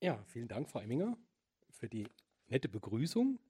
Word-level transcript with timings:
Ja, 0.00 0.22
vielen 0.26 0.46
Dank, 0.46 0.68
Frau 0.68 0.78
Emminger, 0.78 1.18
für 1.70 1.88
die 1.88 2.06
nette 2.46 2.68
Begrüßung. 2.68 3.40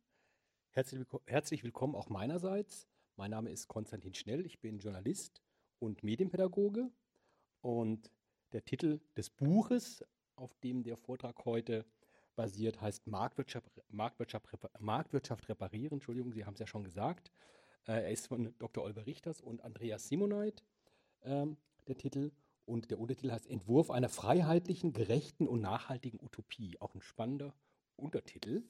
Herzlich, 0.71 1.07
herzlich 1.27 1.63
willkommen 1.63 1.95
auch 1.95 2.09
meinerseits. 2.09 2.89
Mein 3.17 3.33
Name 3.33 3.51
ist 3.51 3.69
Konstantin 3.69 4.15
Schnell, 4.15 4.47
ich 4.47 4.59
bin 4.59 4.79
Journalist 4.79 5.43
und 5.79 6.03
Medienpädagoge. 6.03 6.91
Und 7.61 8.11
der 8.53 8.65
Titel 8.65 8.99
des 9.15 9.29
Buches, 9.29 10.03
auf 10.37 10.55
dem 10.61 10.85
der 10.85 10.97
Vortrag 10.97 11.45
heute 11.45 11.85
basiert, 12.35 12.81
heißt 12.81 13.07
Marktwirtschaft, 13.07 13.71
Marktwirtschaft, 13.91 14.49
Marktwirtschaft 14.81 15.51
reparieren. 15.51 15.97
Entschuldigung, 15.97 16.33
Sie 16.33 16.47
haben 16.47 16.55
es 16.55 16.61
ja 16.61 16.67
schon 16.67 16.83
gesagt. 16.83 17.31
Äh, 17.87 18.05
er 18.05 18.11
ist 18.11 18.27
von 18.27 18.55
Dr. 18.57 18.85
Oliver 18.85 19.05
Richters 19.05 19.43
und 19.43 19.61
Andreas 19.61 20.09
Simoneit, 20.09 20.65
ähm, 21.25 21.59
der 21.89 21.99
Titel. 21.99 22.31
Und 22.69 22.91
der 22.91 23.01
Untertitel 23.01 23.33
heißt 23.33 23.47
Entwurf 23.47 23.91
einer 23.91 24.11
freiheitlichen, 24.11 24.93
gerechten 24.93 25.49
und 25.49 25.63
nachhaltigen 25.63 26.21
Utopie. 26.23 26.77
Auch 26.81 26.95
ein 26.95 27.01
spannender 27.01 27.55
Untertitel. 27.97 28.63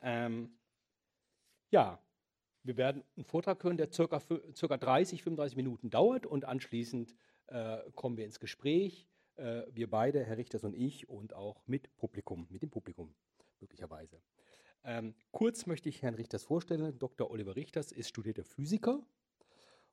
Ähm, 0.00 0.56
ja, 1.70 2.00
wir 2.62 2.78
werden 2.78 3.04
einen 3.14 3.26
Vortrag 3.26 3.62
hören, 3.62 3.76
der 3.76 3.92
circa, 3.92 4.22
circa 4.54 4.78
30, 4.78 5.22
35 5.22 5.56
Minuten 5.56 5.90
dauert 5.90 6.24
und 6.24 6.46
anschließend 6.46 7.14
äh, 7.48 7.78
kommen 7.94 8.16
wir 8.16 8.24
ins 8.24 8.40
Gespräch. 8.40 9.06
Äh, 9.36 9.64
wir 9.72 9.90
beide, 9.90 10.24
Herr 10.24 10.38
Richters 10.38 10.64
und 10.64 10.74
ich, 10.74 11.06
und 11.06 11.34
auch 11.34 11.60
mit 11.66 11.94
Publikum, 11.98 12.46
mit 12.48 12.62
dem 12.62 12.70
Publikum 12.70 13.14
möglicherweise. 13.60 14.22
Ähm, 14.84 15.14
kurz 15.32 15.66
möchte 15.66 15.90
ich 15.90 16.00
Herrn 16.00 16.14
Richters 16.14 16.44
vorstellen. 16.44 16.98
Dr. 16.98 17.30
Oliver 17.30 17.56
Richters 17.56 17.92
ist 17.92 18.08
studierter 18.08 18.44
Physiker 18.44 19.04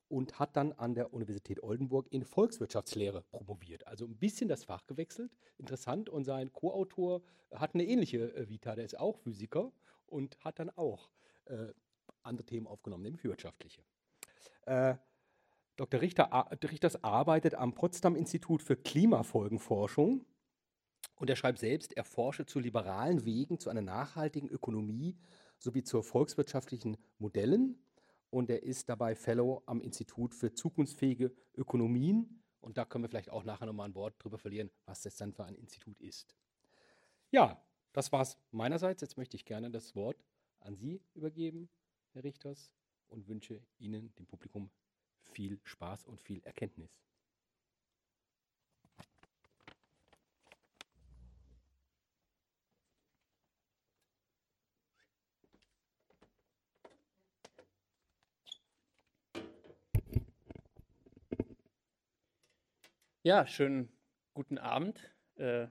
und 0.08 0.38
hat 0.38 0.56
dann 0.56 0.72
an 0.72 0.94
der 0.94 1.12
Universität 1.12 1.62
Oldenburg 1.62 2.06
in 2.10 2.24
Volkswirtschaftslehre 2.24 3.22
promoviert. 3.30 3.86
Also 3.86 4.06
ein 4.06 4.16
bisschen 4.16 4.48
das 4.48 4.64
Fach 4.64 4.86
gewechselt. 4.86 5.32
Interessant. 5.58 6.08
Und 6.08 6.24
sein 6.24 6.52
Co-Autor 6.52 7.22
hat 7.52 7.74
eine 7.74 7.84
ähnliche 7.84 8.34
äh, 8.34 8.48
Vita. 8.48 8.74
Der 8.74 8.84
ist 8.84 8.98
auch 8.98 9.16
Physiker 9.16 9.72
und 10.06 10.38
hat 10.44 10.58
dann 10.58 10.70
auch 10.70 11.10
äh, 11.46 11.68
andere 12.22 12.46
Themen 12.46 12.66
aufgenommen, 12.66 13.02
nämlich 13.02 13.24
wirtschaftliche. 13.24 13.82
Äh, 14.66 14.96
Dr. 15.76 16.00
Richter, 16.00 16.48
Richters 16.62 17.02
arbeitet 17.02 17.54
am 17.54 17.74
Potsdam 17.74 18.14
Institut 18.14 18.62
für 18.62 18.76
Klimafolgenforschung 18.76 20.24
und 21.16 21.30
er 21.30 21.36
schreibt 21.36 21.58
selbst, 21.58 21.96
er 21.96 22.04
forsche 22.04 22.46
zu 22.46 22.60
liberalen 22.60 23.24
Wegen 23.24 23.58
zu 23.58 23.70
einer 23.70 23.82
nachhaltigen 23.82 24.48
Ökonomie 24.48 25.16
sowie 25.58 25.82
zu 25.82 26.02
volkswirtschaftlichen 26.02 26.96
Modellen 27.18 27.83
und 28.34 28.50
er 28.50 28.64
ist 28.64 28.88
dabei 28.88 29.14
Fellow 29.14 29.62
am 29.64 29.80
Institut 29.80 30.34
für 30.34 30.52
zukunftsfähige 30.52 31.32
Ökonomien 31.56 32.42
und 32.60 32.76
da 32.76 32.84
können 32.84 33.04
wir 33.04 33.08
vielleicht 33.08 33.30
auch 33.30 33.44
nachher 33.44 33.66
nochmal 33.66 33.88
ein 33.88 33.94
Wort 33.94 34.16
drüber 34.18 34.38
verlieren, 34.38 34.70
was 34.86 35.02
das 35.02 35.16
dann 35.16 35.32
für 35.32 35.44
ein 35.44 35.54
Institut 35.54 36.00
ist. 36.00 36.34
Ja, 37.30 37.64
das 37.92 38.10
war 38.10 38.22
es 38.22 38.36
meinerseits. 38.50 39.02
Jetzt 39.02 39.16
möchte 39.16 39.36
ich 39.36 39.44
gerne 39.44 39.70
das 39.70 39.94
Wort 39.94 40.16
an 40.58 40.74
Sie 40.74 41.00
übergeben, 41.14 41.68
Herr 42.12 42.24
Richters, 42.24 42.72
und 43.06 43.28
wünsche 43.28 43.62
Ihnen, 43.78 44.12
dem 44.16 44.26
Publikum, 44.26 44.68
viel 45.22 45.60
Spaß 45.62 46.04
und 46.04 46.20
viel 46.20 46.42
Erkenntnis. 46.42 46.98
Ja, 63.26 63.46
schönen 63.46 63.88
guten 64.34 64.58
Abend. 64.58 65.00
Äh, 65.36 65.68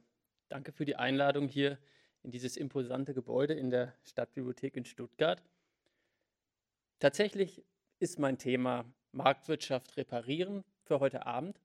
danke 0.50 0.72
für 0.72 0.86
die 0.86 0.96
Einladung 0.96 1.48
hier 1.48 1.78
in 2.24 2.32
dieses 2.32 2.58
imposante 2.58 3.14
Gebäude 3.14 3.54
in 3.54 3.70
der 3.70 3.94
Stadtbibliothek 4.02 4.76
in 4.76 4.86
Stuttgart. 4.86 5.40
Tatsächlich 6.98 7.64
ist 8.00 8.18
mein 8.18 8.40
Thema 8.40 8.92
Marktwirtschaft 9.12 9.98
reparieren 9.98 10.64
für 10.82 11.00
heute 11.00 11.28
Abend. 11.28 11.62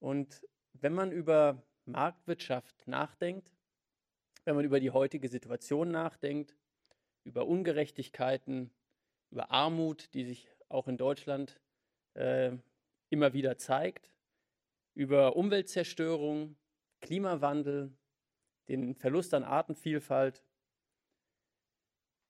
Und 0.00 0.46
wenn 0.74 0.92
man 0.92 1.12
über 1.12 1.62
Marktwirtschaft 1.86 2.86
nachdenkt, 2.86 3.54
wenn 4.44 4.54
man 4.54 4.66
über 4.66 4.80
die 4.80 4.90
heutige 4.90 5.28
Situation 5.30 5.92
nachdenkt, 5.92 6.54
über 7.22 7.46
Ungerechtigkeiten, 7.46 8.70
über 9.30 9.50
Armut, 9.50 10.12
die 10.12 10.26
sich 10.26 10.46
auch 10.68 10.88
in 10.88 10.98
Deutschland 10.98 11.58
äh, 12.12 12.52
immer 13.08 13.32
wieder 13.32 13.56
zeigt, 13.56 14.10
über 14.94 15.36
Umweltzerstörung, 15.36 16.56
Klimawandel, 17.00 17.96
den 18.68 18.94
Verlust 18.94 19.34
an 19.34 19.44
Artenvielfalt, 19.44 20.42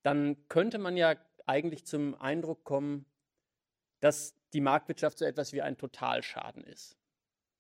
dann 0.03 0.49
könnte 0.49 0.79
man 0.79 0.97
ja 0.97 1.17
eigentlich 1.47 1.87
zum 1.87 2.15
Eindruck 2.15 2.65
kommen, 2.65 3.07
dass 4.01 4.35
die 4.53 4.61
Marktwirtschaft 4.61 5.19
so 5.19 5.25
etwas 5.25 5.53
wie 5.53 5.63
ein 5.63 5.79
Totalschaden 5.79 6.65
ist. 6.65 6.97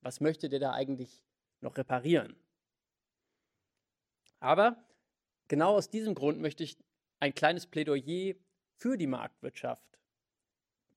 Was 0.00 0.20
möchte 0.20 0.48
der 0.48 0.60
da 0.60 0.72
eigentlich 0.72 1.22
noch 1.60 1.76
reparieren? 1.76 2.36
Aber 4.40 4.84
genau 5.48 5.76
aus 5.76 5.88
diesem 5.88 6.14
Grund 6.14 6.40
möchte 6.40 6.62
ich 6.62 6.76
ein 7.20 7.34
kleines 7.34 7.66
Plädoyer 7.66 8.34
für 8.76 8.98
die 8.98 9.06
Marktwirtschaft 9.06 9.98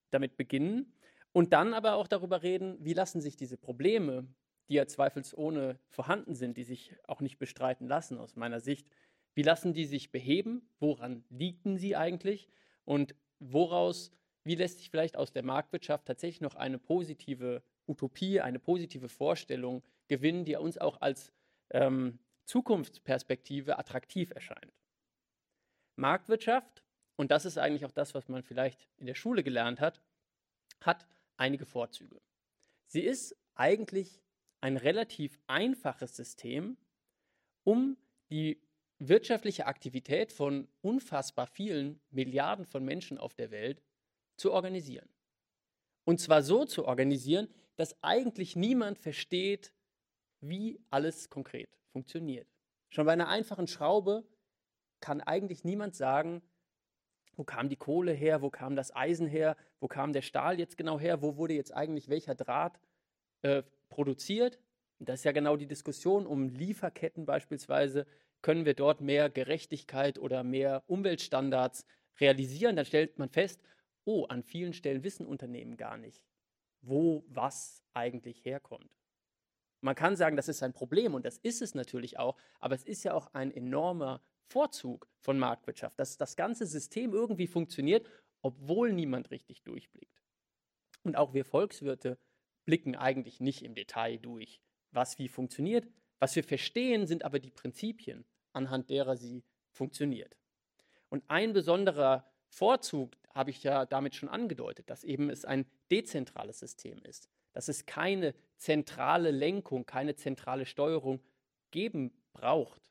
damit 0.10 0.38
beginnen 0.38 0.94
und 1.38 1.54
dann 1.54 1.76
aber 1.76 1.98
auch 1.98 2.08
darüber 2.08 2.42
reden, 2.42 2.84
wie 2.84 2.96
lassen 2.96 3.22
sich 3.22 3.36
diese 3.36 3.58
Probleme, 3.58 4.28
die 4.70 4.74
ja 4.74 4.88
zweifelsohne 4.88 5.78
vorhanden 5.88 6.34
sind, 6.34 6.58
die 6.58 6.64
sich 6.64 6.96
auch 7.04 7.22
nicht 7.22 7.38
bestreiten 7.38 7.88
lassen 7.88 8.18
aus 8.18 8.36
meiner 8.36 8.60
Sicht, 8.60 8.90
wie 9.36 9.44
lassen 9.44 9.72
die 9.72 9.86
sich 9.86 10.12
beheben? 10.12 10.68
Woran 10.80 11.24
liegen 11.30 11.78
sie 11.78 11.96
eigentlich? 11.96 12.50
Und 12.86 13.14
woraus, 13.38 14.10
wie 14.46 14.56
lässt 14.56 14.80
sich 14.80 14.90
vielleicht 14.90 15.16
aus 15.16 15.32
der 15.32 15.44
Marktwirtschaft 15.44 16.08
tatsächlich 16.08 16.42
noch 16.42 16.56
eine 16.56 16.80
positive 16.80 17.62
Utopie, 17.86 18.42
eine 18.42 18.58
positive 18.58 19.08
Vorstellung 19.08 19.84
gewinnen, 20.08 20.44
die 20.44 20.56
uns 20.56 20.80
auch 20.80 21.02
als 21.02 21.32
ähm, 21.70 22.18
Zukunftsperspektive 22.46 23.78
attraktiv 23.78 24.32
erscheint? 24.32 24.74
Marktwirtschaft, 25.98 26.84
und 27.16 27.30
das 27.30 27.46
ist 27.46 27.60
eigentlich 27.60 27.86
auch 27.86 27.92
das, 27.92 28.16
was 28.16 28.28
man 28.28 28.42
vielleicht 28.42 28.88
in 28.98 29.06
der 29.06 29.14
Schule 29.14 29.44
gelernt 29.44 29.80
hat, 29.80 30.02
hat 30.82 31.06
einige 31.38 31.66
Vorzüge. 31.66 32.20
Sie 32.88 33.02
ist 33.02 33.36
eigentlich 33.56 34.22
ein 34.62 34.78
relativ 34.78 35.40
einfaches 35.48 36.16
System, 36.16 36.78
um 37.64 37.98
die 38.30 38.62
wirtschaftliche 39.00 39.68
Aktivität 39.68 40.32
von 40.32 40.68
unfassbar 40.82 41.48
vielen 41.48 42.02
Milliarden 42.10 42.66
von 42.66 42.84
Menschen 42.84 43.18
auf 43.18 43.34
der 43.36 43.52
Welt 43.52 43.82
zu 44.38 44.52
organisieren. 44.52 45.08
Und 46.04 46.20
zwar 46.20 46.42
so 46.42 46.66
zu 46.66 46.86
organisieren, 46.86 47.48
dass 47.76 48.02
eigentlich 48.02 48.56
niemand 48.56 48.98
versteht, 48.98 49.74
wie 50.40 50.80
alles 50.90 51.30
konkret 51.30 51.70
funktioniert. 51.92 52.48
Schon 52.90 53.06
bei 53.06 53.14
einer 53.14 53.28
einfachen 53.28 53.68
Schraube 53.68 54.26
kann 55.00 55.22
eigentlich 55.22 55.64
niemand 55.64 55.96
sagen, 55.96 56.42
wo 57.38 57.44
kam 57.44 57.70
die 57.70 57.78
Kohle 57.78 58.12
her, 58.12 58.42
wo 58.42 58.50
kam 58.50 58.76
das 58.76 58.94
Eisen 58.94 59.28
her, 59.28 59.56
wo 59.80 59.88
kam 59.88 60.12
der 60.12 60.24
Stahl 60.24 60.60
jetzt 60.60 60.76
genau 60.76 61.00
her, 61.00 61.22
wo 61.22 61.38
wurde 61.38 61.54
jetzt 61.54 61.74
eigentlich 61.74 62.10
welcher 62.10 62.36
Draht 62.36 62.80
äh, 63.44 63.64
produziert. 63.90 64.60
Das 65.00 65.20
ist 65.20 65.24
ja 65.24 65.32
genau 65.32 65.56
die 65.56 65.68
Diskussion 65.68 66.26
um 66.26 66.50
Lieferketten 66.50 67.26
beispielsweise. 67.26 68.08
Können 68.42 68.66
wir 68.66 68.74
dort 68.74 69.02
mehr 69.02 69.30
Gerechtigkeit 69.30 70.18
oder 70.18 70.44
mehr 70.44 70.84
Umweltstandards 70.88 71.86
realisieren? 72.20 72.76
Dann 72.76 72.86
stellt 72.86 73.20
man 73.20 73.30
fest, 73.30 73.62
oh, 74.04 74.26
an 74.26 74.42
vielen 74.42 74.74
Stellen 74.74 75.04
wissen 75.04 75.28
Unternehmen 75.28 75.78
gar 75.78 75.98
nicht, 75.98 76.26
wo 76.82 77.24
was 77.28 77.84
eigentlich 77.94 78.44
herkommt. 78.46 78.90
Man 79.82 79.94
kann 79.94 80.16
sagen, 80.16 80.36
das 80.36 80.48
ist 80.48 80.64
ein 80.64 80.74
Problem 80.74 81.14
und 81.14 81.24
das 81.24 81.38
ist 81.38 81.62
es 81.62 81.76
natürlich 81.76 82.18
auch, 82.18 82.36
aber 82.60 82.74
es 82.74 82.84
ist 82.84 83.04
ja 83.04 83.14
auch 83.14 83.32
ein 83.34 83.52
enormer 83.52 84.22
Vorzug 84.48 85.08
von 85.20 85.38
Marktwirtschaft, 85.38 86.00
dass 86.00 86.18
das 86.18 86.36
ganze 86.36 86.66
System 86.66 87.14
irgendwie 87.14 87.48
funktioniert, 87.48 88.08
obwohl 88.42 88.94
niemand 88.94 89.32
richtig 89.32 89.64
durchblickt. 89.64 90.24
Und 91.04 91.16
auch 91.16 91.34
wir 91.34 91.46
Volkswirte 91.46 92.18
blicken 92.66 92.96
eigentlich 92.96 93.40
nicht 93.40 93.64
im 93.64 93.76
Detail 93.76 94.18
durch, 94.18 94.62
was 94.92 95.20
wie 95.20 95.28
funktioniert. 95.28 95.88
Was 96.20 96.36
wir 96.36 96.44
verstehen, 96.44 97.08
sind 97.08 97.24
aber 97.24 97.40
die 97.40 97.52
Prinzipien, 97.52 98.26
anhand 98.54 98.90
derer 98.90 99.18
sie 99.18 99.44
funktioniert. 99.72 100.36
Und 101.10 101.24
ein 101.30 101.54
besonderer 101.54 102.26
Vorzug 102.50 103.16
habe 103.34 103.52
ich 103.52 103.64
ja 103.64 103.86
damit 103.86 104.16
schon 104.16 104.30
angedeutet, 104.30 104.90
dass 104.90 105.04
eben 105.04 105.30
es 105.30 105.46
ein 105.46 105.66
dezentrales 105.92 106.60
System 106.60 107.00
ist, 107.04 107.30
dass 107.54 107.68
es 107.68 107.86
keine 107.86 108.34
zentrale 108.58 109.32
Lenkung, 109.32 109.86
keine 109.86 110.16
zentrale 110.16 110.66
Steuerung 110.66 111.22
geben 111.72 112.12
braucht, 112.34 112.82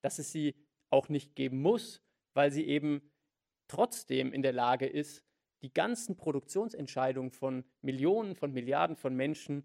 dass 0.00 0.18
es 0.18 0.30
sie 0.32 0.54
auch 0.90 1.08
nicht 1.08 1.34
geben 1.34 1.62
muss, 1.62 2.02
weil 2.34 2.50
sie 2.50 2.66
eben 2.66 3.10
trotzdem 3.68 4.32
in 4.32 4.42
der 4.42 4.52
Lage 4.52 4.86
ist, 4.86 5.24
die 5.62 5.72
ganzen 5.72 6.16
Produktionsentscheidungen 6.16 7.30
von 7.30 7.64
Millionen, 7.82 8.34
von 8.34 8.52
Milliarden 8.52 8.96
von 8.96 9.14
Menschen 9.14 9.64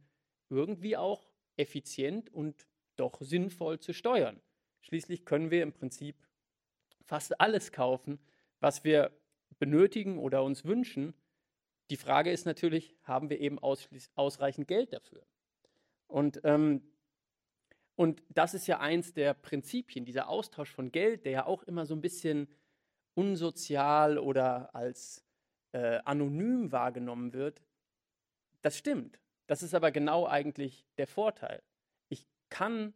irgendwie 0.50 0.98
auch 0.98 1.28
effizient 1.58 2.32
und 2.34 2.68
doch 2.96 3.22
sinnvoll 3.22 3.80
zu 3.80 3.94
steuern. 3.94 4.42
Schließlich 4.82 5.26
können 5.26 5.52
wir 5.52 5.64
im 5.64 5.74
Prinzip 5.74 6.16
fast 7.04 7.40
alles 7.40 7.72
kaufen, 7.72 8.20
was 8.60 8.84
wir 8.84 9.12
benötigen 9.58 10.18
oder 10.20 10.44
uns 10.44 10.66
wünschen. 10.66 11.14
Die 11.90 11.98
Frage 11.98 12.32
ist 12.32 12.46
natürlich, 12.46 12.96
haben 13.04 13.30
wir 13.30 13.40
eben 13.40 13.60
ausreichend 13.60 14.68
Geld 14.68 14.94
dafür? 14.94 15.26
Und, 16.08 16.42
ähm, 16.44 16.82
und 17.96 18.24
das 18.30 18.54
ist 18.54 18.68
ja 18.68 18.80
eins 18.80 19.14
der 19.14 19.34
Prinzipien, 19.34 20.06
dieser 20.06 20.28
Austausch 20.28 20.72
von 20.72 20.92
Geld, 20.92 21.26
der 21.26 21.32
ja 21.32 21.46
auch 21.46 21.64
immer 21.64 21.86
so 21.86 21.96
ein 21.96 22.02
bisschen 22.02 22.48
unsozial 23.14 24.18
oder 24.18 24.76
als 24.76 25.24
äh, 25.72 26.00
anonym 26.04 26.72
wahrgenommen 26.72 27.34
wird. 27.34 27.62
Das 28.62 28.78
stimmt. 28.78 29.20
Das 29.48 29.64
ist 29.64 29.74
aber 29.74 29.92
genau 29.92 30.28
eigentlich 30.28 30.86
der 30.98 31.08
Vorteil. 31.08 31.62
Ich 32.10 32.28
kann 32.50 32.94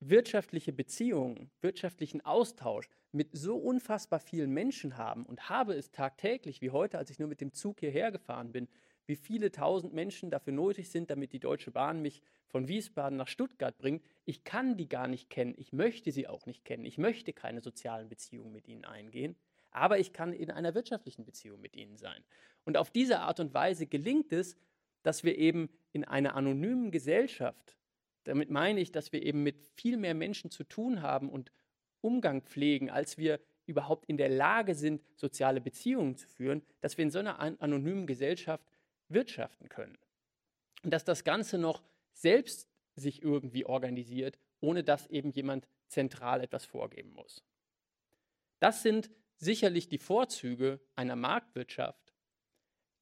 wirtschaftliche 0.00 0.72
Beziehungen, 0.72 1.50
wirtschaftlichen 1.60 2.22
Austausch 2.22 2.88
mit 3.12 3.28
so 3.36 3.56
unfassbar 3.56 4.18
vielen 4.18 4.50
Menschen 4.50 4.96
haben 4.96 5.24
und 5.26 5.48
habe 5.48 5.74
es 5.74 5.92
tagtäglich, 5.92 6.60
wie 6.60 6.70
heute, 6.70 6.98
als 6.98 7.10
ich 7.10 7.18
nur 7.18 7.28
mit 7.28 7.40
dem 7.40 7.52
Zug 7.52 7.80
hierher 7.80 8.10
gefahren 8.10 8.50
bin, 8.50 8.68
wie 9.06 9.16
viele 9.16 9.50
tausend 9.50 9.92
Menschen 9.92 10.30
dafür 10.30 10.52
nötig 10.52 10.90
sind, 10.90 11.10
damit 11.10 11.32
die 11.32 11.40
Deutsche 11.40 11.70
Bahn 11.70 12.02
mich 12.02 12.22
von 12.48 12.68
Wiesbaden 12.68 13.16
nach 13.16 13.28
Stuttgart 13.28 13.76
bringt. 13.78 14.04
Ich 14.24 14.44
kann 14.44 14.76
die 14.76 14.88
gar 14.88 15.08
nicht 15.08 15.30
kennen. 15.30 15.54
Ich 15.56 15.72
möchte 15.72 16.12
sie 16.12 16.28
auch 16.28 16.46
nicht 16.46 16.64
kennen. 16.64 16.84
Ich 16.84 16.98
möchte 16.98 17.32
keine 17.32 17.60
sozialen 17.60 18.08
Beziehungen 18.08 18.52
mit 18.52 18.68
ihnen 18.68 18.84
eingehen. 18.84 19.36
Aber 19.70 19.98
ich 19.98 20.12
kann 20.12 20.32
in 20.32 20.50
einer 20.50 20.74
wirtschaftlichen 20.74 21.24
Beziehung 21.24 21.60
mit 21.60 21.76
ihnen 21.76 21.96
sein. 21.96 22.22
Und 22.64 22.76
auf 22.76 22.90
diese 22.90 23.20
Art 23.20 23.40
und 23.40 23.54
Weise 23.54 23.86
gelingt 23.86 24.32
es, 24.32 24.56
dass 25.02 25.24
wir 25.24 25.36
eben 25.36 25.68
in 25.92 26.04
einer 26.04 26.36
anonymen 26.36 26.90
Gesellschaft, 26.90 27.76
damit 28.24 28.50
meine 28.50 28.80
ich, 28.80 28.92
dass 28.92 29.12
wir 29.12 29.22
eben 29.22 29.42
mit 29.42 29.66
viel 29.74 29.96
mehr 29.96 30.14
Menschen 30.14 30.50
zu 30.50 30.62
tun 30.62 31.02
haben 31.02 31.28
und 31.28 31.50
Umgang 32.00 32.42
pflegen, 32.42 32.90
als 32.90 33.18
wir 33.18 33.40
überhaupt 33.66 34.06
in 34.06 34.16
der 34.16 34.28
Lage 34.28 34.74
sind, 34.74 35.02
soziale 35.16 35.60
Beziehungen 35.60 36.16
zu 36.16 36.28
führen, 36.28 36.62
dass 36.80 36.98
wir 36.98 37.04
in 37.04 37.10
so 37.10 37.18
einer 37.18 37.40
anonymen 37.40 38.06
Gesellschaft 38.06 38.64
wirtschaften 39.12 39.68
können. 39.68 39.98
Und 40.82 40.92
dass 40.92 41.04
das 41.04 41.24
Ganze 41.24 41.58
noch 41.58 41.82
selbst 42.12 42.68
sich 42.94 43.22
irgendwie 43.22 43.64
organisiert, 43.64 44.38
ohne 44.60 44.84
dass 44.84 45.06
eben 45.08 45.30
jemand 45.30 45.66
zentral 45.88 46.40
etwas 46.40 46.64
vorgeben 46.64 47.12
muss. 47.12 47.42
Das 48.58 48.82
sind 48.82 49.10
sicherlich 49.36 49.88
die 49.88 49.98
Vorzüge 49.98 50.80
einer 50.94 51.16
Marktwirtschaft. 51.16 52.14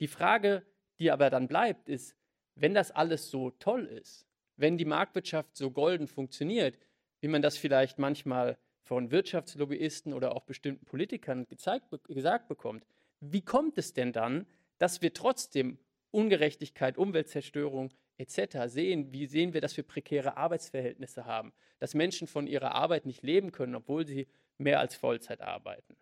Die 0.01 0.09
Frage, 0.09 0.65
die 0.99 1.11
aber 1.11 1.31
dann 1.31 1.49
bleibt, 1.49 1.89
ist, 1.89 2.17
wenn 2.55 2.75
das 2.75 2.91
alles 2.91 3.31
so 3.31 3.51
toll 3.51 3.87
ist, 3.87 4.27
wenn 4.56 4.79
die 4.79 4.85
Marktwirtschaft 4.85 5.56
so 5.56 5.71
golden 5.71 6.06
funktioniert, 6.06 6.79
wie 7.21 7.29
man 7.29 7.43
das 7.43 7.56
vielleicht 7.56 7.99
manchmal 7.99 8.59
von 8.83 9.11
Wirtschaftslobbyisten 9.11 10.13
oder 10.13 10.35
auch 10.35 10.45
bestimmten 10.45 10.85
Politikern 10.85 11.47
gezeigt, 11.47 11.87
gesagt 12.09 12.49
bekommt, 12.49 12.85
wie 13.21 13.43
kommt 13.43 13.79
es 13.79 13.93
denn 13.93 14.13
dann, 14.13 14.47
dass 14.79 15.03
wir 15.03 15.13
trotzdem 15.13 15.79
Ungerechtigkeit, 16.11 16.99
Umweltzerstörung 16.99 17.93
etc. 18.19 18.67
sehen? 18.67 19.12
Wie 19.12 19.27
sehen 19.27 19.53
wir, 19.55 19.61
dass 19.61 19.77
wir 19.77 19.85
prekäre 19.85 20.37
Arbeitsverhältnisse 20.37 21.25
haben, 21.25 21.53
dass 21.79 21.95
Menschen 21.95 22.27
von 22.27 22.47
ihrer 22.47 22.73
Arbeit 22.75 23.07
nicht 23.07 23.23
leben 23.23 23.53
können, 23.53 23.75
obwohl 23.75 24.07
sie 24.07 24.29
mehr 24.59 24.81
als 24.81 24.95
Vollzeit 24.95 25.41
arbeiten? 25.41 25.97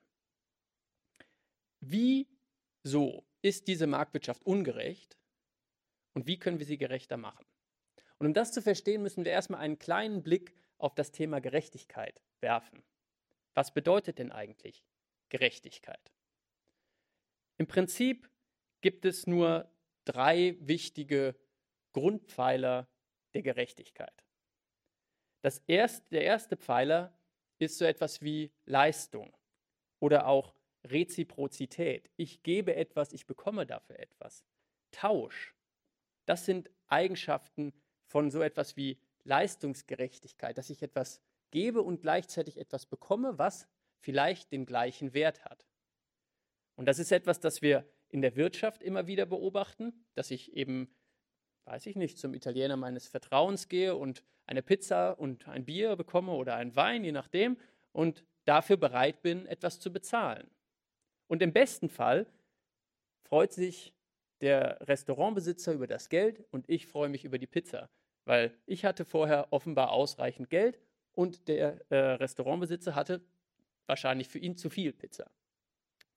Wieso 1.81 3.25
ist 3.43 3.69
diese 3.69 3.87
Marktwirtschaft 3.87 4.45
ungerecht 4.45 5.17
und 6.15 6.27
wie 6.27 6.39
können 6.39 6.59
wir 6.59 6.67
sie 6.67 6.79
gerechter 6.79 7.17
machen? 7.17 7.47
Und 8.19 8.27
um 8.27 8.35
das 8.35 8.53
zu 8.53 8.63
verstehen, 8.63 9.03
müssen 9.03 9.25
wir 9.25 9.33
erstmal 9.33 9.61
einen 9.61 9.79
kleinen 9.79 10.23
Blick 10.23 10.55
auf 10.79 10.95
das 10.95 11.13
Thema 11.13 11.41
Gerechtigkeit 11.41 12.21
werfen. 12.41 12.83
Was 13.55 13.73
bedeutet 13.73 14.19
denn 14.19 14.33
eigentlich 14.33 14.85
Gerechtigkeit? 15.29 16.13
Im 17.59 17.67
Prinzip 17.67 18.29
gibt 18.81 19.05
es 19.05 19.27
nur 19.27 19.71
drei 20.09 20.57
wichtige 20.61 21.37
Grundpfeiler 21.93 22.89
der 23.35 23.43
Gerechtigkeit. 23.43 24.25
Das 25.43 25.59
erste, 25.67 26.09
der 26.11 26.25
erste 26.25 26.57
Pfeiler 26.57 27.17
ist 27.59 27.79
so 27.79 27.85
etwas 27.85 28.23
wie 28.23 28.51
Leistung 28.65 29.37
oder 30.01 30.27
auch 30.27 30.55
Reziprozität. 30.85 32.11
Ich 32.17 32.43
gebe 32.43 32.75
etwas, 32.75 33.13
ich 33.13 33.27
bekomme 33.27 33.67
dafür 33.67 33.99
etwas. 33.99 34.45
Tausch. 34.91 35.55
Das 36.25 36.45
sind 36.45 36.71
Eigenschaften 36.87 37.73
von 38.07 38.31
so 38.31 38.41
etwas 38.41 38.77
wie 38.77 38.99
Leistungsgerechtigkeit, 39.25 40.57
dass 40.57 40.71
ich 40.71 40.83
etwas 40.83 41.21
gebe 41.51 41.83
und 41.83 42.01
gleichzeitig 42.01 42.59
etwas 42.59 42.87
bekomme, 42.87 43.39
was 43.39 43.69
vielleicht 43.99 44.53
den 44.53 44.65
gleichen 44.65 45.13
Wert 45.13 45.45
hat. 45.45 45.67
Und 46.77 46.87
das 46.87 46.99
ist 46.99 47.13
etwas, 47.13 47.41
das 47.41 47.61
wir 47.61 47.85
in 48.09 48.23
der 48.23 48.37
Wirtschaft 48.37 48.83
immer 48.83 49.07
wieder 49.07 49.27
beobachten, 49.27 49.93
dass 50.15 50.31
ich 50.31 50.55
eben, 50.55 50.89
weiß 51.65 51.87
ich 51.87 51.97
nicht, 51.97 52.19
zum 52.19 52.35
Italiener 52.35 52.77
meines 52.77 53.07
Vertrauens 53.07 53.69
gehe 53.69 53.95
und 53.97 54.25
eine 54.47 54.63
Pizza 54.63 55.13
und 55.13 55.47
ein 55.49 55.65
Bier 55.65 55.97
bekomme 55.97 56.33
oder 56.33 56.57
ein 56.57 56.75
Wein, 56.75 57.05
je 57.05 57.13
nachdem, 57.13 57.59
und 57.93 58.25
dafür 58.45 58.79
bereit 58.79 59.23
bin, 59.23 59.47
etwas 59.47 59.79
zu 59.79 59.93
bezahlen. 59.93 60.51
Und 61.27 61.43
im 61.43 61.53
besten 61.53 61.91
Fall 61.91 62.27
freut 63.23 63.53
sich 63.53 63.95
der 64.41 64.79
Restaurantbesitzer 64.89 65.73
über 65.73 65.87
das 65.87 66.09
Geld 66.09 66.45
und 66.51 66.69
ich 66.69 66.87
freue 66.87 67.09
mich 67.09 67.25
über 67.25 67.39
die 67.39 67.47
Pizza, 67.47 67.91
weil 68.25 68.57
ich 68.67 68.85
hatte 68.85 69.05
vorher 69.05 69.53
offenbar 69.53 69.93
ausreichend 69.93 70.49
Geld 70.49 70.81
und 71.13 71.49
der 71.49 71.81
äh, 71.91 71.97
Restaurantbesitzer 71.97 72.95
hatte 72.95 73.21
wahrscheinlich 73.87 74.29
für 74.29 74.39
ihn 74.39 74.57
zu 74.57 74.71
viel 74.71 74.93
Pizza. 74.93 75.31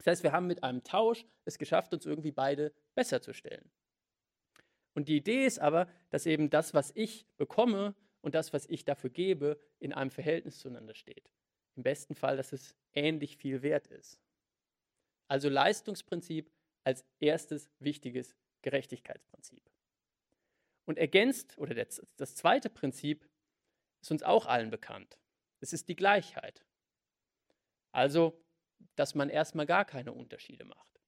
Das 0.04 0.14
heißt, 0.14 0.24
wir 0.24 0.32
haben 0.32 0.48
mit 0.48 0.64
einem 0.64 0.84
Tausch 0.84 1.26
es 1.46 1.60
geschafft, 1.60 1.94
uns 1.94 2.08
irgendwie 2.08 2.32
beide 2.32 2.74
besser 2.96 3.22
zu 3.22 3.34
stellen. 3.34 3.70
Und 4.96 5.08
die 5.08 5.18
Idee 5.18 5.46
ist 5.46 5.60
aber, 5.60 5.88
dass 6.10 6.26
eben 6.26 6.50
das, 6.50 6.74
was 6.74 6.92
ich 6.96 7.28
bekomme 7.38 7.94
und 8.22 8.34
das, 8.34 8.52
was 8.52 8.66
ich 8.66 8.84
dafür 8.84 9.12
gebe, 9.12 9.60
in 9.78 9.94
einem 9.94 10.10
Verhältnis 10.10 10.58
zueinander 10.58 10.96
steht. 10.96 11.30
Im 11.76 11.84
besten 11.84 12.16
Fall, 12.16 12.36
dass 12.36 12.52
es 12.52 12.76
ähnlich 12.94 13.38
viel 13.38 13.62
wert 13.62 13.88
ist. 13.88 14.20
Also 15.28 15.50
Leistungsprinzip 15.50 16.52
als 16.84 17.06
erstes 17.20 17.70
wichtiges 17.78 18.36
Gerechtigkeitsprinzip. 18.64 19.64
Und 20.86 20.98
ergänzt, 20.98 21.60
oder 21.60 21.76
das, 21.76 22.02
zweite 22.36 22.72
Prinzip 22.72 23.30
ist 24.02 24.12
uns 24.12 24.24
auch 24.24 24.48
allen 24.48 24.72
bekannt. 24.72 25.20
Es 25.60 25.74
ist 25.74 25.90
die 25.90 25.96
Gleichheit. 25.96 26.66
Also, 27.92 28.42
dass 28.96 29.16
man 29.16 29.30
erstmal 29.30 29.66
gar 29.66 29.86
keine 29.86 30.14
Unterschiede 30.14 30.66
macht. 30.66 31.02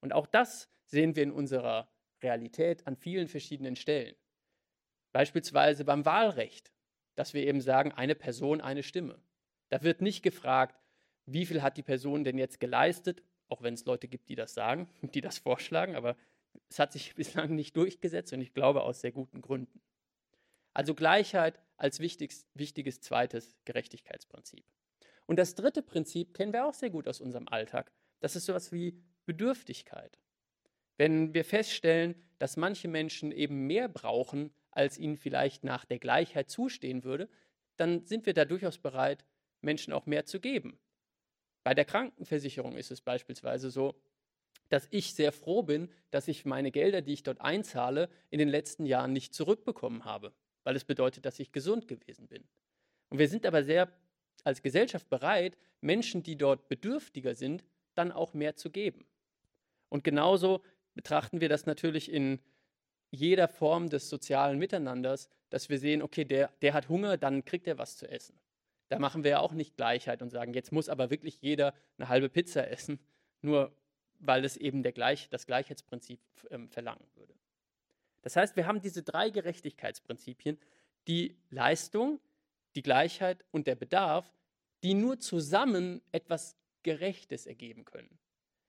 Und 0.00 0.12
auch 0.12 0.26
das 0.26 0.68
sehen 0.86 1.16
wir 1.16 1.22
in 1.22 1.32
unserer 1.32 1.88
Realität 2.22 2.86
an 2.86 2.96
vielen 2.96 3.28
verschiedenen 3.28 3.76
Stellen. 3.76 4.14
Beispielsweise 5.12 5.84
beim 5.84 6.04
Wahlrecht, 6.04 6.72
dass 7.14 7.34
wir 7.34 7.46
eben 7.46 7.60
sagen, 7.60 7.92
eine 7.92 8.14
Person, 8.14 8.60
eine 8.60 8.82
Stimme. 8.82 9.22
Da 9.68 9.82
wird 9.82 10.00
nicht 10.00 10.22
gefragt, 10.22 10.80
wie 11.26 11.46
viel 11.46 11.62
hat 11.62 11.76
die 11.76 11.82
Person 11.82 12.24
denn 12.24 12.38
jetzt 12.38 12.60
geleistet, 12.60 13.22
auch 13.48 13.62
wenn 13.62 13.74
es 13.74 13.84
Leute 13.84 14.08
gibt, 14.08 14.28
die 14.28 14.34
das 14.34 14.54
sagen, 14.54 14.88
die 15.14 15.20
das 15.20 15.38
vorschlagen, 15.38 15.94
aber 15.94 16.16
es 16.68 16.78
hat 16.78 16.92
sich 16.92 17.14
bislang 17.14 17.54
nicht 17.54 17.76
durchgesetzt 17.76 18.32
und 18.32 18.40
ich 18.40 18.52
glaube 18.52 18.82
aus 18.82 19.00
sehr 19.00 19.12
guten 19.12 19.40
Gründen. 19.40 19.80
Also 20.72 20.94
Gleichheit 20.94 21.60
als 21.76 22.00
wichtiges, 22.00 22.46
wichtiges 22.54 23.00
zweites 23.00 23.56
Gerechtigkeitsprinzip. 23.64 24.64
Und 25.26 25.38
das 25.38 25.54
dritte 25.54 25.82
Prinzip 25.82 26.34
kennen 26.34 26.52
wir 26.52 26.66
auch 26.66 26.74
sehr 26.74 26.90
gut 26.90 27.08
aus 27.08 27.20
unserem 27.20 27.48
Alltag. 27.48 27.90
Das 28.20 28.36
ist 28.36 28.46
sowas 28.46 28.72
wie 28.72 29.00
Bedürftigkeit. 29.26 30.18
Wenn 30.96 31.34
wir 31.34 31.44
feststellen, 31.44 32.14
dass 32.38 32.56
manche 32.56 32.88
Menschen 32.88 33.32
eben 33.32 33.66
mehr 33.66 33.88
brauchen, 33.88 34.52
als 34.70 34.98
ihnen 34.98 35.16
vielleicht 35.16 35.64
nach 35.64 35.84
der 35.84 35.98
Gleichheit 35.98 36.50
zustehen 36.50 37.04
würde, 37.04 37.28
dann 37.76 38.06
sind 38.06 38.26
wir 38.26 38.34
da 38.34 38.44
durchaus 38.44 38.78
bereit, 38.78 39.24
Menschen 39.60 39.92
auch 39.92 40.06
mehr 40.06 40.26
zu 40.26 40.40
geben. 40.40 40.78
Bei 41.64 41.74
der 41.74 41.84
Krankenversicherung 41.84 42.76
ist 42.76 42.90
es 42.90 43.00
beispielsweise 43.00 43.70
so, 43.70 43.94
dass 44.68 44.86
ich 44.90 45.14
sehr 45.14 45.32
froh 45.32 45.62
bin, 45.62 45.90
dass 46.10 46.28
ich 46.28 46.44
meine 46.44 46.70
Gelder, 46.70 47.02
die 47.02 47.12
ich 47.12 47.22
dort 47.22 47.40
einzahle, 47.40 48.08
in 48.30 48.38
den 48.38 48.48
letzten 48.48 48.86
Jahren 48.86 49.12
nicht 49.12 49.34
zurückbekommen 49.34 50.04
habe, 50.04 50.32
weil 50.62 50.76
es 50.76 50.84
bedeutet, 50.84 51.24
dass 51.24 51.40
ich 51.40 51.52
gesund 51.52 51.88
gewesen 51.88 52.28
bin. 52.28 52.44
Und 53.08 53.18
wir 53.18 53.28
sind 53.28 53.46
aber 53.46 53.64
sehr 53.64 53.92
als 54.42 54.62
Gesellschaft 54.62 55.08
bereit, 55.08 55.56
Menschen, 55.80 56.22
die 56.22 56.36
dort 56.36 56.68
bedürftiger 56.68 57.34
sind, 57.34 57.64
dann 57.94 58.12
auch 58.12 58.34
mehr 58.34 58.56
zu 58.56 58.70
geben. 58.70 59.06
Und 59.88 60.02
genauso 60.02 60.62
betrachten 60.94 61.40
wir 61.40 61.48
das 61.48 61.66
natürlich 61.66 62.10
in 62.10 62.40
jeder 63.10 63.48
Form 63.48 63.88
des 63.90 64.08
sozialen 64.08 64.58
Miteinanders, 64.58 65.28
dass 65.50 65.68
wir 65.68 65.78
sehen, 65.78 66.02
okay, 66.02 66.24
der, 66.24 66.50
der 66.62 66.74
hat 66.74 66.88
Hunger, 66.88 67.16
dann 67.16 67.44
kriegt 67.44 67.66
er 67.66 67.78
was 67.78 67.96
zu 67.96 68.08
essen. 68.08 68.38
Da 68.88 68.98
machen 68.98 69.24
wir 69.24 69.32
ja 69.32 69.40
auch 69.40 69.52
nicht 69.52 69.76
Gleichheit 69.76 70.20
und 70.20 70.30
sagen, 70.30 70.52
jetzt 70.52 70.72
muss 70.72 70.88
aber 70.88 71.10
wirklich 71.10 71.40
jeder 71.40 71.74
eine 71.96 72.08
halbe 72.08 72.28
Pizza 72.28 72.68
essen, 72.68 72.98
nur 73.40 73.74
weil 74.18 74.44
es 74.44 74.56
eben 74.56 74.82
der 74.82 74.92
Gleich, 74.92 75.28
das 75.30 75.46
Gleichheitsprinzip 75.46 76.20
ähm, 76.50 76.68
verlangen 76.68 77.06
würde. 77.14 77.34
Das 78.22 78.36
heißt, 78.36 78.56
wir 78.56 78.66
haben 78.66 78.80
diese 78.80 79.02
drei 79.02 79.30
Gerechtigkeitsprinzipien, 79.30 80.58
die 81.08 81.36
Leistung, 81.50 82.20
die 82.74 82.82
Gleichheit 82.82 83.44
und 83.50 83.66
der 83.66 83.76
Bedarf, 83.76 84.32
die 84.82 84.94
nur 84.94 85.18
zusammen 85.18 86.02
etwas 86.12 86.56
Gerechtes 86.82 87.46
ergeben 87.46 87.84
können. 87.84 88.18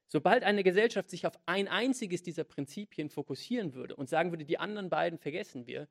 Sobald 0.08 0.44
eine 0.44 0.64
Gesellschaft 0.64 1.10
sich 1.10 1.26
auf 1.26 1.38
ein 1.46 1.68
einziges 1.68 2.24
dieser 2.24 2.44
Prinzipien 2.44 3.10
fokussieren 3.10 3.74
würde 3.74 3.96
und 3.96 4.08
sagen 4.08 4.32
würde, 4.32 4.46
die 4.46 4.60
anderen 4.60 4.90
beiden 4.90 5.20
vergessen 5.20 5.68
wir, 5.68 5.88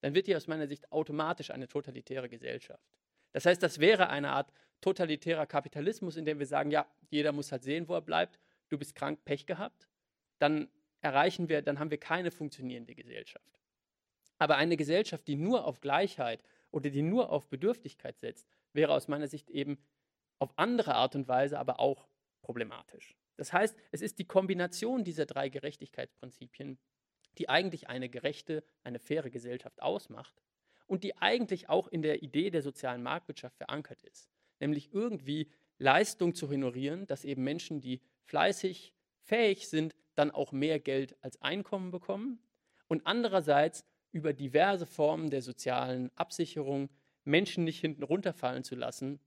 dann 0.00 0.14
wird 0.14 0.26
die 0.26 0.36
aus 0.36 0.46
meiner 0.46 0.66
Sicht 0.66 0.90
automatisch 0.90 1.50
eine 1.50 1.68
totalitäre 1.68 2.28
Gesellschaft. 2.28 2.82
Das 3.32 3.44
heißt, 3.44 3.62
das 3.62 3.78
wäre 3.78 4.08
eine 4.08 4.30
Art 4.30 4.52
totalitärer 4.80 5.46
Kapitalismus, 5.46 6.16
in 6.16 6.24
dem 6.24 6.38
wir 6.38 6.46
sagen, 6.46 6.70
ja, 6.70 6.86
jeder 7.10 7.32
muss 7.32 7.52
halt 7.52 7.62
sehen, 7.62 7.88
wo 7.88 7.94
er 7.94 8.00
bleibt, 8.00 8.38
du 8.68 8.78
bist 8.78 8.94
krank, 8.94 9.24
Pech 9.24 9.46
gehabt, 9.46 9.88
dann 10.38 10.68
erreichen 11.00 11.48
wir, 11.48 11.62
dann 11.62 11.78
haben 11.78 11.90
wir 11.90 11.98
keine 11.98 12.30
funktionierende 12.30 12.94
Gesellschaft. 12.94 13.60
Aber 14.38 14.56
eine 14.56 14.76
Gesellschaft, 14.76 15.26
die 15.26 15.36
nur 15.36 15.64
auf 15.64 15.80
Gleichheit 15.80 16.42
oder 16.70 16.90
die 16.90 17.02
nur 17.02 17.30
auf 17.30 17.48
Bedürftigkeit 17.48 18.18
setzt, 18.18 18.48
wäre 18.72 18.92
aus 18.92 19.08
meiner 19.08 19.28
Sicht 19.28 19.50
eben 19.50 19.78
auf 20.38 20.52
andere 20.56 20.94
Art 20.94 21.14
und 21.14 21.28
Weise 21.28 21.58
aber 21.58 21.80
auch 21.80 22.08
problematisch. 22.42 23.16
Das 23.36 23.52
heißt, 23.52 23.76
es 23.92 24.02
ist 24.02 24.18
die 24.18 24.26
Kombination 24.26 25.04
dieser 25.04 25.26
drei 25.26 25.48
Gerechtigkeitsprinzipien, 25.48 26.78
die 27.38 27.48
eigentlich 27.48 27.88
eine 27.88 28.08
gerechte, 28.08 28.64
eine 28.82 28.98
faire 28.98 29.30
Gesellschaft 29.30 29.80
ausmacht 29.80 30.42
und 30.86 31.04
die 31.04 31.16
eigentlich 31.16 31.68
auch 31.68 31.88
in 31.88 32.02
der 32.02 32.22
Idee 32.22 32.50
der 32.50 32.62
sozialen 32.62 33.02
Marktwirtschaft 33.02 33.56
verankert 33.56 34.02
ist. 34.02 34.28
Nämlich 34.58 34.92
irgendwie 34.92 35.50
Leistung 35.78 36.34
zu 36.34 36.50
honorieren, 36.50 37.06
dass 37.06 37.24
eben 37.24 37.44
Menschen, 37.44 37.80
die 37.80 38.00
fleißig, 38.24 38.92
fähig 39.20 39.68
sind, 39.68 39.94
dann 40.16 40.32
auch 40.32 40.50
mehr 40.50 40.80
Geld 40.80 41.16
als 41.22 41.40
Einkommen 41.40 41.92
bekommen 41.92 42.40
und 42.88 43.06
andererseits 43.06 43.84
über 44.18 44.32
diverse 44.32 44.84
Formen 44.84 45.30
der 45.30 45.42
sozialen 45.42 46.10
Absicherung 46.16 46.90
Menschen 47.24 47.62
nicht 47.62 47.80
hinten 47.80 48.02
runterfallen 48.02 48.64
zu 48.64 48.74
lassen, 48.74 49.20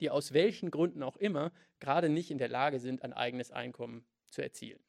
die 0.00 0.10
aus 0.10 0.32
welchen 0.32 0.72
Gründen 0.72 1.04
auch 1.04 1.16
immer 1.16 1.52
gerade 1.78 2.08
nicht 2.08 2.32
in 2.32 2.38
der 2.38 2.48
Lage 2.48 2.80
sind, 2.80 3.02
ein 3.02 3.12
eigenes 3.12 3.52
Einkommen 3.52 4.04
zu 4.30 4.42
erzielen. 4.42 4.80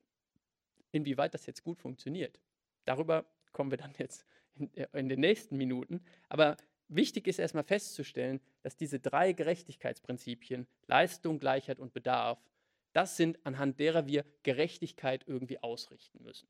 Inwieweit 0.91 1.35
das 1.35 1.45
jetzt 1.45 1.63
gut 1.63 1.79
funktioniert, 1.79 2.39
darüber 2.85 3.25
kommen 3.51 3.69
wir 3.69 3.77
dann 3.77 3.93
jetzt 3.99 4.25
in, 4.55 4.73
äh, 4.73 4.87
in 4.93 5.07
den 5.07 5.19
nächsten 5.19 5.55
Minuten. 5.55 6.01
Aber 6.29 6.57
wichtig 6.87 7.27
ist 7.27 7.37
erstmal 7.37 7.63
festzustellen, 7.63 8.41
dass 8.63 8.75
diese 8.75 8.99
drei 8.99 9.33
Gerechtigkeitsprinzipien, 9.33 10.65
Leistung, 10.87 11.37
Gleichheit 11.37 11.79
und 11.79 11.93
Bedarf, 11.93 12.43
das 12.93 13.17
sind, 13.17 13.37
anhand 13.45 13.79
derer 13.79 14.07
wir 14.07 14.25
Gerechtigkeit 14.41 15.25
irgendwie 15.27 15.61
ausrichten 15.61 16.23
müssen. 16.23 16.49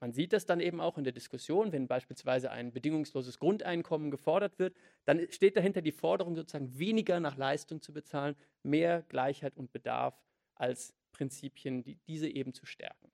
Man 0.00 0.12
sieht 0.12 0.32
das 0.32 0.46
dann 0.46 0.60
eben 0.60 0.80
auch 0.80 0.96
in 0.96 1.04
der 1.04 1.12
Diskussion, 1.12 1.72
wenn 1.72 1.86
beispielsweise 1.86 2.50
ein 2.50 2.72
bedingungsloses 2.72 3.38
Grundeinkommen 3.38 4.10
gefordert 4.10 4.58
wird, 4.58 4.74
dann 5.04 5.30
steht 5.30 5.58
dahinter 5.58 5.82
die 5.82 5.92
Forderung, 5.92 6.34
sozusagen 6.34 6.78
weniger 6.78 7.20
nach 7.20 7.36
Leistung 7.36 7.82
zu 7.82 7.92
bezahlen, 7.92 8.34
mehr 8.62 9.02
Gleichheit 9.02 9.58
und 9.58 9.72
Bedarf 9.72 10.18
als 10.54 10.94
Prinzipien, 11.12 11.82
die 11.82 11.96
diese 12.06 12.28
eben 12.28 12.54
zu 12.54 12.64
stärken. 12.64 13.12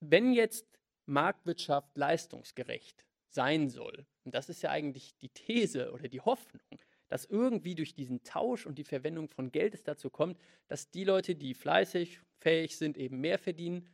Wenn 0.00 0.32
jetzt 0.32 0.66
Marktwirtschaft 1.06 1.96
leistungsgerecht 1.96 3.06
sein 3.28 3.70
soll, 3.70 4.06
und 4.24 4.34
das 4.34 4.48
ist 4.48 4.62
ja 4.62 4.70
eigentlich 4.70 5.16
die 5.18 5.28
These 5.28 5.92
oder 5.92 6.08
die 6.08 6.20
Hoffnung, 6.20 6.80
dass 7.12 7.26
irgendwie 7.26 7.74
durch 7.74 7.94
diesen 7.94 8.24
Tausch 8.24 8.64
und 8.64 8.78
die 8.78 8.84
Verwendung 8.84 9.28
von 9.28 9.52
Geld 9.52 9.74
es 9.74 9.82
dazu 9.82 10.08
kommt, 10.08 10.40
dass 10.68 10.90
die 10.90 11.04
Leute, 11.04 11.34
die 11.34 11.52
fleißig, 11.52 12.22
fähig 12.38 12.78
sind, 12.78 12.96
eben 12.96 13.20
mehr 13.20 13.36
verdienen 13.36 13.86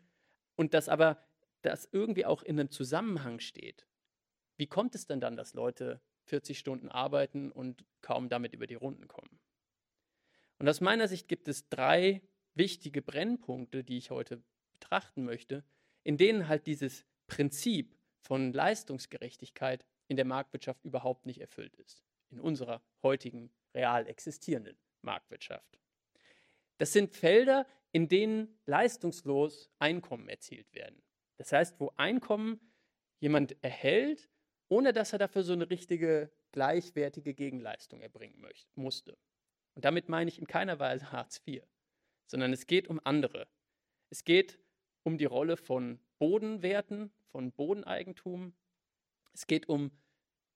und 0.54 0.72
dass 0.72 0.88
aber 0.88 1.20
das 1.62 1.88
irgendwie 1.90 2.24
auch 2.24 2.44
in 2.44 2.60
einem 2.60 2.70
Zusammenhang 2.70 3.40
steht. 3.40 3.88
Wie 4.56 4.68
kommt 4.68 4.94
es 4.94 5.06
denn 5.06 5.18
dann, 5.18 5.36
dass 5.36 5.54
Leute 5.54 6.00
40 6.26 6.60
Stunden 6.60 6.88
arbeiten 6.90 7.50
und 7.50 7.84
kaum 8.02 8.28
damit 8.28 8.52
über 8.52 8.68
die 8.68 8.76
Runden 8.76 9.08
kommen? 9.08 9.40
Und 10.60 10.68
aus 10.68 10.80
meiner 10.80 11.08
Sicht 11.08 11.26
gibt 11.26 11.48
es 11.48 11.68
drei 11.68 12.22
wichtige 12.54 13.02
Brennpunkte, 13.02 13.82
die 13.82 13.98
ich 13.98 14.12
heute 14.12 14.44
betrachten 14.74 15.24
möchte, 15.24 15.64
in 16.04 16.18
denen 16.18 16.46
halt 16.46 16.68
dieses 16.68 17.04
Prinzip 17.26 17.96
von 18.20 18.52
Leistungsgerechtigkeit 18.52 19.84
in 20.06 20.14
der 20.14 20.24
Marktwirtschaft 20.24 20.84
überhaupt 20.84 21.26
nicht 21.26 21.40
erfüllt 21.40 21.74
ist 21.74 22.07
in 22.30 22.40
unserer 22.40 22.82
heutigen 23.02 23.50
real 23.74 24.06
existierenden 24.06 24.76
Marktwirtschaft. 25.02 25.78
Das 26.78 26.92
sind 26.92 27.14
Felder, 27.14 27.66
in 27.92 28.08
denen 28.08 28.58
leistungslos 28.66 29.70
Einkommen 29.78 30.28
erzielt 30.28 30.72
werden. 30.74 31.02
Das 31.36 31.52
heißt, 31.52 31.80
wo 31.80 31.92
Einkommen 31.96 32.60
jemand 33.20 33.56
erhält, 33.62 34.28
ohne 34.68 34.92
dass 34.92 35.12
er 35.12 35.18
dafür 35.18 35.42
so 35.42 35.52
eine 35.52 35.70
richtige 35.70 36.30
gleichwertige 36.52 37.34
Gegenleistung 37.34 38.00
erbringen 38.00 38.40
möchte, 38.40 38.70
musste. 38.74 39.16
Und 39.74 39.84
damit 39.84 40.08
meine 40.08 40.28
ich 40.28 40.38
in 40.38 40.46
keiner 40.46 40.78
Weise 40.78 41.12
Hartz 41.12 41.40
IV, 41.46 41.62
sondern 42.26 42.52
es 42.52 42.66
geht 42.66 42.88
um 42.88 43.00
andere. 43.04 43.48
Es 44.10 44.24
geht 44.24 44.58
um 45.02 45.18
die 45.18 45.24
Rolle 45.24 45.56
von 45.56 46.00
Bodenwerten, 46.18 47.12
von 47.30 47.52
Bodeneigentum. 47.52 48.54
Es 49.32 49.46
geht 49.46 49.68
um 49.68 49.90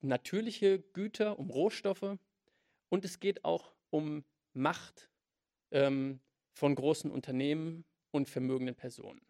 natürliche 0.02 0.80
Güter, 0.80 1.38
um 1.38 1.50
Rohstoffe 1.50 2.18
und 2.88 3.04
es 3.04 3.20
geht 3.20 3.44
auch 3.44 3.74
um 3.90 4.24
Macht 4.52 5.10
ähm, 5.70 6.20
von 6.52 6.74
großen 6.74 7.10
Unternehmen 7.10 7.84
und 8.10 8.28
vermögenden 8.28 8.74
Personen. 8.74 9.20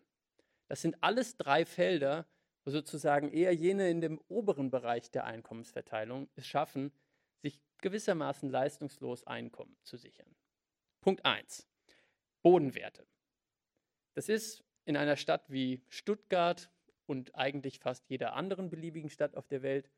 Das 0.68 0.82
sind 0.82 0.96
alles 1.02 1.36
drei 1.36 1.64
Felder, 1.64 2.26
wo 2.64 2.70
sozusagen 2.70 3.30
eher 3.30 3.54
jene 3.54 3.90
in 3.90 4.00
dem 4.00 4.20
oberen 4.28 4.70
Bereich 4.70 5.10
der 5.10 5.24
Einkommensverteilung 5.24 6.28
es 6.34 6.46
schaffen, 6.46 6.92
sich 7.42 7.60
gewissermaßen 7.78 8.48
leistungslos 8.48 9.26
Einkommen 9.26 9.76
zu 9.82 9.96
sichern. 9.96 10.34
Punkt 11.00 11.24
1. 11.24 11.68
Bodenwerte. 12.42 13.06
Das 14.14 14.28
ist 14.28 14.64
in 14.84 14.96
einer 14.96 15.16
Stadt 15.16 15.50
wie 15.50 15.82
Stuttgart 15.88 16.70
und 17.06 17.34
eigentlich 17.34 17.78
fast 17.78 18.08
jeder 18.08 18.34
anderen 18.34 18.70
beliebigen 18.70 19.10
Stadt 19.10 19.36
auf 19.36 19.46
der 19.46 19.62
Welt 19.62 19.90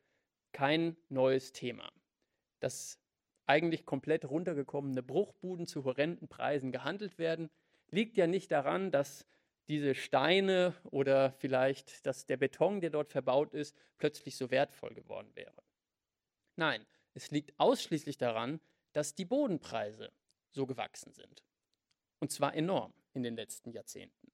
kein 0.54 0.96
neues 1.10 1.52
Thema. 1.52 1.92
Dass 2.60 2.98
eigentlich 3.44 3.84
komplett 3.84 4.24
runtergekommene 4.24 5.02
Bruchbuden 5.02 5.66
zu 5.66 5.84
horrenden 5.84 6.28
Preisen 6.28 6.72
gehandelt 6.72 7.18
werden, 7.18 7.50
liegt 7.90 8.16
ja 8.16 8.26
nicht 8.26 8.50
daran, 8.50 8.90
dass 8.90 9.26
diese 9.68 9.94
Steine 9.94 10.74
oder 10.84 11.32
vielleicht 11.32 12.06
dass 12.06 12.26
der 12.26 12.38
Beton, 12.38 12.80
der 12.80 12.90
dort 12.90 13.10
verbaut 13.10 13.52
ist, 13.52 13.76
plötzlich 13.98 14.36
so 14.36 14.50
wertvoll 14.50 14.94
geworden 14.94 15.30
wäre. 15.34 15.62
Nein, 16.56 16.86
es 17.14 17.30
liegt 17.30 17.58
ausschließlich 17.58 18.16
daran, 18.16 18.60
dass 18.92 19.14
die 19.14 19.24
Bodenpreise 19.24 20.12
so 20.50 20.66
gewachsen 20.66 21.12
sind. 21.12 21.42
Und 22.20 22.30
zwar 22.30 22.54
enorm 22.54 22.94
in 23.12 23.22
den 23.22 23.36
letzten 23.36 23.70
Jahrzehnten. 23.70 24.32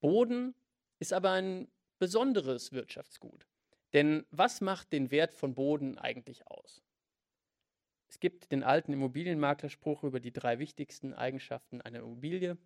Boden 0.00 0.54
ist 0.98 1.12
aber 1.12 1.30
ein 1.32 1.70
besonderes 1.98 2.72
Wirtschaftsgut. 2.72 3.46
Denn 3.92 4.24
was 4.30 4.60
macht 4.60 4.92
den 4.92 5.10
Wert 5.10 5.34
von 5.34 5.54
Boden 5.54 5.98
eigentlich 5.98 6.46
aus? 6.46 6.82
Es 8.08 8.20
gibt 8.20 8.52
den 8.52 8.62
alten 8.62 8.92
Immobilienmaklerspruch 8.92 10.04
über 10.04 10.20
die 10.20 10.32
drei 10.32 10.58
wichtigsten 10.58 11.14
Eigenschaften 11.14 11.80
einer 11.80 12.00
Immobilie, 12.00 12.58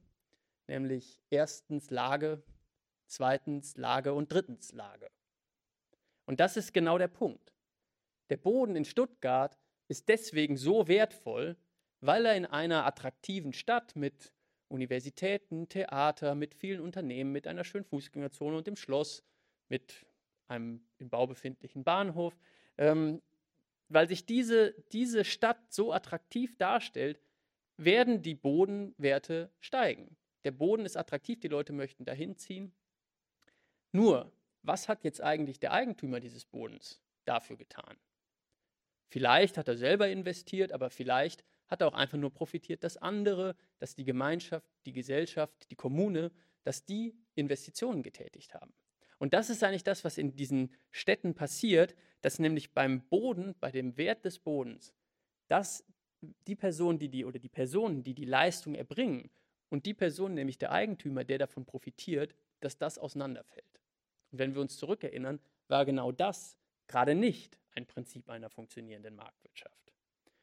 nämlich 0.67 1.21
erstens 1.31 1.91
Lage, 1.91 2.43
zweitens 3.07 3.77
Lage 3.77 4.13
und 4.13 4.33
drittens 4.33 4.73
Lage. 4.73 5.09
Und 6.25 6.41
das 6.41 6.57
ist 6.57 6.75
genau 6.75 6.99
der 6.99 7.09
Punkt. 7.09 7.53
Der 8.31 8.37
Boden 8.37 8.75
in 8.75 8.85
Stuttgart 8.85 9.57
ist 9.89 10.09
deswegen 10.09 10.57
so 10.57 10.89
wertvoll, 10.89 11.57
weil 12.01 12.27
er 12.27 12.37
in 12.37 12.47
einer 12.47 12.85
attraktiven 12.85 13.53
Stadt 13.53 13.95
mit 13.95 14.33
Universitäten, 14.69 15.69
Theater, 15.69 16.35
mit 16.35 16.55
vielen 16.55 16.81
Unternehmen, 16.81 17.31
mit 17.31 17.47
einer 17.47 17.63
schönen 17.63 17.85
Fußgängerzone 17.85 18.57
und 18.57 18.67
dem 18.67 18.77
Schloss, 18.77 19.23
mit 19.69 20.07
einem 20.49 20.81
im 20.99 21.09
Bau 21.09 21.27
befindlichen 21.27 21.85
Bahnhof, 21.85 22.37
ähm, 22.79 23.23
weil 23.89 24.09
sich 24.09 24.27
diese, 24.27 24.75
diese 24.93 25.25
Stadt 25.25 25.73
so 25.73 25.93
attraktiv 25.93 26.57
darstellt, 26.57 27.21
werden 27.77 28.23
die 28.23 28.35
Bodenwerte 28.35 29.51
steigen. 29.61 30.17
Der 30.45 30.51
Boden 30.51 30.85
ist 30.87 30.97
attraktiv, 30.97 31.41
die 31.41 31.49
Leute 31.49 31.73
möchten 31.73 32.05
dahin 32.05 32.37
ziehen. 32.37 32.73
Nur, 33.93 34.33
was 34.63 34.89
hat 34.89 35.05
jetzt 35.05 35.21
eigentlich 35.21 35.61
der 35.61 35.73
Eigentümer 35.73 36.21
dieses 36.21 36.45
Bodens 36.45 37.01
dafür 37.25 37.57
getan? 37.57 37.97
Vielleicht 39.09 39.57
hat 39.59 39.69
er 39.69 39.77
selber 39.77 40.09
investiert, 40.09 40.73
aber 40.73 40.91
vielleicht 40.91 41.45
hat 41.69 41.81
er 41.81 41.89
auch 41.89 41.95
einfach 41.95 42.19
nur 42.19 42.33
profitiert, 42.33 42.85
dass 42.85 42.97
andere, 42.97 43.57
dass 43.79 43.95
die 43.95 44.05
Gemeinschaft, 44.05 44.69
die 44.85 44.93
Gesellschaft, 44.93 45.71
die 45.71 45.77
Kommune, 45.77 46.33
dass 46.65 46.85
die 46.85 47.15
Investitionen 47.35 48.03
getätigt 48.03 48.55
haben. 48.55 48.73
Und 49.19 49.33
das 49.33 49.51
ist 49.51 49.63
eigentlich 49.63 49.85
das, 49.85 50.05
was 50.05 50.19
in 50.19 50.37
diesen 50.37 50.73
Städten 50.91 51.35
passiert, 51.35 51.95
dass 52.21 52.39
nämlich 52.39 52.73
beim 52.73 53.03
Boden, 53.03 53.55
bei 53.61 53.71
dem 53.71 53.97
Wert 53.97 54.25
des 54.25 54.39
Bodens, 54.39 54.93
dass 55.49 55.85
die 56.47 56.57
Person, 56.57 56.99
die 56.99 57.09
die 57.09 57.25
oder 57.25 57.39
die 57.39 57.49
Personen, 57.49 58.03
die 58.03 58.15
die 58.15 58.25
Leistung 58.25 58.75
erbringen 58.75 59.31
und 59.69 59.87
die 59.87 59.95
Person, 59.95 60.35
nämlich 60.35 60.59
der 60.59 60.73
Eigentümer, 60.73 61.25
der 61.25 61.39
davon 61.39 61.65
profitiert, 61.65 62.35
dass 62.61 62.79
das 62.79 62.99
auseinanderfällt. 62.99 63.65
Und 64.33 64.39
wenn 64.39 64.55
wir 64.55 64.61
uns 64.61 64.77
zurückerinnern, 64.77 65.41
war 65.69 65.85
genau 65.85 66.13
das 66.13 66.57
gerade 66.89 67.15
nicht 67.15 67.59
ein 67.73 67.87
Prinzip 67.87 68.29
einer 68.29 68.51
funktionierenden 68.51 69.15
Marktwirtschaft. 69.15 69.93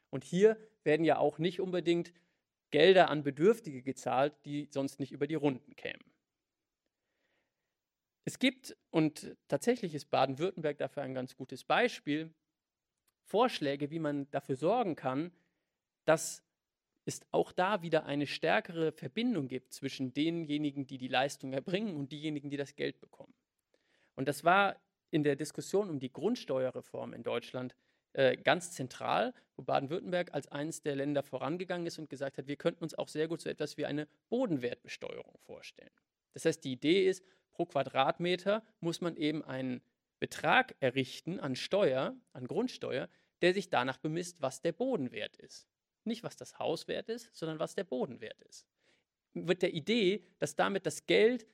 Und 0.10 0.24
hier 0.24 0.58
werden 0.84 1.06
ja 1.06 1.18
auch 1.18 1.40
nicht 1.40 1.60
unbedingt 1.60 2.14
Gelder 2.70 3.10
an 3.10 3.24
Bedürftige 3.24 3.82
gezahlt, 3.82 4.34
die 4.46 4.68
sonst 4.72 5.00
nicht 5.00 5.12
über 5.12 5.28
die 5.28 5.36
Runden 5.36 5.76
kämen. 5.76 6.04
Es 8.26 8.40
gibt, 8.40 8.76
und 8.90 9.36
tatsächlich 9.48 9.94
ist 9.94 10.10
Baden-Württemberg 10.10 10.78
dafür 10.78 11.04
ein 11.04 11.14
ganz 11.14 11.36
gutes 11.36 11.64
Beispiel, 11.64 12.34
Vorschläge, 13.24 13.90
wie 13.90 14.00
man 14.00 14.30
dafür 14.32 14.56
sorgen 14.56 14.96
kann, 14.96 15.32
dass 16.06 16.44
es 17.06 17.22
auch 17.32 17.52
da 17.52 17.82
wieder 17.82 18.06
eine 18.06 18.28
stärkere 18.28 18.92
Verbindung 18.92 19.48
gibt 19.48 19.74
zwischen 19.74 20.14
denjenigen, 20.14 20.88
die 20.88 20.98
die 20.98 21.08
Leistung 21.08 21.52
erbringen 21.54 21.96
und 21.96 22.12
diejenigen, 22.12 22.50
die 22.50 22.58
das 22.58 22.76
Geld 22.76 23.00
bekommen. 23.00 23.34
Und 24.16 24.28
das 24.28 24.44
war 24.44 24.80
in 25.10 25.24
der 25.24 25.36
Diskussion 25.36 25.90
um 25.90 26.00
die 26.00 26.12
Grundsteuerreform 26.12 27.14
in 27.14 27.24
Deutschland 27.24 27.76
äh, 28.14 28.38
ganz 28.38 28.72
zentral, 28.72 29.34
wo 29.56 29.64
Baden-Württemberg 29.64 30.34
als 30.34 30.48
eines 30.48 30.82
der 30.82 30.96
Länder 30.96 31.24
vorangegangen 31.24 31.88
ist 31.88 32.00
und 32.00 32.10
gesagt 32.10 32.38
hat, 32.38 32.48
wir 32.48 32.56
könnten 32.56 32.84
uns 32.84 32.94
auch 32.96 33.08
sehr 33.08 33.28
gut 33.28 33.42
so 33.42 33.50
etwas 33.50 33.78
wie 33.78 33.86
eine 33.86 34.08
Bodenwertbesteuerung 34.30 35.38
vorstellen. 35.40 35.92
Das 36.34 36.46
heißt, 36.46 36.64
die 36.64 36.74
Idee 36.74 37.08
ist, 37.08 37.24
pro 37.54 37.66
Quadratmeter 37.66 38.64
muss 38.80 39.02
man 39.02 39.16
eben 39.16 39.44
einen 39.44 39.82
Betrag 40.20 40.76
errichten 40.80 41.40
an 41.40 41.56
Steuer, 41.56 42.16
an 42.34 42.48
Grundsteuer, 42.48 43.10
der 43.42 43.54
sich 43.54 43.70
danach 43.70 43.98
bemisst, 43.98 44.42
was 44.42 44.62
der 44.62 44.72
Bodenwert 44.72 45.38
ist. 45.38 45.68
Nicht, 46.06 46.24
was 46.24 46.36
das 46.36 46.60
Haus 46.60 46.88
wert 46.88 47.10
ist, 47.10 47.34
sondern 47.36 47.60
was 47.60 47.76
der 47.76 47.84
Bodenwert 47.84 48.40
ist. 48.42 48.68
Mit 49.34 49.62
der 49.62 49.74
Idee, 49.74 50.24
dass 50.40 50.56
damit 50.56 50.86
das 50.86 51.06
Geld 51.06 51.48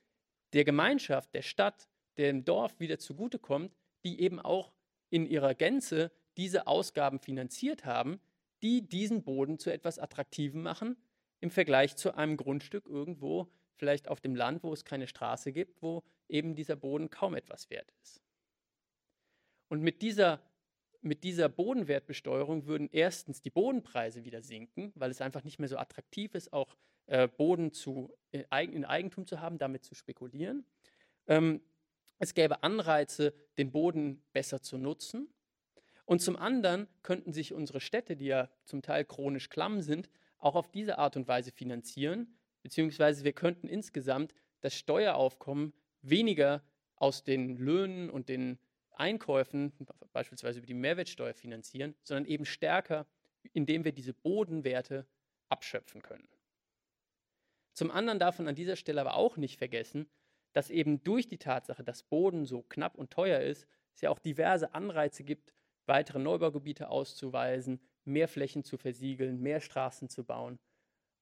der 0.52 0.64
Gemeinschaft, 0.64 1.34
der 1.34 1.42
Stadt, 1.42 1.88
dem 2.18 2.44
Dorf 2.44 2.78
wieder 2.80 2.98
zugutekommt, 2.98 3.74
die 4.04 4.20
eben 4.20 4.40
auch 4.40 4.72
in 5.10 5.26
ihrer 5.26 5.54
Gänze 5.54 6.12
diese 6.36 6.66
Ausgaben 6.66 7.18
finanziert 7.18 7.84
haben, 7.84 8.20
die 8.62 8.86
diesen 8.86 9.22
Boden 9.22 9.58
zu 9.58 9.72
etwas 9.72 9.98
Attraktivem 9.98 10.62
machen 10.62 10.96
im 11.40 11.50
Vergleich 11.50 11.96
zu 11.96 12.14
einem 12.14 12.36
Grundstück 12.36 12.86
irgendwo, 12.86 13.50
vielleicht 13.80 14.06
auf 14.06 14.20
dem 14.20 14.36
Land, 14.36 14.62
wo 14.62 14.72
es 14.72 14.84
keine 14.84 15.08
Straße 15.08 15.50
gibt, 15.50 15.82
wo 15.82 16.04
eben 16.28 16.54
dieser 16.54 16.76
Boden 16.76 17.10
kaum 17.10 17.34
etwas 17.34 17.68
wert 17.70 17.90
ist. 18.02 18.22
Und 19.68 19.82
mit 19.82 20.02
dieser 20.02 20.40
mit 21.02 21.24
dieser 21.24 21.48
Bodenwertbesteuerung 21.48 22.66
würden 22.66 22.88
erstens 22.92 23.40
die 23.40 23.50
Bodenpreise 23.50 24.24
wieder 24.24 24.42
sinken, 24.42 24.92
weil 24.94 25.10
es 25.10 25.20
einfach 25.20 25.44
nicht 25.44 25.58
mehr 25.58 25.68
so 25.68 25.78
attraktiv 25.78 26.34
ist, 26.34 26.52
auch 26.52 26.76
äh, 27.06 27.26
Boden 27.26 27.72
zu, 27.72 28.14
in, 28.30 28.44
in, 28.50 28.84
Eigentum 28.84 29.26
zu 29.26 29.40
haben, 29.40 29.58
damit 29.58 29.84
zu 29.84 29.94
spekulieren. 29.94 30.66
Ähm, 31.26 31.62
es 32.18 32.34
gäbe 32.34 32.62
Anreize, 32.62 33.32
den 33.56 33.72
Boden 33.72 34.22
besser 34.32 34.60
zu 34.60 34.76
nutzen. 34.76 35.32
Und 36.04 36.20
zum 36.20 36.36
anderen 36.36 36.86
könnten 37.02 37.32
sich 37.32 37.54
unsere 37.54 37.80
Städte, 37.80 38.16
die 38.16 38.26
ja 38.26 38.50
zum 38.64 38.82
Teil 38.82 39.04
chronisch 39.04 39.48
klamm 39.48 39.80
sind, 39.80 40.10
auch 40.38 40.54
auf 40.54 40.70
diese 40.70 40.98
Art 40.98 41.16
und 41.16 41.28
Weise 41.28 41.50
finanzieren, 41.50 42.36
beziehungsweise 42.62 43.24
wir 43.24 43.32
könnten 43.32 43.68
insgesamt 43.68 44.34
das 44.60 44.74
Steueraufkommen 44.74 45.72
weniger 46.02 46.62
aus 46.96 47.24
den 47.24 47.56
Löhnen 47.56 48.10
und 48.10 48.28
den 48.28 48.58
Einkäufen, 48.92 49.72
beispielsweise 50.12 50.58
über 50.58 50.66
die 50.66 50.74
Mehrwertsteuer 50.74 51.32
finanzieren, 51.32 51.94
sondern 52.02 52.26
eben 52.26 52.44
stärker, 52.44 53.06
indem 53.52 53.84
wir 53.84 53.92
diese 53.92 54.12
Bodenwerte 54.12 55.06
abschöpfen 55.48 56.02
können. 56.02 56.28
Zum 57.72 57.90
anderen 57.90 58.18
darf 58.18 58.38
man 58.38 58.48
an 58.48 58.54
dieser 58.54 58.76
Stelle 58.76 59.00
aber 59.00 59.14
auch 59.14 59.36
nicht 59.38 59.56
vergessen, 59.56 60.08
dass 60.52 60.70
eben 60.70 61.02
durch 61.02 61.28
die 61.28 61.38
Tatsache, 61.38 61.84
dass 61.84 62.02
Boden 62.02 62.44
so 62.44 62.62
knapp 62.62 62.98
und 62.98 63.10
teuer 63.10 63.40
ist, 63.40 63.66
es 63.94 64.02
ja 64.02 64.10
auch 64.10 64.18
diverse 64.18 64.74
Anreize 64.74 65.24
gibt, 65.24 65.54
weitere 65.86 66.18
Neubaugebiete 66.18 66.90
auszuweisen, 66.90 67.80
mehr 68.04 68.28
Flächen 68.28 68.64
zu 68.64 68.76
versiegeln, 68.76 69.40
mehr 69.40 69.60
Straßen 69.60 70.08
zu 70.08 70.24
bauen. 70.24 70.58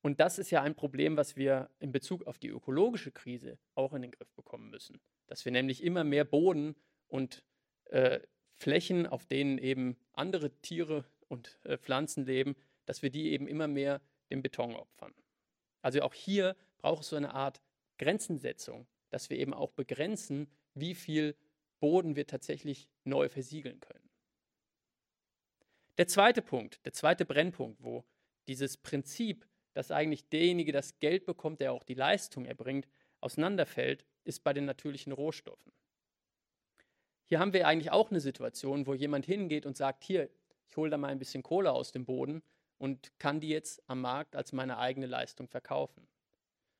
Und 0.00 0.20
das 0.20 0.38
ist 0.38 0.50
ja 0.50 0.62
ein 0.62 0.74
Problem, 0.74 1.16
was 1.16 1.36
wir 1.36 1.70
in 1.80 1.92
Bezug 1.92 2.26
auf 2.26 2.38
die 2.38 2.48
ökologische 2.48 3.10
Krise 3.10 3.58
auch 3.74 3.92
in 3.94 4.02
den 4.02 4.12
Griff 4.12 4.32
bekommen 4.34 4.70
müssen. 4.70 5.00
Dass 5.26 5.44
wir 5.44 5.52
nämlich 5.52 5.82
immer 5.82 6.04
mehr 6.04 6.24
Boden 6.24 6.76
und 7.08 7.44
äh, 7.86 8.20
Flächen, 8.54 9.06
auf 9.06 9.26
denen 9.26 9.58
eben 9.58 9.96
andere 10.12 10.50
Tiere 10.60 11.04
und 11.28 11.58
äh, 11.64 11.78
Pflanzen 11.78 12.26
leben, 12.26 12.56
dass 12.86 13.02
wir 13.02 13.10
die 13.10 13.32
eben 13.32 13.48
immer 13.48 13.68
mehr 13.68 14.00
dem 14.30 14.42
Beton 14.42 14.74
opfern. 14.74 15.14
Also 15.82 16.02
auch 16.02 16.14
hier 16.14 16.56
braucht 16.78 17.02
es 17.02 17.08
so 17.08 17.16
eine 17.16 17.34
Art 17.34 17.60
Grenzensetzung, 17.98 18.86
dass 19.10 19.30
wir 19.30 19.38
eben 19.38 19.54
auch 19.54 19.72
begrenzen, 19.72 20.48
wie 20.74 20.94
viel 20.94 21.36
Boden 21.80 22.16
wir 22.16 22.26
tatsächlich 22.26 22.88
neu 23.04 23.28
versiegeln 23.28 23.80
können. 23.80 24.08
Der 25.96 26.06
zweite 26.06 26.42
Punkt, 26.42 26.84
der 26.84 26.92
zweite 26.92 27.24
Brennpunkt, 27.24 27.82
wo 27.82 28.04
dieses 28.46 28.76
Prinzip, 28.76 29.47
dass 29.78 29.92
eigentlich 29.92 30.28
derjenige 30.28 30.72
das 30.72 30.98
Geld 30.98 31.24
bekommt, 31.24 31.60
der 31.60 31.72
auch 31.72 31.84
die 31.84 31.94
Leistung 31.94 32.46
erbringt, 32.46 32.88
auseinanderfällt, 33.20 34.04
ist 34.24 34.42
bei 34.42 34.52
den 34.52 34.64
natürlichen 34.64 35.12
Rohstoffen. 35.12 35.72
Hier 37.26 37.38
haben 37.38 37.52
wir 37.52 37.64
eigentlich 37.68 37.92
auch 37.92 38.10
eine 38.10 38.18
Situation, 38.18 38.88
wo 38.88 38.94
jemand 38.94 39.24
hingeht 39.24 39.66
und 39.66 39.76
sagt, 39.76 40.02
hier, 40.02 40.30
ich 40.68 40.76
hole 40.76 40.90
da 40.90 40.98
mal 40.98 41.12
ein 41.12 41.20
bisschen 41.20 41.44
Kohle 41.44 41.70
aus 41.70 41.92
dem 41.92 42.06
Boden 42.06 42.42
und 42.78 43.16
kann 43.20 43.38
die 43.38 43.50
jetzt 43.50 43.80
am 43.88 44.00
Markt 44.00 44.34
als 44.34 44.52
meine 44.52 44.78
eigene 44.78 45.06
Leistung 45.06 45.46
verkaufen. 45.46 46.08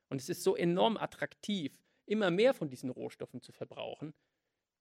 Und 0.09 0.21
es 0.21 0.29
ist 0.29 0.43
so 0.43 0.57
enorm 0.57 0.97
attraktiv, 0.97 1.79
immer 2.05 2.33
mehr 2.33 2.53
von 2.53 2.69
diesen 2.69 2.91
Rohstoffen 2.91 3.41
zu 3.41 3.53
verbrauchen, 3.53 4.13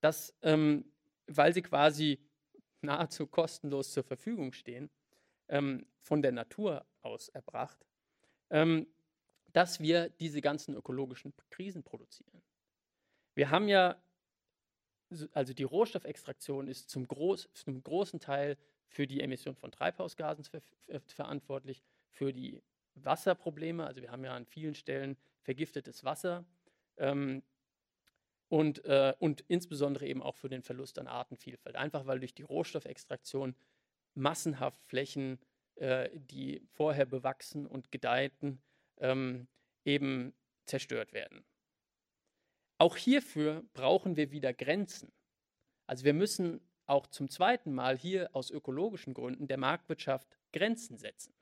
dass, 0.00 0.34
ähm, 0.42 0.90
weil 1.28 1.54
sie 1.54 1.62
quasi 1.62 2.18
nahezu 2.80 3.28
kostenlos 3.28 3.92
zur 3.92 4.02
Verfügung 4.02 4.50
stehen, 4.50 4.90
ähm, 5.46 5.86
von 6.00 6.20
der 6.20 6.32
Natur 6.32 6.84
aus 7.02 7.28
erbracht, 7.28 7.84
ähm, 8.50 8.86
dass 9.52 9.80
wir 9.80 10.10
diese 10.10 10.40
ganzen 10.40 10.74
ökologischen 10.74 11.32
Krisen 11.50 11.82
produzieren. 11.82 12.42
Wir 13.34 13.50
haben 13.50 13.68
ja 13.68 13.96
also 15.32 15.54
die 15.54 15.64
Rohstoffextraktion 15.64 16.68
ist 16.68 16.90
zum, 16.90 17.06
Groß, 17.08 17.48
zum 17.54 17.82
großen 17.82 18.20
Teil 18.20 18.56
für 18.88 19.06
die 19.06 19.20
Emission 19.20 19.54
von 19.54 19.70
Treibhausgasen 19.70 20.44
ver 20.44 20.60
verantwortlich, 21.06 21.82
für 22.10 22.32
die 22.32 22.62
Wasserprobleme. 22.94 23.86
Also 23.86 24.02
wir 24.02 24.10
haben 24.10 24.24
ja 24.24 24.34
an 24.34 24.46
vielen 24.46 24.74
Stellen 24.74 25.16
vergiftetes 25.42 26.04
Wasser 26.04 26.44
ähm, 26.96 27.42
und, 28.48 28.84
äh, 28.84 29.14
und 29.18 29.42
insbesondere 29.48 30.06
eben 30.06 30.22
auch 30.22 30.36
für 30.36 30.48
den 30.48 30.62
Verlust 30.62 30.98
an 30.98 31.06
Artenvielfalt. 31.06 31.76
Einfach 31.76 32.06
weil 32.06 32.20
durch 32.20 32.34
die 32.34 32.42
Rohstoffextraktion 32.42 33.54
massenhaft 34.14 34.82
Flächen, 34.84 35.38
äh, 35.78 36.10
die 36.12 36.66
vorher 36.72 37.06
bewachsen 37.06 37.66
und 37.66 37.90
gedeihten, 37.90 38.60
ähm, 38.98 39.46
eben 39.84 40.34
zerstört 40.66 41.12
werden. 41.12 41.44
Auch 42.78 42.96
hierfür 42.96 43.64
brauchen 43.74 44.16
wir 44.16 44.30
wieder 44.30 44.52
Grenzen. 44.52 45.12
Also 45.86 46.04
wir 46.04 46.14
müssen 46.14 46.60
auch 46.86 47.06
zum 47.06 47.28
zweiten 47.28 47.72
Mal 47.72 47.96
hier 47.98 48.34
aus 48.34 48.50
ökologischen 48.50 49.14
Gründen 49.14 49.48
der 49.48 49.58
Marktwirtschaft 49.58 50.38
Grenzen 50.52 50.96
setzen. 50.98 51.34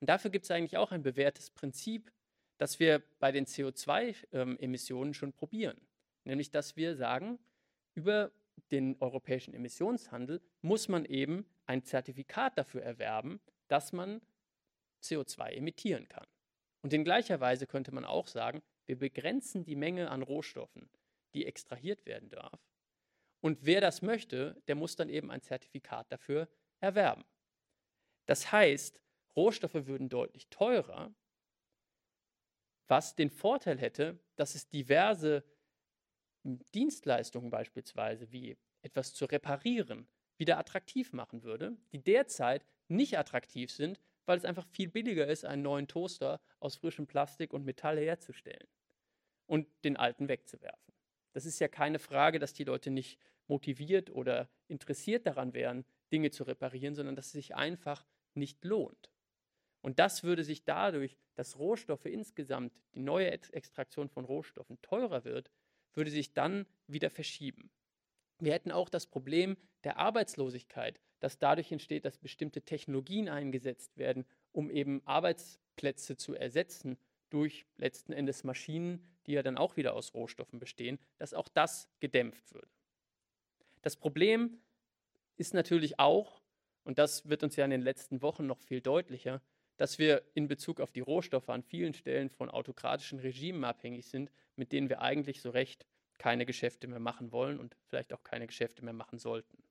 Und 0.00 0.08
dafür 0.08 0.30
gibt 0.30 0.44
es 0.44 0.50
eigentlich 0.50 0.76
auch 0.76 0.92
ein 0.92 1.02
bewährtes 1.02 1.50
Prinzip, 1.50 2.12
das 2.58 2.78
wir 2.78 3.02
bei 3.18 3.32
den 3.32 3.46
CO2-Emissionen 3.46 5.10
ähm, 5.10 5.14
schon 5.14 5.32
probieren. 5.32 5.80
Nämlich, 6.24 6.50
dass 6.50 6.76
wir 6.76 6.96
sagen, 6.96 7.38
über 7.94 8.30
den 8.70 8.96
europäischen 9.00 9.54
Emissionshandel 9.54 10.40
muss 10.62 10.88
man 10.88 11.04
eben 11.04 11.46
ein 11.66 11.82
Zertifikat 11.82 12.58
dafür 12.58 12.82
erwerben, 12.82 13.40
dass 13.68 13.92
man 13.92 14.20
CO2 15.02 15.50
emittieren 15.52 16.08
kann. 16.08 16.26
Und 16.82 16.92
in 16.92 17.04
gleicher 17.04 17.40
Weise 17.40 17.66
könnte 17.66 17.92
man 17.92 18.04
auch 18.04 18.26
sagen, 18.26 18.62
wir 18.86 18.98
begrenzen 18.98 19.64
die 19.64 19.76
Menge 19.76 20.10
an 20.10 20.22
Rohstoffen, 20.22 20.90
die 21.34 21.46
extrahiert 21.46 22.04
werden 22.06 22.28
darf. 22.28 22.60
Und 23.40 23.64
wer 23.64 23.80
das 23.80 24.02
möchte, 24.02 24.62
der 24.68 24.74
muss 24.74 24.96
dann 24.96 25.08
eben 25.08 25.30
ein 25.30 25.42
Zertifikat 25.42 26.10
dafür 26.10 26.48
erwerben. 26.80 27.24
Das 28.26 28.52
heißt, 28.52 29.00
Rohstoffe 29.36 29.86
würden 29.86 30.08
deutlich 30.08 30.48
teurer, 30.48 31.14
was 32.86 33.14
den 33.14 33.30
Vorteil 33.30 33.78
hätte, 33.78 34.18
dass 34.36 34.54
es 34.54 34.68
diverse 34.68 35.44
Dienstleistungen 36.42 37.50
beispielsweise, 37.50 38.30
wie 38.30 38.58
etwas 38.82 39.14
zu 39.14 39.24
reparieren, 39.24 40.06
wieder 40.36 40.58
attraktiv 40.58 41.12
machen 41.12 41.42
würde, 41.42 41.76
die 41.92 42.02
derzeit 42.02 42.64
nicht 42.88 43.18
attraktiv 43.18 43.70
sind, 43.70 44.00
weil 44.26 44.38
es 44.38 44.44
einfach 44.44 44.66
viel 44.66 44.88
billiger 44.88 45.26
ist, 45.26 45.44
einen 45.44 45.62
neuen 45.62 45.88
Toaster 45.88 46.40
aus 46.60 46.76
frischem 46.76 47.06
Plastik 47.06 47.52
und 47.52 47.64
Metall 47.64 47.98
herzustellen 47.98 48.66
und 49.46 49.66
den 49.84 49.96
alten 49.96 50.28
wegzuwerfen. 50.28 50.94
Das 51.32 51.46
ist 51.46 51.58
ja 51.58 51.68
keine 51.68 51.98
Frage, 51.98 52.38
dass 52.38 52.54
die 52.54 52.64
Leute 52.64 52.90
nicht 52.90 53.18
motiviert 53.46 54.10
oder 54.10 54.48
interessiert 54.68 55.26
daran 55.26 55.52
wären, 55.52 55.84
Dinge 56.12 56.30
zu 56.30 56.44
reparieren, 56.44 56.94
sondern 56.94 57.16
dass 57.16 57.26
es 57.26 57.32
sich 57.32 57.54
einfach 57.54 58.06
nicht 58.34 58.64
lohnt. 58.64 59.10
Und 59.82 59.98
das 59.98 60.22
würde 60.22 60.44
sich 60.44 60.64
dadurch, 60.64 61.18
dass 61.34 61.58
Rohstoffe 61.58 62.06
insgesamt, 62.06 62.72
die 62.94 63.00
neue 63.00 63.30
Extraktion 63.30 64.08
von 64.08 64.24
Rohstoffen 64.24 64.80
teurer 64.80 65.24
wird, 65.24 65.50
würde 65.92 66.10
sich 66.10 66.32
dann 66.32 66.66
wieder 66.86 67.10
verschieben. 67.10 67.70
Wir 68.38 68.52
hätten 68.52 68.72
auch 68.72 68.88
das 68.88 69.06
Problem 69.06 69.56
der 69.84 69.98
Arbeitslosigkeit, 69.98 71.00
dass 71.20 71.38
dadurch 71.38 71.72
entsteht, 71.72 72.04
dass 72.04 72.18
bestimmte 72.18 72.62
Technologien 72.62 73.28
eingesetzt 73.28 73.96
werden, 73.96 74.26
um 74.52 74.70
eben 74.70 75.02
Arbeitsplätze 75.06 76.16
zu 76.16 76.34
ersetzen 76.34 76.98
durch 77.30 77.66
letzten 77.76 78.12
Endes 78.12 78.44
Maschinen, 78.44 79.02
die 79.26 79.32
ja 79.32 79.42
dann 79.42 79.56
auch 79.56 79.76
wieder 79.76 79.94
aus 79.94 80.14
Rohstoffen 80.14 80.58
bestehen, 80.58 80.98
dass 81.18 81.34
auch 81.34 81.48
das 81.48 81.88
gedämpft 82.00 82.52
würde. 82.52 82.68
Das 83.82 83.96
Problem 83.96 84.58
ist 85.36 85.54
natürlich 85.54 85.98
auch, 85.98 86.42
und 86.84 86.98
das 86.98 87.28
wird 87.28 87.42
uns 87.42 87.56
ja 87.56 87.64
in 87.64 87.70
den 87.70 87.82
letzten 87.82 88.22
Wochen 88.22 88.46
noch 88.46 88.60
viel 88.60 88.80
deutlicher, 88.80 89.42
dass 89.76 89.98
wir 89.98 90.22
in 90.34 90.46
Bezug 90.46 90.80
auf 90.80 90.92
die 90.92 91.00
Rohstoffe 91.00 91.48
an 91.48 91.62
vielen 91.62 91.94
Stellen 91.94 92.30
von 92.30 92.50
autokratischen 92.50 93.18
Regimen 93.18 93.64
abhängig 93.64 94.06
sind, 94.06 94.30
mit 94.56 94.72
denen 94.72 94.88
wir 94.88 95.00
eigentlich 95.00 95.40
so 95.40 95.50
recht 95.50 95.86
keine 96.18 96.46
Geschäfte 96.46 96.86
mehr 96.86 97.00
machen 97.00 97.32
wollen 97.32 97.58
und 97.58 97.76
vielleicht 97.86 98.12
auch 98.12 98.22
keine 98.22 98.46
Geschäfte 98.46 98.84
mehr 98.84 98.94
machen 98.94 99.18
sollten. 99.18 99.62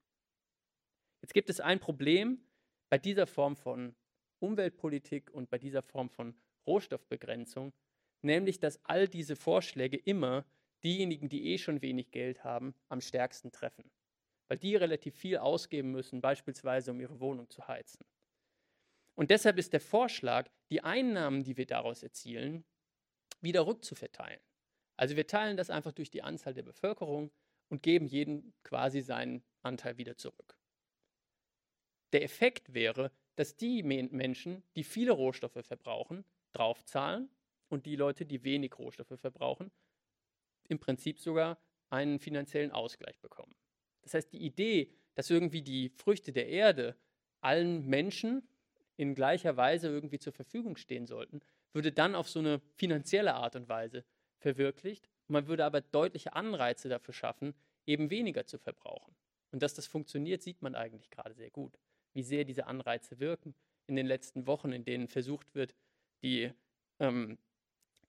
Jetzt 1.22 1.34
gibt 1.34 1.50
es 1.50 1.60
ein 1.60 1.80
Problem 1.80 2.46
bei 2.90 2.98
dieser 2.98 3.28
Form 3.28 3.56
von 3.56 3.96
Umweltpolitik 4.40 5.32
und 5.32 5.50
bei 5.50 5.58
dieser 5.58 5.82
Form 5.82 6.10
von 6.10 6.36
Rohstoffbegrenzung, 6.68 7.74
nämlich 8.22 8.60
dass 8.60 8.84
all 8.86 9.08
diese 9.08 9.36
Vorschläge 9.36 9.98
immer 9.98 10.46
diejenigen, 10.84 11.30
die 11.30 11.54
eh 11.54 11.58
schon 11.58 11.82
wenig 11.82 12.12
Geld 12.12 12.44
haben, 12.44 12.76
am 12.90 13.00
stärksten 13.00 13.52
treffen, 13.52 13.90
weil 14.50 14.58
die 14.58 14.76
relativ 14.76 15.16
viel 15.16 15.38
ausgeben 15.38 15.92
müssen, 15.92 16.22
beispielsweise 16.22 16.92
um 16.92 17.00
ihre 17.00 17.20
Wohnung 17.20 17.50
zu 17.50 17.68
heizen. 17.68 18.06
Und 19.16 19.32
deshalb 19.32 19.58
ist 19.58 19.74
der 19.74 19.80
Vorschlag, 19.80 20.50
die 20.70 20.84
Einnahmen, 20.84 21.44
die 21.44 21.56
wir 21.56 21.66
daraus 21.66 22.04
erzielen, 22.04 22.66
wieder 23.42 23.66
rückzuverteilen. 23.66 24.42
Also 25.04 25.18
wir 25.18 25.28
teilen 25.28 25.58
das 25.58 25.70
einfach 25.70 25.92
durch 25.92 26.12
die 26.12 26.22
Anzahl 26.22 26.54
der 26.54 26.64
Bevölkerung 26.64 27.30
und 27.68 27.84
geben 27.84 28.06
jedem 28.06 28.54
quasi 28.64 29.02
seinen 29.02 29.44
Anteil 29.62 29.98
wieder 29.98 30.16
zurück. 30.16 30.58
Der 32.14 32.24
Effekt 32.24 32.74
wäre, 32.74 33.12
dass 33.36 33.58
die 33.58 33.84
Menschen, 33.84 34.64
die 34.78 34.86
viele 34.86 35.12
Rohstoffe 35.12 35.60
verbrauchen, 35.62 36.24
draufzahlen 36.54 37.28
und 37.68 37.86
die 37.86 37.98
Leute, 37.98 38.26
die 38.26 38.46
wenig 38.46 38.80
Rohstoffe 38.80 39.20
verbrauchen, 39.20 39.72
im 40.70 40.80
Prinzip 40.80 41.20
sogar 41.20 41.60
einen 41.90 42.18
finanziellen 42.18 42.72
Ausgleich 42.72 43.20
bekommen. 43.20 43.58
Das 44.04 44.14
heißt, 44.14 44.32
die 44.32 44.46
Idee, 44.46 44.90
dass 45.16 45.30
irgendwie 45.30 45.64
die 45.64 45.90
Früchte 45.90 46.32
der 46.32 46.48
Erde 46.48 46.96
allen 47.42 47.86
Menschen 47.88 48.48
in 48.96 49.16
gleicher 49.16 49.58
Weise 49.58 49.90
irgendwie 49.90 50.20
zur 50.20 50.32
Verfügung 50.32 50.78
stehen 50.78 51.08
sollten, 51.08 51.42
würde 51.74 51.92
dann 51.92 52.16
auf 52.16 52.30
so 52.30 52.40
eine 52.40 52.62
finanzielle 52.78 53.34
Art 53.34 53.58
und 53.58 53.68
Weise 53.68 54.06
verwirklicht. 54.44 55.10
Man 55.28 55.48
würde 55.48 55.66
aber 55.66 55.82
deutliche 55.82 56.34
Anreize 56.34 56.90
dafür 56.90 57.14
schaffen, 57.14 57.56
eben 57.88 58.12
weniger 58.12 58.46
zu 58.46 58.60
verbrauchen. 58.60 59.16
Und 59.52 59.64
dass 59.64 59.74
das 59.74 59.88
funktioniert, 59.88 60.44
sieht 60.44 60.62
man 60.62 60.76
eigentlich 60.76 61.10
gerade 61.10 61.34
sehr 61.34 61.50
gut, 61.50 61.80
wie 62.14 62.24
sehr 62.24 62.44
diese 62.44 62.68
Anreize 62.68 63.20
wirken 63.20 63.56
in 63.88 63.96
den 63.96 64.06
letzten 64.06 64.46
Wochen, 64.46 64.72
in 64.72 64.84
denen 64.84 65.08
versucht 65.08 65.56
wird, 65.56 65.76
die, 66.22 66.52
ähm, 67.00 67.38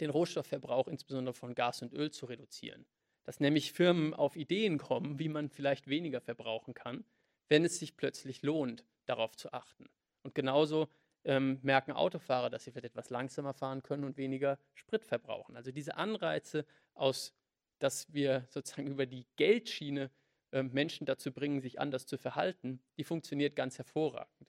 den 0.01 0.11
Rohstoffverbrauch 0.11 0.89
insbesondere 0.89 1.35
von 1.35 1.55
Gas 1.55 1.83
und 1.83 1.93
Öl 1.93 2.11
zu 2.11 2.27
reduzieren. 2.27 2.85
Dass 3.25 3.41
nämlich 3.41 3.73
Firmen 3.73 4.13
auf 4.13 4.37
Ideen 4.37 4.79
kommen, 4.79 5.19
wie 5.19 5.29
man 5.29 5.49
vielleicht 5.49 5.89
weniger 5.89 6.21
verbrauchen 6.21 6.75
kann, 6.75 7.05
wenn 7.49 7.65
es 7.65 7.79
sich 7.79 7.97
plötzlich 7.97 8.43
lohnt, 8.43 8.85
darauf 9.07 9.37
zu 9.37 9.53
achten. 9.53 9.89
Und 10.23 10.35
genauso 10.35 10.89
ähm, 11.25 11.59
merken 11.63 11.93
Autofahrer, 11.93 12.51
dass 12.51 12.65
sie 12.65 12.71
vielleicht 12.71 12.87
etwas 12.87 13.11
langsamer 13.11 13.55
fahren 13.55 13.83
können 13.83 14.05
und 14.05 14.17
weniger 14.17 14.59
Sprit 14.75 15.05
verbrauchen. 15.05 15.57
Also 15.57 15.73
diese 15.73 15.97
Anreize 15.97 16.67
aus, 16.95 17.35
dass 17.79 18.13
wir 18.13 18.47
sozusagen 18.51 18.89
über 18.93 19.07
die 19.07 19.27
Geldschiene 19.37 20.11
äh, 20.53 20.63
Menschen 20.63 21.07
dazu 21.07 21.33
bringen, 21.33 21.61
sich 21.61 21.81
anders 21.81 22.07
zu 22.07 22.19
verhalten, 22.19 22.81
die 22.97 23.05
funktioniert 23.05 23.57
ganz 23.57 23.79
hervorragend. 23.79 24.49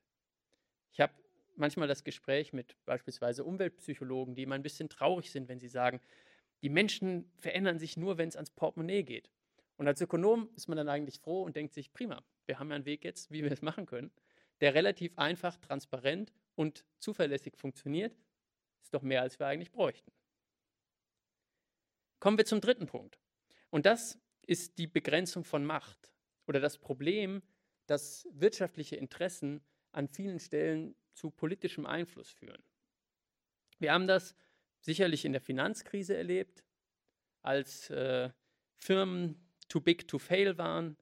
Ich 0.91 0.99
habe 0.99 1.13
manchmal 1.55 1.87
das 1.87 2.03
Gespräch 2.03 2.53
mit 2.53 2.75
beispielsweise 2.85 3.43
Umweltpsychologen, 3.43 4.35
die 4.35 4.43
immer 4.43 4.55
ein 4.55 4.63
bisschen 4.63 4.89
traurig 4.89 5.31
sind, 5.31 5.47
wenn 5.47 5.59
sie 5.59 5.67
sagen, 5.67 6.01
die 6.61 6.69
Menschen 6.69 7.31
verändern 7.37 7.79
sich 7.79 7.97
nur, 7.97 8.17
wenn 8.17 8.29
es 8.29 8.35
ans 8.35 8.51
Portemonnaie 8.51 9.03
geht. 9.03 9.29
Und 9.77 9.87
als 9.87 10.01
Ökonom 10.01 10.49
ist 10.55 10.67
man 10.67 10.77
dann 10.77 10.89
eigentlich 10.89 11.19
froh 11.19 11.43
und 11.43 11.55
denkt 11.55 11.73
sich, 11.73 11.91
prima, 11.91 12.23
wir 12.45 12.59
haben 12.59 12.69
ja 12.69 12.75
einen 12.75 12.85
Weg 12.85 13.03
jetzt, 13.03 13.31
wie 13.31 13.43
wir 13.43 13.51
es 13.51 13.61
machen 13.61 13.85
können, 13.85 14.11
der 14.61 14.73
relativ 14.73 15.17
einfach, 15.17 15.57
transparent 15.57 16.31
und 16.55 16.85
zuverlässig 16.99 17.57
funktioniert, 17.57 18.17
ist 18.81 18.93
doch 18.93 19.01
mehr, 19.01 19.21
als 19.21 19.39
wir 19.39 19.47
eigentlich 19.47 19.71
bräuchten. 19.71 20.11
Kommen 22.19 22.37
wir 22.37 22.45
zum 22.45 22.61
dritten 22.61 22.87
Punkt. 22.87 23.19
Und 23.69 23.85
das 23.85 24.19
ist 24.47 24.77
die 24.77 24.87
Begrenzung 24.87 25.43
von 25.43 25.65
Macht 25.65 26.11
oder 26.47 26.59
das 26.59 26.77
Problem, 26.77 27.41
dass 27.87 28.27
wirtschaftliche 28.31 28.95
Interessen 28.95 29.63
an 29.91 30.07
vielen 30.07 30.39
Stellen 30.39 30.95
zu 31.13 31.29
politischem 31.31 31.85
Einfluss 31.85 32.31
führen. 32.31 32.63
Wir 33.79 33.93
haben 33.93 34.07
das 34.07 34.35
sicherlich 34.81 35.25
in 35.25 35.33
der 35.33 35.41
Finanzkrise 35.41 36.15
erlebt, 36.15 36.63
als 37.41 37.89
äh, 37.89 38.29
Firmen 38.77 39.51
too 39.67 39.81
big 39.81 40.07
to 40.07 40.19
fail 40.19 40.57
waren 40.57 40.97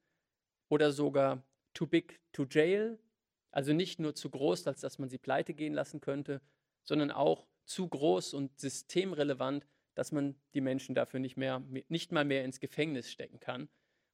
oder 0.68 0.92
sogar 0.92 1.42
too 1.74 1.86
big 1.86 2.20
to 2.32 2.44
jail, 2.44 2.98
also 3.54 3.72
nicht 3.72 4.00
nur 4.00 4.16
zu 4.16 4.30
groß, 4.30 4.66
als 4.66 4.80
dass 4.80 4.98
man 4.98 5.08
sie 5.08 5.18
pleite 5.18 5.54
gehen 5.54 5.74
lassen 5.74 6.00
könnte, 6.00 6.40
sondern 6.82 7.12
auch 7.12 7.46
zu 7.64 7.86
groß 7.86 8.34
und 8.34 8.58
systemrelevant, 8.58 9.64
dass 9.94 10.10
man 10.10 10.34
die 10.54 10.60
Menschen 10.60 10.96
dafür 10.96 11.20
nicht, 11.20 11.36
mehr, 11.36 11.62
nicht 11.88 12.10
mal 12.10 12.24
mehr 12.24 12.44
ins 12.44 12.58
Gefängnis 12.58 13.12
stecken 13.12 13.38
kann 13.38 13.68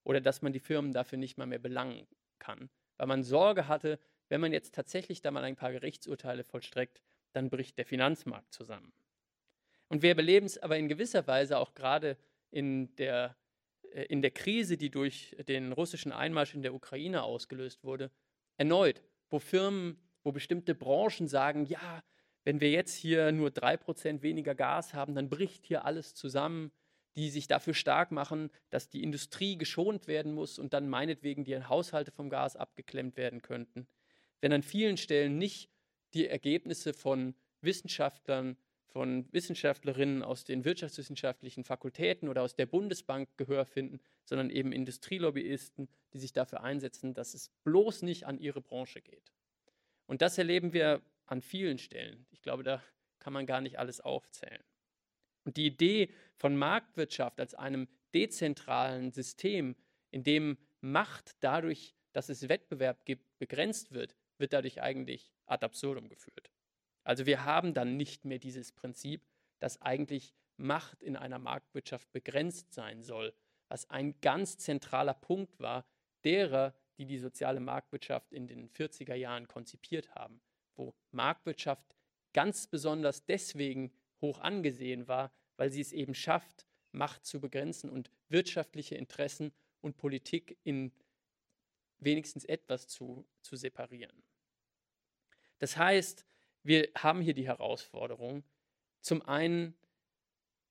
oder 0.04 0.20
dass 0.20 0.42
man 0.42 0.52
die 0.52 0.60
Firmen 0.60 0.92
dafür 0.92 1.16
nicht 1.16 1.38
mal 1.38 1.46
mehr 1.46 1.58
belangen 1.58 2.06
kann, 2.38 2.68
weil 2.98 3.06
man 3.06 3.24
Sorge 3.24 3.66
hatte, 3.66 3.98
wenn 4.28 4.42
man 4.42 4.52
jetzt 4.52 4.74
tatsächlich 4.74 5.22
da 5.22 5.30
mal 5.30 5.42
ein 5.42 5.56
paar 5.56 5.72
Gerichtsurteile 5.72 6.44
vollstreckt, 6.44 7.00
dann 7.32 7.48
bricht 7.48 7.78
der 7.78 7.86
Finanzmarkt 7.86 8.52
zusammen. 8.52 8.92
Und 9.88 10.02
wir 10.02 10.14
erleben 10.14 10.46
es 10.46 10.58
aber 10.58 10.76
in 10.76 10.88
gewisser 10.88 11.26
Weise 11.26 11.56
auch 11.56 11.72
gerade 11.72 12.18
in 12.50 12.94
der, 12.96 13.36
äh, 13.92 14.02
in 14.04 14.20
der 14.20 14.32
Krise, 14.32 14.76
die 14.76 14.90
durch 14.90 15.34
den 15.48 15.72
russischen 15.72 16.12
Einmarsch 16.12 16.54
in 16.54 16.62
der 16.62 16.74
Ukraine 16.74 17.22
ausgelöst 17.22 17.82
wurde, 17.84 18.10
erneut 18.58 19.02
wo 19.30 19.38
Firmen, 19.38 19.98
wo 20.22 20.32
bestimmte 20.32 20.74
Branchen 20.74 21.28
sagen, 21.28 21.64
ja, 21.66 22.02
wenn 22.44 22.60
wir 22.60 22.70
jetzt 22.70 22.94
hier 22.94 23.32
nur 23.32 23.50
3% 23.50 24.22
weniger 24.22 24.54
Gas 24.54 24.94
haben, 24.94 25.14
dann 25.14 25.28
bricht 25.28 25.64
hier 25.66 25.84
alles 25.84 26.14
zusammen, 26.14 26.72
die 27.16 27.30
sich 27.30 27.48
dafür 27.48 27.74
stark 27.74 28.12
machen, 28.12 28.50
dass 28.70 28.88
die 28.88 29.02
Industrie 29.02 29.58
geschont 29.58 30.06
werden 30.06 30.32
muss 30.32 30.58
und 30.58 30.72
dann 30.72 30.88
meinetwegen 30.88 31.44
die 31.44 31.62
Haushalte 31.62 32.12
vom 32.12 32.30
Gas 32.30 32.56
abgeklemmt 32.56 33.16
werden 33.16 33.42
könnten. 33.42 33.86
Wenn 34.40 34.52
an 34.52 34.62
vielen 34.62 34.96
Stellen 34.96 35.36
nicht 35.36 35.70
die 36.14 36.28
Ergebnisse 36.28 36.94
von 36.94 37.34
Wissenschaftlern, 37.60 38.56
von 38.92 39.32
Wissenschaftlerinnen 39.32 40.22
aus 40.22 40.44
den 40.44 40.64
wirtschaftswissenschaftlichen 40.64 41.64
Fakultäten 41.64 42.28
oder 42.28 42.42
aus 42.42 42.54
der 42.54 42.66
Bundesbank 42.66 43.28
Gehör 43.36 43.64
finden, 43.64 44.00
sondern 44.24 44.50
eben 44.50 44.72
Industrielobbyisten, 44.72 45.88
die 46.12 46.18
sich 46.18 46.32
dafür 46.32 46.62
einsetzen, 46.62 47.14
dass 47.14 47.34
es 47.34 47.50
bloß 47.64 48.02
nicht 48.02 48.26
an 48.26 48.38
ihre 48.38 48.60
Branche 48.60 49.00
geht. 49.00 49.32
Und 50.06 50.22
das 50.22 50.38
erleben 50.38 50.72
wir 50.72 51.02
an 51.26 51.40
vielen 51.40 51.78
Stellen. 51.78 52.26
Ich 52.30 52.42
glaube, 52.42 52.64
da 52.64 52.82
kann 53.20 53.32
man 53.32 53.46
gar 53.46 53.60
nicht 53.60 53.78
alles 53.78 54.00
aufzählen. 54.00 54.62
Und 55.44 55.56
die 55.56 55.66
Idee 55.66 56.10
von 56.36 56.56
Marktwirtschaft 56.56 57.38
als 57.38 57.54
einem 57.54 57.86
dezentralen 58.12 59.12
System, 59.12 59.76
in 60.10 60.24
dem 60.24 60.58
Macht 60.80 61.36
dadurch, 61.40 61.94
dass 62.12 62.28
es 62.28 62.48
Wettbewerb 62.48 63.04
gibt, 63.04 63.38
begrenzt 63.38 63.92
wird, 63.92 64.16
wird 64.38 64.52
dadurch 64.52 64.82
eigentlich 64.82 65.32
ad 65.46 65.64
absurdum 65.64 66.08
geführt. 66.08 66.50
Also 67.04 67.26
wir 67.26 67.44
haben 67.44 67.74
dann 67.74 67.96
nicht 67.96 68.24
mehr 68.24 68.38
dieses 68.38 68.72
Prinzip, 68.72 69.22
dass 69.58 69.80
eigentlich 69.82 70.34
Macht 70.56 71.02
in 71.02 71.16
einer 71.16 71.38
Marktwirtschaft 71.38 72.10
begrenzt 72.12 72.72
sein 72.74 73.02
soll, 73.02 73.32
was 73.68 73.88
ein 73.88 74.20
ganz 74.20 74.58
zentraler 74.58 75.14
Punkt 75.14 75.58
war 75.58 75.86
derer, 76.24 76.74
die 76.98 77.06
die 77.06 77.18
soziale 77.18 77.60
Marktwirtschaft 77.60 78.32
in 78.32 78.46
den 78.46 78.68
40er 78.68 79.14
Jahren 79.14 79.48
konzipiert 79.48 80.14
haben, 80.14 80.42
wo 80.74 80.94
Marktwirtschaft 81.12 81.96
ganz 82.34 82.66
besonders 82.66 83.24
deswegen 83.24 83.92
hoch 84.20 84.38
angesehen 84.40 85.08
war, 85.08 85.32
weil 85.56 85.70
sie 85.70 85.80
es 85.80 85.92
eben 85.92 86.14
schafft, 86.14 86.66
Macht 86.92 87.24
zu 87.24 87.40
begrenzen 87.40 87.88
und 87.88 88.10
wirtschaftliche 88.28 88.96
Interessen 88.96 89.52
und 89.80 89.96
Politik 89.96 90.58
in 90.64 90.92
wenigstens 91.98 92.44
etwas 92.44 92.88
zu, 92.88 93.26
zu 93.42 93.56
separieren. 93.56 94.24
Das 95.58 95.76
heißt, 95.76 96.26
wir 96.62 96.88
haben 96.96 97.20
hier 97.20 97.34
die 97.34 97.46
Herausforderung, 97.46 98.44
zum 99.00 99.22
einen, 99.22 99.74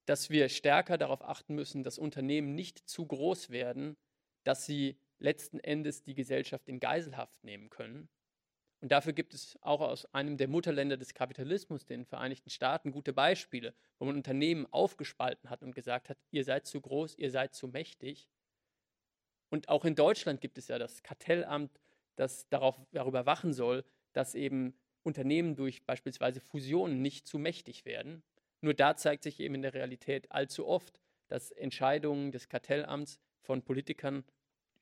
dass 0.05 0.29
wir 0.29 0.49
stärker 0.49 0.97
darauf 0.97 1.21
achten 1.23 1.55
müssen, 1.55 1.83
dass 1.83 1.97
Unternehmen 1.97 2.55
nicht 2.55 2.79
zu 2.89 3.05
groß 3.05 3.49
werden, 3.49 3.97
dass 4.43 4.65
sie 4.65 4.97
letzten 5.19 5.59
Endes 5.59 6.03
die 6.03 6.15
Gesellschaft 6.15 6.67
in 6.67 6.79
Geiselhaft 6.79 7.43
nehmen 7.43 7.69
können. 7.69 8.09
Und 8.81 8.91
dafür 8.91 9.11
gibt 9.11 9.33
es 9.33 9.57
auch 9.61 9.81
aus 9.81 10.05
einem 10.13 10.37
der 10.37 10.47
Mutterländer 10.47 10.95
des 10.95 11.13
Kapitalismus, 11.13 11.85
den 11.85 12.05
Vereinigten 12.05 12.49
Staaten, 12.49 12.91
gute 12.91 13.11
Beispiele, 13.11 13.73
wo 13.97 14.05
man 14.05 14.15
Unternehmen 14.15 14.65
aufgespalten 14.71 15.49
hat 15.49 15.63
und 15.63 15.75
gesagt 15.75 16.09
hat, 16.09 16.17
ihr 16.31 16.45
seid 16.45 16.65
zu 16.65 16.79
groß, 16.79 17.17
ihr 17.17 17.29
seid 17.29 17.53
zu 17.53 17.67
mächtig. 17.67 18.29
Und 19.49 19.67
auch 19.67 19.83
in 19.83 19.95
Deutschland 19.95 20.39
gibt 20.39 20.57
es 20.57 20.69
ja 20.69 20.79
das 20.79 21.03
Kartellamt, 21.03 21.77
das 22.15 22.47
darauf, 22.47 22.79
darüber 22.91 23.25
wachen 23.25 23.51
soll, 23.51 23.83
dass 24.13 24.33
eben 24.33 24.73
Unternehmen 25.03 25.55
durch 25.55 25.83
beispielsweise 25.85 26.39
Fusionen 26.39 27.01
nicht 27.01 27.27
zu 27.27 27.37
mächtig 27.37 27.85
werden. 27.85 28.23
Nur 28.61 28.73
da 28.73 28.95
zeigt 28.95 29.23
sich 29.23 29.39
eben 29.39 29.55
in 29.55 29.61
der 29.61 29.73
Realität 29.73 30.31
allzu 30.31 30.67
oft, 30.67 30.99
dass 31.27 31.51
Entscheidungen 31.51 32.31
des 32.31 32.49
Kartellamts 32.49 33.19
von 33.41 33.63
Politikern 33.63 34.25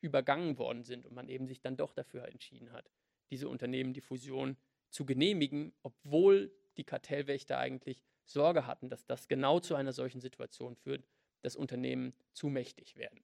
übergangen 0.00 0.58
worden 0.58 0.84
sind 0.84 1.06
und 1.06 1.14
man 1.14 1.28
eben 1.28 1.46
sich 1.46 1.60
dann 1.60 1.76
doch 1.76 1.92
dafür 1.92 2.26
entschieden 2.28 2.72
hat, 2.72 2.90
diese 3.30 3.48
Unternehmen 3.48 3.92
die 3.92 4.00
Fusion 4.00 4.56
zu 4.90 5.04
genehmigen, 5.04 5.72
obwohl 5.82 6.52
die 6.76 6.84
Kartellwächter 6.84 7.58
eigentlich 7.58 8.02
Sorge 8.24 8.66
hatten, 8.66 8.88
dass 8.88 9.06
das 9.06 9.28
genau 9.28 9.60
zu 9.60 9.74
einer 9.74 9.92
solchen 9.92 10.20
Situation 10.20 10.76
führt, 10.76 11.04
dass 11.42 11.56
Unternehmen 11.56 12.14
zu 12.32 12.48
mächtig 12.48 12.96
werden. 12.96 13.22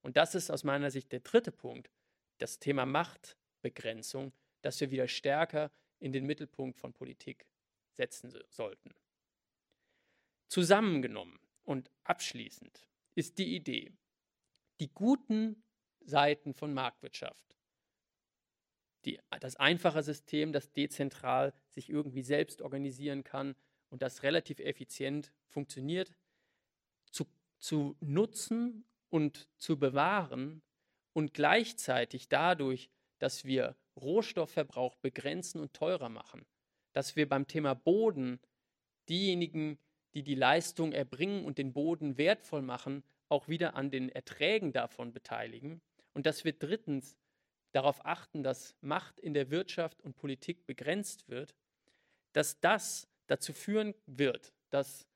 Und 0.00 0.16
das 0.16 0.34
ist 0.34 0.50
aus 0.50 0.64
meiner 0.64 0.90
Sicht 0.90 1.12
der 1.12 1.20
dritte 1.20 1.52
Punkt, 1.52 1.90
das 2.38 2.58
Thema 2.58 2.86
Machtbegrenzung, 2.86 4.32
das 4.62 4.80
wir 4.80 4.90
wieder 4.90 5.08
stärker 5.08 5.70
in 6.00 6.12
den 6.12 6.26
Mittelpunkt 6.26 6.78
von 6.78 6.92
Politik 6.92 7.46
setzen 7.92 8.32
sollten. 8.48 8.94
Zusammengenommen 10.48 11.38
und 11.64 11.90
abschließend 12.04 12.88
ist 13.14 13.38
die 13.38 13.54
Idee, 13.54 13.92
die 14.80 14.88
guten 14.88 15.62
Seiten 16.00 16.54
von 16.54 16.72
Marktwirtschaft, 16.72 17.58
die, 19.04 19.20
das 19.40 19.56
einfache 19.56 20.02
System, 20.02 20.52
das 20.52 20.72
dezentral 20.72 21.52
sich 21.68 21.90
irgendwie 21.90 22.22
selbst 22.22 22.62
organisieren 22.62 23.24
kann 23.24 23.54
und 23.90 24.02
das 24.02 24.22
relativ 24.22 24.58
effizient 24.60 25.32
funktioniert, 25.48 26.14
zu, 27.10 27.26
zu 27.58 27.96
nutzen 28.00 28.84
und 29.10 29.48
zu 29.58 29.78
bewahren 29.78 30.62
und 31.12 31.34
gleichzeitig 31.34 32.28
dadurch, 32.28 32.90
dass 33.18 33.44
wir 33.44 33.76
Rohstoffverbrauch 34.00 34.96
begrenzen 34.96 35.60
und 35.60 35.74
teurer 35.74 36.08
machen, 36.08 36.46
dass 36.92 37.16
wir 37.16 37.28
beim 37.28 37.46
Thema 37.46 37.74
Boden 37.74 38.40
diejenigen, 39.08 39.78
die 40.14 40.22
die 40.22 40.34
Leistung 40.34 40.92
erbringen 40.92 41.44
und 41.44 41.58
den 41.58 41.72
Boden 41.72 42.16
wertvoll 42.16 42.62
machen, 42.62 43.04
auch 43.28 43.48
wieder 43.48 43.74
an 43.74 43.90
den 43.90 44.08
Erträgen 44.08 44.72
davon 44.72 45.12
beteiligen. 45.12 45.80
Und 46.14 46.26
dass 46.26 46.44
wir 46.44 46.52
drittens 46.52 47.16
darauf 47.72 48.04
achten, 48.04 48.42
dass 48.42 48.74
Macht 48.80 49.20
in 49.20 49.34
der 49.34 49.50
Wirtschaft 49.50 50.00
und 50.02 50.16
Politik 50.16 50.66
begrenzt 50.66 51.28
wird, 51.28 51.54
dass 52.32 52.60
das 52.60 53.08
dazu 53.26 53.52
führen 53.52 53.94
wird, 54.06 54.54
dass 54.70 55.06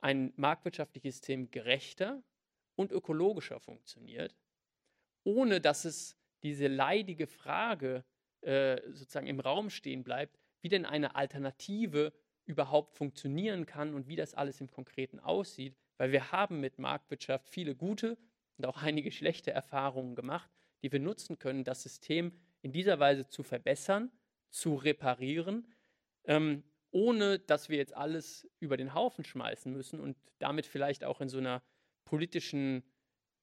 ein 0.00 0.32
marktwirtschaftliches 0.36 1.16
System 1.16 1.50
gerechter 1.50 2.22
und 2.76 2.92
ökologischer 2.92 3.58
funktioniert, 3.58 4.36
ohne 5.24 5.60
dass 5.60 5.84
es 5.84 6.16
diese 6.46 6.68
leidige 6.68 7.26
Frage 7.26 8.04
äh, 8.42 8.80
sozusagen 8.92 9.26
im 9.26 9.40
Raum 9.40 9.70
stehen 9.70 10.04
bleibt, 10.04 10.38
wie 10.62 10.68
denn 10.68 10.86
eine 10.86 11.16
Alternative 11.16 12.12
überhaupt 12.44 12.94
funktionieren 12.94 13.66
kann 13.66 13.94
und 13.94 14.06
wie 14.06 14.16
das 14.16 14.34
alles 14.34 14.60
im 14.60 14.70
Konkreten 14.70 15.18
aussieht, 15.18 15.76
weil 15.98 16.12
wir 16.12 16.30
haben 16.30 16.60
mit 16.60 16.78
Marktwirtschaft 16.78 17.48
viele 17.48 17.74
gute 17.74 18.16
und 18.56 18.66
auch 18.66 18.82
einige 18.82 19.10
schlechte 19.10 19.50
Erfahrungen 19.50 20.14
gemacht, 20.14 20.50
die 20.82 20.92
wir 20.92 21.00
nutzen 21.00 21.38
können, 21.38 21.64
das 21.64 21.82
System 21.82 22.32
in 22.62 22.72
dieser 22.72 23.00
Weise 23.00 23.26
zu 23.28 23.42
verbessern, 23.42 24.12
zu 24.50 24.76
reparieren, 24.76 25.74
ähm, 26.24 26.62
ohne 26.90 27.40
dass 27.40 27.68
wir 27.68 27.78
jetzt 27.78 27.96
alles 27.96 28.48
über 28.60 28.76
den 28.76 28.94
Haufen 28.94 29.24
schmeißen 29.24 29.72
müssen 29.72 30.00
und 30.00 30.16
damit 30.38 30.66
vielleicht 30.66 31.04
auch 31.04 31.20
in 31.20 31.28
so 31.28 31.38
einer 31.38 31.62
politischen 32.04 32.84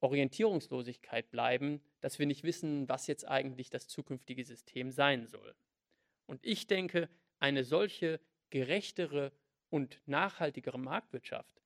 Orientierungslosigkeit 0.04 1.32
bleiben, 1.32 1.82
dass 2.02 2.20
wir 2.20 2.26
nicht 2.26 2.44
wissen, 2.44 2.88
was 2.90 3.08
jetzt 3.08 3.28
eigentlich 3.28 3.70
das 3.70 3.88
zukünftige 3.88 4.44
System 4.44 4.92
sein 4.92 5.28
soll. 5.28 5.56
Und 6.26 6.46
ich 6.46 6.68
denke, 6.68 7.10
eine 7.40 7.64
solche 7.64 8.20
gerechtere 8.50 9.32
und 9.70 10.00
nachhaltigere 10.06 10.78
Marktwirtschaft 10.78 11.62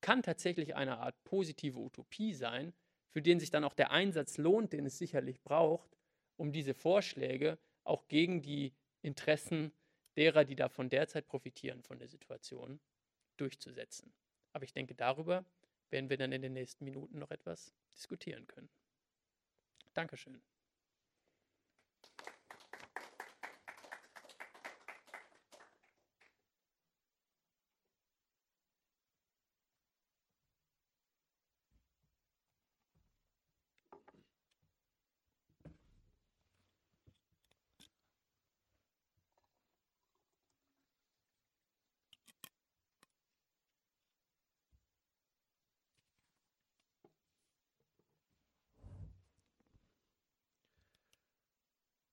kann 0.00 0.22
tatsächlich 0.22 0.74
eine 0.74 0.98
Art 0.98 1.22
positive 1.24 1.78
Utopie 1.78 2.34
sein, 2.34 2.72
für 3.10 3.22
den 3.22 3.40
sich 3.40 3.50
dann 3.50 3.64
auch 3.64 3.74
der 3.74 3.90
Einsatz 3.90 4.38
lohnt, 4.38 4.72
den 4.72 4.86
es 4.86 4.98
sicherlich 4.98 5.40
braucht, 5.42 5.96
um 6.36 6.52
diese 6.52 6.74
Vorschläge 6.74 7.58
auch 7.84 8.08
gegen 8.08 8.42
die 8.42 8.72
Interessen 9.02 9.72
derer, 10.16 10.44
die 10.44 10.56
davon 10.56 10.88
derzeit 10.88 11.26
profitieren 11.26 11.82
von 11.82 11.98
der 11.98 12.08
Situation, 12.08 12.80
durchzusetzen. 13.36 14.12
Aber 14.52 14.64
ich 14.64 14.72
denke, 14.72 14.94
darüber 14.94 15.44
werden 15.90 16.10
wir 16.10 16.16
dann 16.16 16.32
in 16.32 16.42
den 16.42 16.52
nächsten 16.52 16.84
Minuten 16.84 17.18
noch 17.18 17.30
etwas 17.30 17.72
diskutieren 17.92 18.46
können. 18.46 18.70
Dankeschön. 19.94 20.40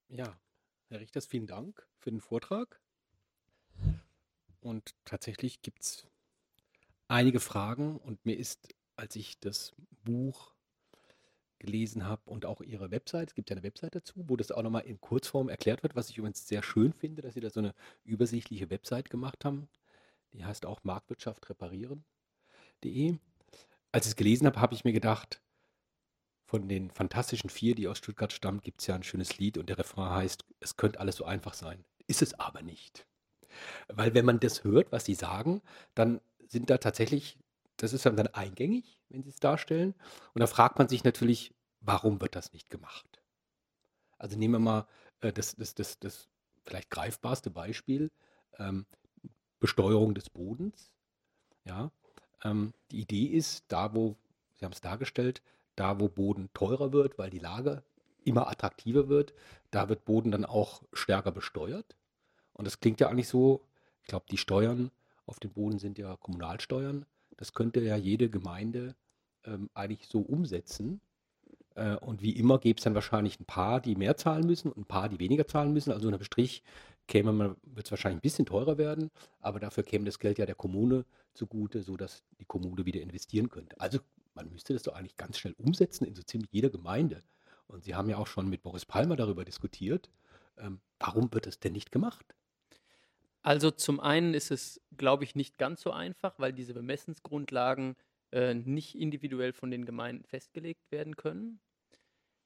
Ja, 0.09 0.39
Herr 0.89 1.01
Richters, 1.01 1.25
vielen 1.25 1.47
Dank 1.47 1.85
für 1.97 2.11
den 2.11 2.21
Vortrag. 2.21 2.79
Und 4.61 4.95
tatsächlich 5.03 5.61
gibt 5.61 5.81
es 5.81 6.07
einige 7.09 7.41
Fragen 7.41 7.97
und 7.97 8.25
mir 8.25 8.37
ist, 8.37 8.73
als 8.95 9.17
ich 9.17 9.37
das 9.41 9.75
Buch 10.05 10.53
gelesen 11.59 12.05
habe 12.05 12.21
und 12.29 12.45
auch 12.45 12.61
Ihre 12.61 12.89
Website, 12.89 13.29
es 13.29 13.35
gibt 13.35 13.49
ja 13.49 13.55
eine 13.57 13.63
Website 13.63 13.95
dazu, 13.95 14.23
wo 14.29 14.37
das 14.37 14.49
auch 14.51 14.63
nochmal 14.63 14.85
in 14.85 15.01
Kurzform 15.01 15.49
erklärt 15.49 15.83
wird, 15.83 15.97
was 15.97 16.09
ich 16.09 16.19
übrigens 16.19 16.47
sehr 16.47 16.63
schön 16.63 16.93
finde, 16.93 17.21
dass 17.21 17.33
Sie 17.33 17.41
da 17.41 17.49
so 17.49 17.59
eine 17.59 17.75
übersichtliche 18.05 18.69
Website 18.69 19.09
gemacht 19.09 19.43
haben. 19.43 19.67
Die 20.31 20.45
heißt 20.45 20.65
auch 20.65 20.85
Marktwirtschaft 20.85 21.49
reparieren.de. 21.49 23.17
Als 23.91 24.05
ich 24.05 24.11
es 24.11 24.15
gelesen 24.15 24.47
habe, 24.47 24.61
habe 24.61 24.73
ich 24.73 24.85
mir 24.85 24.93
gedacht, 24.93 25.41
von 26.47 26.69
den 26.69 26.89
Fantastischen 26.89 27.49
Vier, 27.49 27.75
die 27.75 27.87
aus 27.87 27.97
Stuttgart 27.97 28.31
stammen, 28.31 28.61
gibt 28.61 28.79
es 28.81 28.87
ja 28.87 28.95
ein 28.95 29.03
schönes 29.03 29.37
Lied 29.37 29.57
und 29.57 29.67
der 29.67 29.77
Refrain 29.77 30.11
heißt, 30.11 30.45
es 30.61 30.77
könnte 30.77 30.99
alles 30.99 31.17
so 31.17 31.25
einfach 31.25 31.53
sein. 31.53 31.83
Ist 32.07 32.21
es 32.21 32.39
aber 32.39 32.61
nicht. 32.61 33.05
Weil 33.89 34.13
wenn 34.13 34.25
man 34.25 34.39
das 34.39 34.63
hört, 34.63 34.91
was 34.93 35.03
sie 35.03 35.13
sagen, 35.13 35.61
dann 35.93 36.21
sind 36.47 36.69
da 36.69 36.77
tatsächlich, 36.77 37.37
das 37.75 37.91
ist 37.91 38.05
dann 38.05 38.27
eingängig, 38.27 38.97
wenn 39.09 39.23
sie 39.23 39.29
es 39.29 39.41
darstellen. 39.41 39.93
Und 40.33 40.39
da 40.39 40.47
fragt 40.47 40.79
man 40.79 40.87
sich 40.87 41.03
natürlich, 41.03 41.53
warum 41.81 42.21
wird 42.21 42.35
das 42.35 42.53
nicht 42.53 42.69
gemacht? 42.69 43.21
Also 44.17 44.37
nehmen 44.37 44.53
wir 44.53 44.59
mal 44.59 44.87
äh, 45.19 45.33
das, 45.33 45.55
das, 45.57 45.75
das, 45.75 45.99
das 45.99 46.29
vielleicht 46.65 46.89
greifbarste 46.89 47.49
Beispiel, 47.49 48.09
ähm, 48.57 48.85
Besteuerung 49.59 50.15
des 50.15 50.29
Bodens. 50.29 50.91
Ja, 51.65 51.91
ähm, 52.43 52.73
die 52.91 53.01
Idee 53.01 53.25
ist, 53.25 53.65
da 53.67 53.93
wo, 53.93 54.15
Sie 54.55 54.63
haben 54.63 54.71
es 54.71 54.81
dargestellt, 54.81 55.41
da, 55.77 55.99
wo 55.99 56.09
Boden 56.09 56.49
teurer 56.53 56.91
wird, 56.91 57.17
weil 57.17 57.29
die 57.29 57.39
Lage 57.39 57.83
immer 58.25 58.49
attraktiver 58.49 59.07
wird, 59.07 59.33
da 59.71 59.87
wird 59.87 60.03
Boden 60.03 60.31
dann 60.31 60.43
auch 60.43 60.83
stärker 60.91 61.31
besteuert. 61.31 61.95
Und 62.53 62.65
das 62.65 62.79
klingt 62.79 62.99
ja 62.99 63.07
eigentlich 63.07 63.29
so, 63.29 63.63
ich 64.01 64.07
glaube, 64.07 64.25
die 64.29 64.37
Steuern 64.37 64.91
auf 65.25 65.39
den 65.39 65.51
Boden 65.51 65.79
sind 65.79 65.97
ja 65.97 66.17
Kommunalsteuern. 66.17 67.05
Das 67.37 67.53
könnte 67.53 67.81
ja 67.81 67.95
jede 67.95 68.29
Gemeinde 68.29 68.95
ähm, 69.45 69.69
eigentlich 69.73 70.07
so 70.07 70.19
umsetzen. 70.19 70.99
Äh, 71.75 71.95
und 71.97 72.21
wie 72.21 72.31
immer 72.31 72.57
gäbe 72.57 72.77
es 72.77 72.83
dann 72.83 72.95
wahrscheinlich 72.95 73.39
ein 73.39 73.45
paar, 73.45 73.79
die 73.79 73.95
mehr 73.95 74.17
zahlen 74.17 74.45
müssen 74.45 74.71
und 74.71 74.77
ein 74.77 74.85
paar, 74.85 75.09
die 75.09 75.19
weniger 75.19 75.47
zahlen 75.47 75.73
müssen. 75.73 75.91
Also 75.91 76.07
unter 76.07 76.23
Strich 76.23 76.63
käme 77.07 77.31
man, 77.31 77.55
wird 77.63 77.85
es 77.85 77.91
wahrscheinlich 77.91 78.17
ein 78.17 78.21
bisschen 78.21 78.45
teurer 78.45 78.77
werden, 78.77 79.11
aber 79.39 79.59
dafür 79.59 79.83
käme 79.83 80.05
das 80.05 80.19
Geld 80.19 80.39
ja 80.39 80.45
der 80.45 80.55
Kommune 80.55 81.05
zugute, 81.33 81.81
sodass 81.83 82.23
die 82.39 82.45
Kommune 82.45 82.85
wieder 82.85 83.01
investieren 83.01 83.49
könnte. 83.49 83.79
Also 83.79 83.99
man 84.37 84.49
müsste 84.49 84.73
das 84.73 84.83
doch 84.83 84.95
eigentlich 84.95 85.17
ganz 85.17 85.37
schnell 85.37 85.55
umsetzen 85.57 86.05
in 86.05 86.15
so 86.15 86.21
ziemlich 86.23 86.51
jeder 86.51 86.69
Gemeinde. 86.69 87.23
Und 87.67 87.83
Sie 87.83 87.95
haben 87.95 88.09
ja 88.09 88.17
auch 88.17 88.27
schon 88.27 88.47
mit 88.47 88.61
Boris 88.63 88.85
Palmer 88.85 89.17
darüber 89.17 89.43
diskutiert. 89.43 90.09
Ähm, 90.57 90.79
warum 90.99 91.33
wird 91.33 91.47
das 91.47 91.59
denn 91.59 91.73
nicht 91.73 91.91
gemacht? 91.91 92.25
Also 93.41 93.71
zum 93.71 93.99
einen 93.99 94.33
ist 94.33 94.51
es, 94.51 94.79
glaube 94.95 95.23
ich, 95.23 95.35
nicht 95.35 95.57
ganz 95.57 95.81
so 95.81 95.91
einfach, 95.91 96.37
weil 96.37 96.53
diese 96.53 96.73
Bemessensgrundlagen 96.73 97.95
äh, 98.31 98.53
nicht 98.53 98.95
individuell 98.95 99.53
von 99.53 99.71
den 99.71 99.85
Gemeinden 99.85 100.23
festgelegt 100.23 100.91
werden 100.91 101.15
können. 101.15 101.59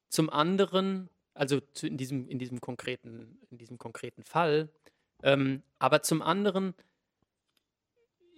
Zum 0.10 0.30
anderen 0.30 1.10
Also 1.34 1.60
zu, 1.60 1.88
in, 1.88 1.98
diesem, 1.98 2.28
in, 2.28 2.40
diesem 2.40 2.60
konkreten, 2.62 3.38
in 3.50 3.58
diesem 3.58 3.78
konkreten 3.78 4.24
Fall. 4.24 4.70
Ähm, 5.24 5.64
aber 5.80 6.02
zum 6.04 6.22
anderen 6.22 6.74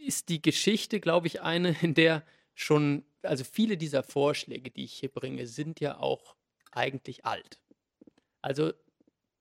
ist 0.06 0.30
die 0.30 0.42
Geschichte, 0.42 1.00
glaube 1.00 1.28
ich, 1.28 1.42
eine, 1.42 1.76
in 1.82 1.94
der 1.94 2.24
schon, 2.54 3.04
also 3.22 3.44
viele 3.44 3.78
dieser 3.78 4.04
Vorschläge, 4.04 4.72
die 4.72 4.84
ich 4.84 4.94
hier 4.94 5.10
bringe, 5.10 5.48
sind 5.48 5.80
ja 5.80 6.00
auch 6.00 6.36
eigentlich 6.72 7.26
alt. 7.26 7.60
Also 8.42 8.74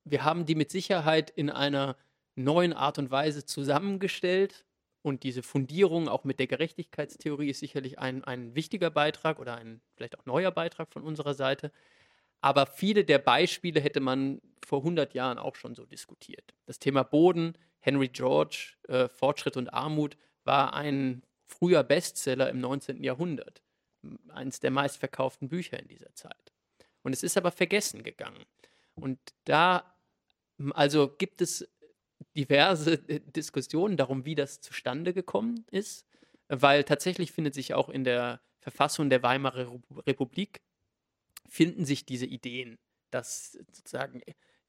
wir 0.05 0.25
haben 0.25 0.47
die 0.47 0.55
mit 0.55 0.71
Sicherheit 0.71 1.31
in 1.31 1.51
einer 1.51 1.97
neuen 2.35 2.73
Art 2.73 2.99
und 2.99 3.11
Weise 3.11 3.45
zusammengestellt 3.45 4.65
und 5.03 5.25
diese 5.25 5.43
Fundierung 5.43 6.09
auch 6.09 6.25
mit 6.25 6.39
der 6.39 6.47
Gerechtigkeitstheorie 6.47 7.51
ist 7.51 7.59
sicherlich 7.59 7.99
ein, 7.99 8.25
ein 8.25 8.55
wichtiger 8.55 8.91
Beitrag 8.91 9.41
oder 9.41 9.57
ein 9.57 9.81
vielleicht 9.97 10.19
auch 10.19 10.27
neuer 10.27 10.53
Beitrag 10.53 10.93
von 10.93 11.03
unserer 11.03 11.35
Seite. 11.35 11.73
Aber 12.41 12.67
viele 12.67 13.05
der 13.05 13.19
Beispiele 13.19 13.81
hätte 13.81 14.01
man 14.01 14.41
vor 14.65 14.79
100 14.79 15.15
Jahren 15.15 15.39
auch 15.39 15.57
schon 15.57 15.75
so 15.75 15.87
diskutiert. 15.87 16.55
Das 16.67 16.79
Thema 16.79 17.03
Boden, 17.03 17.59
Henry 17.81 18.09
George, 18.09 18.75
äh, 18.89 19.09
Fortschritt 19.09 19.57
und 19.57 19.73
Armut 19.75 20.17
war 20.45 20.75
ein 20.75 21.23
früher 21.53 21.83
Bestseller 21.83 22.49
im 22.51 22.61
19. 22.61 23.03
Jahrhundert. 23.03 23.63
Eines 24.29 24.59
der 24.61 24.71
meistverkauften 24.71 25.49
Bücher 25.49 25.79
in 25.79 25.89
dieser 25.89 26.13
Zeit. 26.15 26.53
Und 27.03 27.13
es 27.13 27.23
ist 27.23 27.37
aber 27.37 27.53
vergessen 27.53 28.03
gegangen. 28.03 28.45
Und 28.95 29.19
da, 29.45 29.95
also 30.75 31.09
gibt 31.09 31.41
es 31.41 31.69
diverse 32.37 32.99
Diskussionen 33.37 33.97
darum, 33.97 34.25
wie 34.25 34.35
das 34.35 34.61
zustande 34.61 35.13
gekommen 35.13 35.65
ist, 35.71 36.07
weil 36.49 36.85
tatsächlich 36.85 37.33
findet 37.33 37.55
sich 37.55 37.75
auch 37.75 37.89
in 37.89 38.05
der 38.05 38.41
Verfassung 38.59 39.11
der 39.11 39.23
Weimarer 39.23 39.81
Republik 40.07 40.63
finden 41.49 41.85
sich 41.85 42.07
diese 42.07 42.27
Ideen, 42.27 42.79
dass 43.11 43.53
sozusagen 43.53 44.23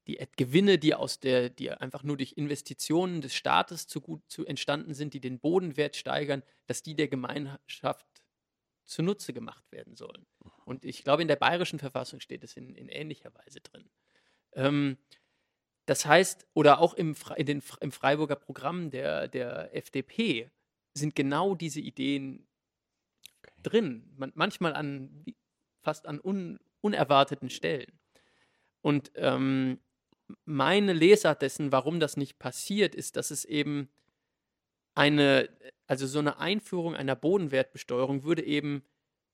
die 0.08 0.20
Gewinne, 0.36 0.78
die 0.78 0.96
aus 0.96 1.20
der, 1.20 1.50
die 1.50 1.72
einfach 1.72 2.04
nur 2.04 2.18
durch 2.18 2.34
Investitionen 2.34 3.22
des 3.22 3.36
Staates 3.36 3.88
zu 3.88 4.02
gut 4.02 4.22
zu 4.28 4.46
entstanden 4.46 4.94
sind, 4.94 5.14
die 5.14 5.22
den 5.22 5.40
Bodenwert 5.40 5.96
steigern, 5.96 6.44
dass 6.66 6.84
die 6.84 6.96
der 6.96 7.08
Gemeinschaft 7.08 8.06
zunutze 8.86 9.34
gemacht 9.34 9.72
werden 9.72 9.96
sollen. 9.96 10.26
Und 10.66 10.84
ich 10.84 11.04
glaube, 11.04 11.22
in 11.22 11.28
der 11.28 11.38
bayerischen 11.38 11.80
Verfassung 11.80 12.20
steht 12.20 12.44
es 12.44 12.58
in, 12.58 12.76
in 12.76 12.90
ähnlicher 12.90 13.34
Weise 13.34 13.62
drin. 13.62 13.90
Ähm, 14.54 14.98
das 15.86 16.06
heißt, 16.06 16.48
oder 16.54 16.80
auch 16.80 16.94
im, 16.94 17.16
in 17.36 17.46
den, 17.46 17.64
im 17.82 17.92
Freiburger 17.92 18.36
Programm 18.36 18.90
der, 18.90 19.28
der 19.28 19.76
FDP 19.76 20.50
sind 20.94 21.16
genau 21.16 21.56
diese 21.56 21.82
Ideen 21.82 22.48
okay. 23.40 23.54
drin. 23.62 24.14
Man, 24.16 24.32
manchmal 24.36 24.74
an 24.74 25.26
fast 25.82 26.08
an 26.08 26.20
un, 26.22 26.60
unerwarteten 26.82 27.50
Stellen. 27.50 28.00
Und 28.82 29.12
ähm, 29.16 29.80
meine 30.46 30.94
Lesart 30.94 31.42
dessen, 31.42 31.72
warum 31.72 32.00
das 32.00 32.18
nicht 32.18 32.40
passiert, 32.40 32.96
ist, 32.96 33.16
dass 33.16 33.32
es 33.32 33.46
eben 33.46 33.90
eine, 34.96 35.50
also 35.88 36.08
so 36.08 36.20
eine 36.20 36.38
Einführung 36.38 36.96
einer 36.96 37.16
Bodenwertbesteuerung 37.16 38.24
würde 38.24 38.44
eben 38.44 38.84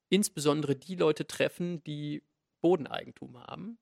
insbesondere 0.10 0.76
die 0.76 0.96
Leute 0.96 1.28
treffen, 1.28 1.84
die 1.84 2.24
Bodeneigentum 2.62 3.38
haben. 3.40 3.78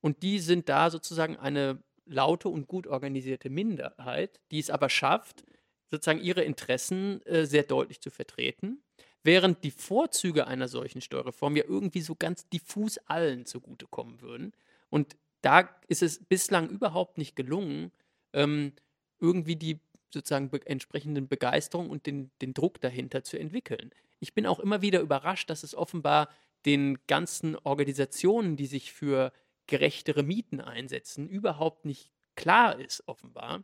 Und 0.00 0.22
die 0.22 0.38
sind 0.38 0.68
da 0.68 0.90
sozusagen 0.90 1.36
eine 1.36 1.82
laute 2.04 2.48
und 2.48 2.66
gut 2.68 2.86
organisierte 2.86 3.50
Minderheit, 3.50 4.40
die 4.50 4.58
es 4.58 4.70
aber 4.70 4.88
schafft, 4.88 5.44
sozusagen 5.90 6.20
ihre 6.20 6.42
Interessen 6.42 7.22
äh, 7.26 7.46
sehr 7.46 7.62
deutlich 7.64 8.00
zu 8.00 8.10
vertreten, 8.10 8.82
während 9.22 9.64
die 9.64 9.70
Vorzüge 9.70 10.46
einer 10.46 10.68
solchen 10.68 11.00
Steuerreform 11.00 11.56
ja 11.56 11.64
irgendwie 11.64 12.00
so 12.00 12.14
ganz 12.14 12.48
diffus 12.48 12.98
allen 13.06 13.46
zugutekommen 13.46 14.20
würden. 14.20 14.52
Und 14.88 15.16
da 15.46 15.68
ist 15.86 16.02
es 16.02 16.24
bislang 16.24 16.68
überhaupt 16.68 17.18
nicht 17.18 17.36
gelungen, 17.36 17.92
ähm, 18.32 18.72
irgendwie 19.20 19.54
die 19.54 19.78
sozusagen 20.12 20.50
be 20.50 20.60
entsprechenden 20.66 21.28
Begeisterung 21.28 21.88
und 21.88 22.06
den, 22.06 22.32
den 22.42 22.52
Druck 22.52 22.80
dahinter 22.80 23.22
zu 23.22 23.38
entwickeln. 23.38 23.90
Ich 24.18 24.34
bin 24.34 24.44
auch 24.44 24.58
immer 24.58 24.82
wieder 24.82 25.00
überrascht, 25.00 25.48
dass 25.48 25.62
es 25.62 25.76
offenbar 25.76 26.28
den 26.64 26.98
ganzen 27.06 27.54
Organisationen, 27.54 28.56
die 28.56 28.66
sich 28.66 28.92
für 28.92 29.32
gerechtere 29.68 30.24
Mieten 30.24 30.60
einsetzen, 30.60 31.28
überhaupt 31.28 31.84
nicht 31.84 32.10
klar 32.34 32.80
ist, 32.80 33.04
offenbar, 33.06 33.62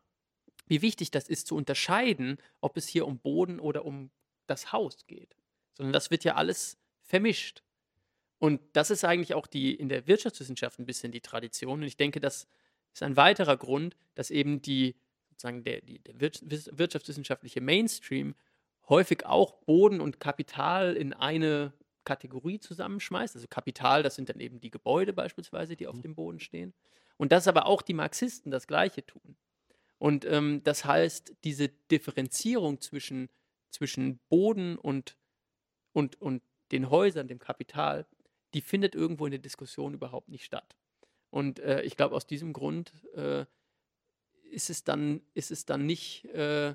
wie 0.67 0.83
wichtig 0.83 1.11
das 1.11 1.29
ist 1.29 1.49
zu 1.49 1.57
unterscheiden, 1.57 2.39
ob 2.61 2.77
es 2.77 2.87
hier 2.87 3.09
um 3.09 3.19
Boden 3.19 3.59
oder 3.59 3.85
um 3.85 4.13
das 4.47 4.71
Haus 4.71 5.07
geht. 5.09 5.35
Sondern 5.73 5.93
das 5.93 6.13
wird 6.13 6.23
ja 6.23 6.37
alles 6.37 6.79
vermischt. 7.01 7.65
Und 8.43 8.61
das 8.73 8.91
ist 8.91 9.05
eigentlich 9.05 9.35
auch 9.35 9.47
die 9.47 9.73
in 9.73 9.89
der 9.89 10.09
Wirtschaftswissenschaft 10.09 10.81
ein 10.81 10.85
bisschen 10.85 11.13
die 11.13 11.21
Tradition. 11.21 11.79
Und 11.79 11.87
ich 11.87 11.97
denke, 11.97 12.19
das 12.19 12.49
ist 12.93 13.05
ein 13.05 13.17
weiterer 13.17 13.57
Grund, 13.57 13.97
dass 14.17 14.33
eben 14.33 14.61
die 14.61 14.97
sozusagen 15.31 15.63
der, 15.63 15.81
die, 15.81 16.01
der 16.01 16.21
wirtschaftswissenschaftliche 16.21 17.61
Mainstream 17.61 18.35
häufig 18.89 19.27
auch 19.27 19.53
Boden 19.59 20.01
und 20.01 20.19
Kapital 20.19 20.97
in 20.97 21.13
eine 21.13 21.73
Kategorie 22.03 22.59
zusammenschmeißt. 22.59 23.37
Also 23.37 23.47
Kapital, 23.47 24.03
das 24.03 24.17
sind 24.17 24.29
dann 24.29 24.41
eben 24.41 24.59
die 24.59 24.73
Gebäude 24.73 25.13
beispielsweise, 25.13 25.77
die 25.77 25.87
auf 25.87 25.95
mhm. 25.95 26.03
dem 26.03 26.15
Boden 26.17 26.41
stehen. 26.41 26.75
Und 27.19 27.31
dass 27.31 27.47
aber 27.47 27.67
auch 27.67 27.81
die 27.81 27.95
Marxisten 27.95 28.51
das 28.51 28.67
Gleiche 28.67 29.07
tun. 29.07 29.37
Und 29.99 30.25
ähm, 30.25 30.65
das 30.65 30.85
heißt, 30.85 31.33
diese 31.45 31.69
Differenzierung 31.69 32.81
zwischen, 32.81 33.29
zwischen 33.71 34.19
Boden 34.29 34.79
und, 34.79 35.17
und, 35.93 36.21
und 36.21 36.43
den 36.73 36.91
Häusern, 36.91 37.29
dem 37.29 37.39
Kapital, 37.39 38.05
die 38.55 38.61
findet 38.61 38.95
irgendwo 38.95 39.27
in 39.27 39.33
der 39.33 39.41
Diskussion 39.41 39.95
überhaupt 39.95 40.29
nicht 40.29 40.45
statt. 40.45 40.77
Und 41.31 41.61
äh, 41.61 41.83
ich 41.83 41.97
glaube, 41.97 42.15
aus 42.15 42.27
diesem 42.27 42.53
Grund 42.53 42.93
äh, 43.15 43.47
ist, 44.51 44.71
es 44.71 44.85
dann, 44.85 45.23
ist 45.35 45.51
es 45.51 45.65
dann 45.65 45.87
nicht 45.87 46.27
äh, 46.27 46.75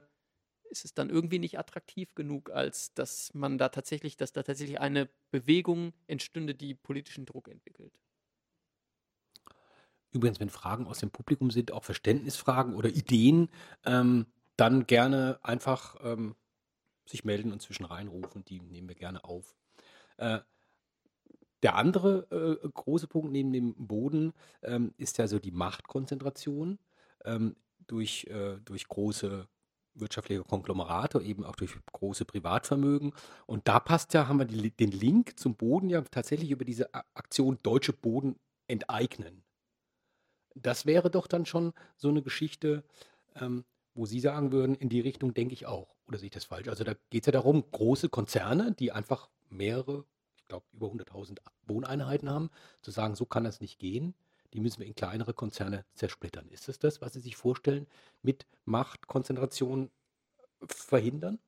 ist 0.69 0.85
es 0.85 0.93
dann 0.93 1.09
irgendwie 1.09 1.39
nicht 1.39 1.57
attraktiv 1.59 2.13
genug, 2.15 2.51
als 2.51 2.93
dass 2.93 3.33
man 3.33 3.57
da 3.57 3.69
tatsächlich, 3.69 4.17
dass 4.17 4.33
da 4.33 4.43
tatsächlich 4.43 4.79
eine 4.79 5.09
Bewegung 5.31 5.93
entstünde, 6.07 6.55
die 6.55 6.73
politischen 6.73 7.25
Druck 7.25 7.47
entwickelt. 7.47 7.93
Übrigens, 10.11 10.39
wenn 10.39 10.49
Fragen 10.49 10.87
aus 10.87 10.99
dem 10.99 11.11
Publikum 11.11 11.51
sind, 11.51 11.71
auch 11.71 11.83
Verständnisfragen 11.83 12.75
oder 12.75 12.89
Ideen, 12.89 13.49
ähm, 13.85 14.25
dann 14.55 14.87
gerne 14.87 15.39
einfach 15.43 15.97
ähm, 16.01 16.35
sich 17.05 17.23
melden 17.23 17.51
und 17.51 17.61
zwischen 17.61 17.85
reinrufen. 17.85 18.43
Die 18.45 18.59
nehmen 18.61 18.87
wir 18.87 18.95
gerne 18.95 19.23
auf. 19.23 19.55
Äh, 20.17 20.39
der 21.63 21.75
andere 21.75 22.59
äh, 22.63 22.67
große 22.67 23.07
Punkt 23.07 23.31
neben 23.31 23.51
dem 23.51 23.73
Boden 23.75 24.33
ähm, 24.61 24.93
ist 24.97 25.17
ja 25.17 25.27
so 25.27 25.39
die 25.39 25.51
Machtkonzentration 25.51 26.79
ähm, 27.25 27.55
durch, 27.87 28.25
äh, 28.25 28.59
durch 28.63 28.87
große 28.87 29.47
wirtschaftliche 29.99 30.43
Konglomerate, 30.43 31.19
eben 31.21 31.43
auch 31.43 31.55
durch 31.55 31.75
große 31.91 32.25
Privatvermögen. 32.25 33.13
Und 33.45 33.67
da 33.67 33.79
passt 33.79 34.13
ja, 34.13 34.27
haben 34.27 34.39
wir 34.39 34.45
die, 34.45 34.71
den 34.71 34.91
Link 34.91 35.39
zum 35.39 35.55
Boden 35.55 35.89
ja 35.89 36.01
tatsächlich 36.01 36.51
über 36.51 36.65
diese 36.65 36.93
Aktion 36.93 37.57
Deutsche 37.63 37.93
Boden 37.93 38.35
enteignen. 38.67 39.43
Das 40.55 40.85
wäre 40.85 41.09
doch 41.09 41.27
dann 41.27 41.45
schon 41.45 41.73
so 41.95 42.09
eine 42.09 42.21
Geschichte, 42.21 42.83
ähm, 43.35 43.65
wo 43.93 44.05
Sie 44.05 44.19
sagen 44.19 44.51
würden, 44.51 44.75
in 44.75 44.89
die 44.89 45.01
Richtung 45.01 45.33
denke 45.33 45.53
ich 45.53 45.65
auch. 45.65 45.95
Oder 46.07 46.19
sehe 46.19 46.27
ich 46.27 46.33
das 46.33 46.45
falsch? 46.45 46.67
Also 46.67 46.83
da 46.83 46.93
geht 47.09 47.23
es 47.23 47.25
ja 47.27 47.31
darum, 47.31 47.63
große 47.71 48.09
Konzerne, 48.09 48.73
die 48.73 48.91
einfach 48.91 49.29
mehrere, 49.49 50.05
glaube 50.47 50.65
über 50.73 50.87
100.000 50.87 51.39
Wohneinheiten 51.65 52.29
haben, 52.29 52.49
zu 52.81 52.91
sagen, 52.91 53.15
so 53.15 53.25
kann 53.25 53.43
das 53.43 53.61
nicht 53.61 53.79
gehen 53.79 54.13
die 54.53 54.59
müssen 54.59 54.79
wir 54.79 54.87
in 54.87 54.95
kleinere 54.95 55.33
Konzerne 55.33 55.85
zersplittern. 55.93 56.49
Ist 56.49 56.69
es 56.69 56.79
das, 56.79 57.01
was 57.01 57.13
Sie 57.13 57.19
sich 57.19 57.35
vorstellen, 57.35 57.87
mit 58.21 58.45
Machtkonzentration 58.65 59.91
verhindern? 60.65 61.39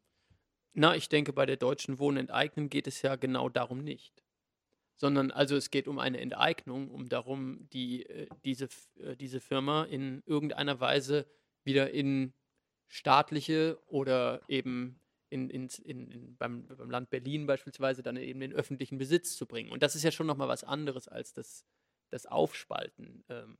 Na, 0.73 0.95
ich 0.95 1.09
denke, 1.09 1.33
bei 1.33 1.45
der 1.45 1.57
deutschen 1.57 1.99
Wohnenteignen 1.99 2.69
geht 2.69 2.87
es 2.87 3.01
ja 3.01 3.15
genau 3.15 3.49
darum 3.49 3.83
nicht. 3.83 4.23
Sondern 4.95 5.31
also 5.31 5.55
es 5.55 5.71
geht 5.71 5.87
um 5.87 5.97
eine 5.97 6.19
Enteignung, 6.19 6.89
um 6.91 7.07
darum, 7.07 7.69
die, 7.69 8.05
äh, 8.05 8.27
diese, 8.43 8.67
äh, 8.99 9.15
diese 9.15 9.39
Firma 9.39 9.85
in 9.85 10.21
irgendeiner 10.25 10.79
Weise 10.79 11.25
wieder 11.63 11.91
in 11.91 12.33
staatliche 12.87 13.79
oder 13.87 14.41
eben 14.47 14.99
in, 15.29 15.49
in, 15.49 15.67
in, 15.85 16.35
beim, 16.37 16.65
beim 16.65 16.89
Land 16.89 17.09
Berlin 17.09 17.47
beispielsweise 17.47 18.03
dann 18.03 18.17
eben 18.17 18.41
in 18.41 18.53
öffentlichen 18.53 18.97
Besitz 18.97 19.35
zu 19.35 19.45
bringen. 19.45 19.71
Und 19.71 19.83
das 19.83 19.95
ist 19.95 20.03
ja 20.03 20.11
schon 20.11 20.27
nochmal 20.27 20.47
was 20.47 20.63
anderes 20.63 21.07
als 21.07 21.33
das 21.33 21.65
das 22.09 22.25
Aufspalten. 22.25 23.23
Ähm. 23.29 23.57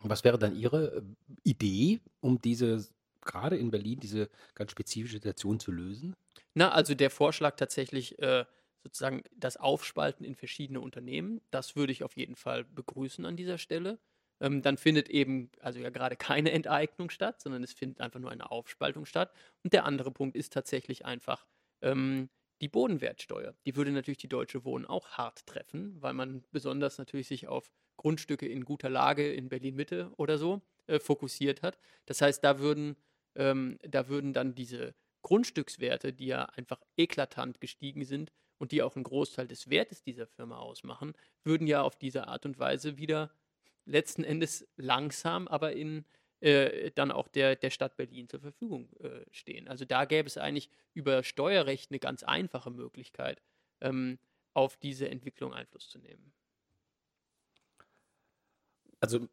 Was 0.00 0.24
wäre 0.24 0.38
dann 0.38 0.56
Ihre 0.56 0.96
äh, 0.96 1.02
Idee, 1.42 2.00
um 2.20 2.40
diese, 2.40 2.86
gerade 3.20 3.56
in 3.56 3.70
Berlin, 3.70 4.00
diese 4.00 4.30
ganz 4.54 4.70
spezifische 4.70 5.14
Situation 5.14 5.60
zu 5.60 5.72
lösen? 5.72 6.14
Na, 6.54 6.70
also 6.70 6.94
der 6.94 7.10
Vorschlag 7.10 7.56
tatsächlich 7.56 8.18
äh, 8.18 8.44
sozusagen 8.82 9.22
das 9.36 9.56
Aufspalten 9.56 10.24
in 10.24 10.34
verschiedene 10.34 10.80
Unternehmen, 10.80 11.40
das 11.50 11.74
würde 11.74 11.92
ich 11.92 12.04
auf 12.04 12.16
jeden 12.16 12.36
Fall 12.36 12.64
begrüßen 12.64 13.24
an 13.24 13.36
dieser 13.36 13.58
Stelle. 13.58 13.98
Ähm, 14.40 14.62
dann 14.62 14.76
findet 14.76 15.08
eben, 15.08 15.50
also 15.60 15.78
ja 15.78 15.90
gerade 15.90 16.16
keine 16.16 16.50
Enteignung 16.52 17.10
statt, 17.10 17.40
sondern 17.40 17.62
es 17.62 17.72
findet 17.72 18.00
einfach 18.00 18.20
nur 18.20 18.30
eine 18.30 18.50
Aufspaltung 18.50 19.06
statt. 19.06 19.32
Und 19.62 19.72
der 19.72 19.84
andere 19.84 20.10
Punkt 20.10 20.36
ist 20.36 20.52
tatsächlich 20.52 21.04
einfach 21.04 21.46
ähm, 21.82 22.30
die 22.60 22.68
Bodenwertsteuer. 22.68 23.54
Die 23.66 23.76
würde 23.76 23.92
natürlich 23.92 24.18
die 24.18 24.28
Deutsche 24.28 24.64
Wohnen 24.64 24.86
auch 24.86 25.10
hart 25.10 25.46
treffen, 25.46 26.00
weil 26.00 26.14
man 26.14 26.44
besonders 26.50 26.98
natürlich 26.98 27.28
sich 27.28 27.46
auf 27.48 27.70
Grundstücke 27.96 28.48
in 28.48 28.64
guter 28.64 28.90
Lage 28.90 29.32
in 29.32 29.48
Berlin-Mitte 29.48 30.12
oder 30.16 30.38
so 30.38 30.62
äh, 30.86 30.98
fokussiert 30.98 31.62
hat. 31.62 31.78
Das 32.06 32.20
heißt, 32.20 32.42
da 32.42 32.58
würden, 32.58 32.96
ähm, 33.36 33.78
da 33.82 34.08
würden 34.08 34.32
dann 34.32 34.54
diese 34.54 34.94
Grundstückswerte, 35.22 36.12
die 36.12 36.26
ja 36.26 36.44
einfach 36.44 36.80
eklatant 36.96 37.60
gestiegen 37.60 38.04
sind 38.04 38.32
und 38.58 38.72
die 38.72 38.82
auch 38.82 38.94
einen 38.94 39.04
Großteil 39.04 39.46
des 39.46 39.70
Wertes 39.70 40.02
dieser 40.02 40.26
Firma 40.26 40.58
ausmachen, 40.58 41.14
würden 41.44 41.66
ja 41.66 41.82
auf 41.82 41.96
diese 41.96 42.28
Art 42.28 42.46
und 42.46 42.58
Weise 42.58 42.98
wieder 42.98 43.30
letzten 43.84 44.24
Endes 44.24 44.66
langsam, 44.76 45.48
aber 45.48 45.72
in 45.72 46.04
äh, 46.40 46.90
dann 46.90 47.10
auch 47.10 47.28
der, 47.28 47.56
der 47.56 47.70
Stadt 47.70 47.96
Berlin 47.96 48.28
zur 48.28 48.40
Verfügung 48.40 48.92
äh, 49.00 49.24
stehen. 49.30 49.66
Also 49.66 49.84
da 49.86 50.04
gäbe 50.04 50.26
es 50.26 50.36
eigentlich 50.36 50.68
über 50.92 51.22
Steuerrecht 51.22 51.90
eine 51.90 51.98
ganz 51.98 52.22
einfache 52.22 52.70
Möglichkeit, 52.70 53.42
ähm, 53.80 54.18
auf 54.52 54.76
diese 54.76 55.08
Entwicklung 55.08 55.54
Einfluss 55.54 55.88
zu 55.88 55.98
nehmen. 55.98 56.32
Also 59.00 59.26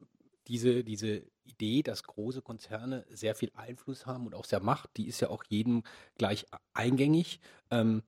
diese, 0.47 0.83
diese 0.83 1.23
Idee, 1.43 1.83
dass 1.83 2.03
große 2.03 2.41
Konzerne 2.41 3.05
sehr 3.09 3.35
viel 3.35 3.51
Einfluss 3.55 4.05
haben 4.05 4.25
und 4.25 4.33
auch 4.33 4.45
sehr 4.45 4.61
Macht, 4.61 4.95
die 4.97 5.07
ist 5.07 5.19
ja 5.19 5.29
auch 5.29 5.43
jedem 5.49 5.83
gleich 6.17 6.45
eingängig. 6.73 7.39
Ähm, 7.69 8.03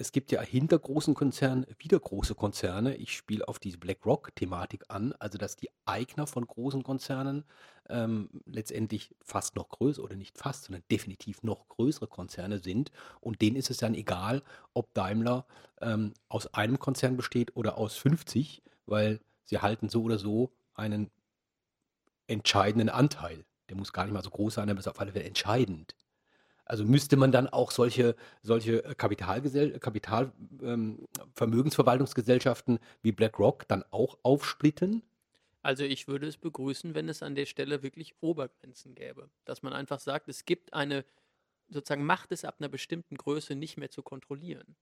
es 0.00 0.12
gibt 0.12 0.32
ja 0.32 0.40
hinter 0.40 0.78
großen 0.78 1.12
Konzernen 1.12 1.66
wieder 1.78 2.00
große 2.00 2.34
Konzerne. 2.34 2.96
Ich 2.96 3.14
spiele 3.14 3.46
auf 3.46 3.58
diese 3.58 3.76
BlackRock-Thematik 3.76 4.84
an, 4.88 5.12
also 5.18 5.36
dass 5.36 5.56
die 5.56 5.68
Eigner 5.84 6.26
von 6.26 6.46
großen 6.46 6.82
Konzernen 6.82 7.44
ähm, 7.90 8.30
letztendlich 8.46 9.14
fast 9.22 9.56
noch 9.56 9.68
größer 9.68 10.02
oder 10.02 10.16
nicht 10.16 10.38
fast, 10.38 10.64
sondern 10.64 10.82
definitiv 10.90 11.42
noch 11.42 11.68
größere 11.68 12.06
Konzerne 12.06 12.60
sind. 12.60 12.90
Und 13.20 13.42
denen 13.42 13.56
ist 13.56 13.68
es 13.68 13.76
dann 13.76 13.94
egal, 13.94 14.42
ob 14.72 14.94
Daimler 14.94 15.44
ähm, 15.82 16.14
aus 16.30 16.46
einem 16.54 16.78
Konzern 16.78 17.18
besteht 17.18 17.54
oder 17.54 17.76
aus 17.76 17.96
50, 17.96 18.62
weil 18.86 19.20
sie 19.44 19.58
halten 19.58 19.90
so 19.90 20.02
oder 20.02 20.18
so 20.18 20.50
einen 20.72 21.10
entscheidenden 22.26 22.88
Anteil. 22.88 23.44
Der 23.68 23.76
muss 23.76 23.92
gar 23.92 24.04
nicht 24.04 24.14
mal 24.14 24.24
so 24.24 24.30
groß 24.30 24.54
sein, 24.54 24.70
aber 24.70 24.78
ist 24.78 24.88
auf 24.88 24.98
alle 24.98 25.12
Fälle 25.12 25.26
entscheidend. 25.26 25.94
Also 26.70 26.84
müsste 26.84 27.16
man 27.16 27.32
dann 27.32 27.48
auch 27.48 27.72
solche, 27.72 28.14
solche 28.42 28.82
Kapitalgesell 28.94 29.80
Kapital, 29.80 30.30
ähm, 30.62 31.04
wie 33.02 33.10
BlackRock 33.10 33.66
dann 33.66 33.82
auch 33.90 34.18
aufsplitten? 34.22 35.02
Also 35.62 35.82
ich 35.82 36.06
würde 36.06 36.28
es 36.28 36.36
begrüßen, 36.36 36.94
wenn 36.94 37.08
es 37.08 37.24
an 37.24 37.34
der 37.34 37.46
Stelle 37.46 37.82
wirklich 37.82 38.14
Obergrenzen 38.20 38.94
gäbe. 38.94 39.30
Dass 39.44 39.64
man 39.64 39.72
einfach 39.72 39.98
sagt, 39.98 40.28
es 40.28 40.44
gibt 40.44 40.72
eine, 40.72 41.04
sozusagen 41.70 42.04
Macht 42.04 42.30
es 42.30 42.44
ab 42.44 42.54
einer 42.60 42.68
bestimmten 42.68 43.16
Größe 43.16 43.56
nicht 43.56 43.76
mehr 43.76 43.90
zu 43.90 44.04
kontrollieren. 44.04 44.76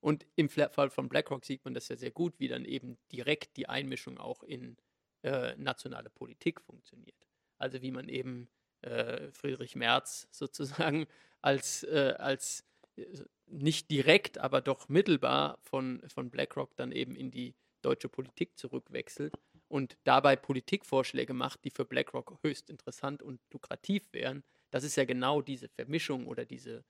Und 0.00 0.24
im 0.36 0.48
Fall 0.48 0.88
von 0.88 1.10
BlackRock 1.10 1.44
sieht 1.44 1.66
man 1.66 1.74
das 1.74 1.88
ja 1.88 1.96
sehr 1.96 2.12
gut, 2.12 2.32
wie 2.38 2.48
dann 2.48 2.64
eben 2.64 2.96
direkt 3.12 3.58
die 3.58 3.68
Einmischung 3.68 4.16
auch 4.16 4.42
in 4.42 4.78
äh, 5.22 5.54
nationale 5.56 6.08
Politik 6.08 6.62
funktioniert. 6.62 7.28
Also 7.58 7.82
wie 7.82 7.90
man 7.90 8.08
eben 8.08 8.48
äh, 8.86 9.30
Friedrich 9.32 9.76
Merz 9.76 10.28
sozusagen 10.30 11.06
als, 11.42 11.82
äh, 11.84 12.14
als 12.18 12.64
äh, 12.96 13.04
nicht 13.46 13.90
direkt, 13.90 14.38
aber 14.38 14.60
doch 14.60 14.88
mittelbar 14.88 15.58
von, 15.62 16.02
von 16.08 16.30
BlackRock 16.30 16.76
dann 16.76 16.92
eben 16.92 17.14
in 17.14 17.30
die 17.30 17.54
deutsche 17.82 18.08
Politik 18.08 18.58
zurückwechselt 18.58 19.34
und 19.68 19.96
dabei 20.04 20.36
Politikvorschläge 20.36 21.34
macht, 21.34 21.64
die 21.64 21.70
für 21.70 21.84
BlackRock 21.84 22.38
höchst 22.42 22.70
interessant 22.70 23.22
und 23.22 23.40
lukrativ 23.52 24.12
wären. 24.12 24.42
Das 24.70 24.82
ist 24.82 24.96
ja 24.96 25.04
genau 25.04 25.42
diese 25.42 25.68
Vermischung 25.68 26.26
oder 26.26 26.44
diese, 26.44 26.84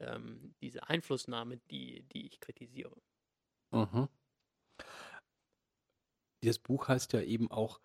ähm, 0.00 0.54
diese 0.60 0.88
Einflussnahme, 0.88 1.58
die, 1.70 2.02
die 2.12 2.26
ich 2.26 2.40
kritisiere. 2.40 2.96
Mhm. 3.70 4.08
Das 6.42 6.58
Buch 6.58 6.88
heißt 6.88 7.12
ja 7.12 7.22
eben 7.22 7.50
auch 7.50 7.80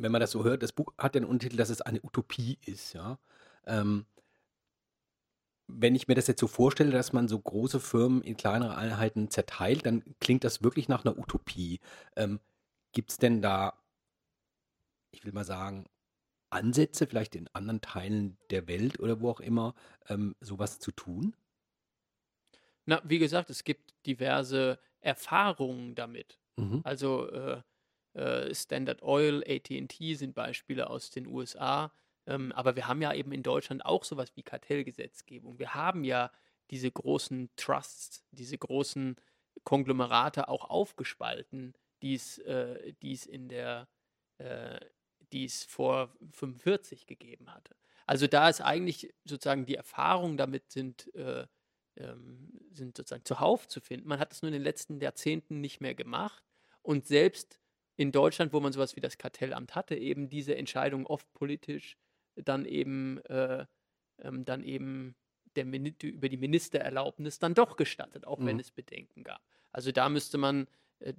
wenn 0.00 0.12
man 0.12 0.20
das 0.20 0.30
so 0.30 0.44
hört, 0.44 0.62
das 0.62 0.72
Buch 0.72 0.92
hat 0.98 1.14
den 1.14 1.24
Untertitel, 1.24 1.56
dass 1.56 1.70
es 1.70 1.82
eine 1.82 2.00
Utopie 2.02 2.58
ist, 2.64 2.94
ja. 2.94 3.18
Ähm, 3.66 4.06
wenn 5.68 5.94
ich 5.94 6.08
mir 6.08 6.14
das 6.14 6.26
jetzt 6.26 6.40
so 6.40 6.48
vorstelle, 6.48 6.90
dass 6.90 7.12
man 7.12 7.28
so 7.28 7.38
große 7.38 7.80
Firmen 7.80 8.22
in 8.22 8.36
kleinere 8.36 8.76
Einheiten 8.76 9.30
zerteilt, 9.30 9.86
dann 9.86 10.02
klingt 10.20 10.42
das 10.42 10.62
wirklich 10.62 10.88
nach 10.88 11.04
einer 11.04 11.16
Utopie. 11.16 11.80
Ähm, 12.16 12.40
Gibt 12.92 13.10
es 13.10 13.18
denn 13.18 13.40
da, 13.40 13.74
ich 15.12 15.24
will 15.24 15.32
mal 15.32 15.44
sagen, 15.44 15.86
Ansätze, 16.48 17.06
vielleicht 17.06 17.36
in 17.36 17.48
anderen 17.52 17.80
Teilen 17.80 18.36
der 18.50 18.66
Welt 18.66 18.98
oder 18.98 19.20
wo 19.20 19.30
auch 19.30 19.40
immer, 19.40 19.74
ähm, 20.08 20.34
sowas 20.40 20.80
zu 20.80 20.90
tun? 20.90 21.36
Na, 22.86 23.00
wie 23.04 23.20
gesagt, 23.20 23.50
es 23.50 23.62
gibt 23.62 23.94
diverse 24.06 24.80
Erfahrungen 25.00 25.94
damit. 25.94 26.40
Mhm. 26.56 26.80
Also 26.82 27.30
äh, 27.30 27.62
äh, 28.14 28.54
Standard 28.54 29.02
Oil, 29.02 29.42
ATT 29.46 29.94
sind 30.16 30.34
Beispiele 30.34 30.90
aus 30.90 31.10
den 31.10 31.26
USA. 31.26 31.92
Ähm, 32.26 32.52
aber 32.52 32.76
wir 32.76 32.86
haben 32.86 33.02
ja 33.02 33.12
eben 33.14 33.32
in 33.32 33.42
Deutschland 33.42 33.84
auch 33.84 34.04
sowas 34.04 34.32
wie 34.34 34.42
Kartellgesetzgebung. 34.42 35.58
Wir 35.58 35.74
haben 35.74 36.04
ja 36.04 36.30
diese 36.70 36.90
großen 36.90 37.50
Trusts, 37.56 38.24
diese 38.30 38.58
großen 38.58 39.16
Konglomerate 39.64 40.48
auch 40.48 40.70
aufgespalten, 40.70 41.74
die 42.02 42.14
es 42.14 42.38
äh, 42.38 42.94
in 43.00 43.48
der 43.48 43.88
äh, 44.38 44.80
die 45.32 45.44
es 45.44 45.64
vor 45.64 46.12
45 46.32 47.06
gegeben 47.06 47.52
hatte. 47.52 47.76
Also 48.06 48.26
da 48.26 48.48
ist 48.48 48.60
eigentlich 48.60 49.14
sozusagen 49.24 49.66
die 49.66 49.76
Erfahrungen 49.76 50.36
damit 50.36 50.72
sind, 50.72 51.14
äh, 51.14 51.46
ähm, 51.96 52.58
sind 52.72 52.96
sozusagen 52.96 53.24
zuhauf 53.24 53.68
zu 53.68 53.80
finden. 53.80 54.08
Man 54.08 54.18
hat 54.18 54.32
es 54.32 54.42
nur 54.42 54.48
in 54.48 54.54
den 54.54 54.62
letzten 54.62 55.00
Jahrzehnten 55.00 55.60
nicht 55.60 55.80
mehr 55.80 55.94
gemacht. 55.94 56.42
Und 56.82 57.06
selbst 57.06 57.60
in 58.00 58.12
Deutschland, 58.12 58.54
wo 58.54 58.60
man 58.60 58.72
sowas 58.72 58.96
wie 58.96 59.02
das 59.02 59.18
Kartellamt 59.18 59.74
hatte, 59.74 59.94
eben 59.94 60.30
diese 60.30 60.56
Entscheidung 60.56 61.06
oft 61.06 61.30
politisch 61.34 61.98
dann 62.34 62.64
eben, 62.64 63.18
äh, 63.26 63.66
ähm, 64.22 64.46
dann 64.46 64.64
eben 64.64 65.14
der 65.54 65.66
über 65.66 66.30
die 66.30 66.38
Ministererlaubnis 66.38 67.40
dann 67.40 67.52
doch 67.52 67.76
gestattet, 67.76 68.26
auch 68.26 68.38
mhm. 68.38 68.46
wenn 68.46 68.60
es 68.60 68.70
Bedenken 68.70 69.22
gab. 69.22 69.42
Also 69.70 69.92
da 69.92 70.08
müsste 70.08 70.38
man, 70.38 70.66
äh, 71.00 71.12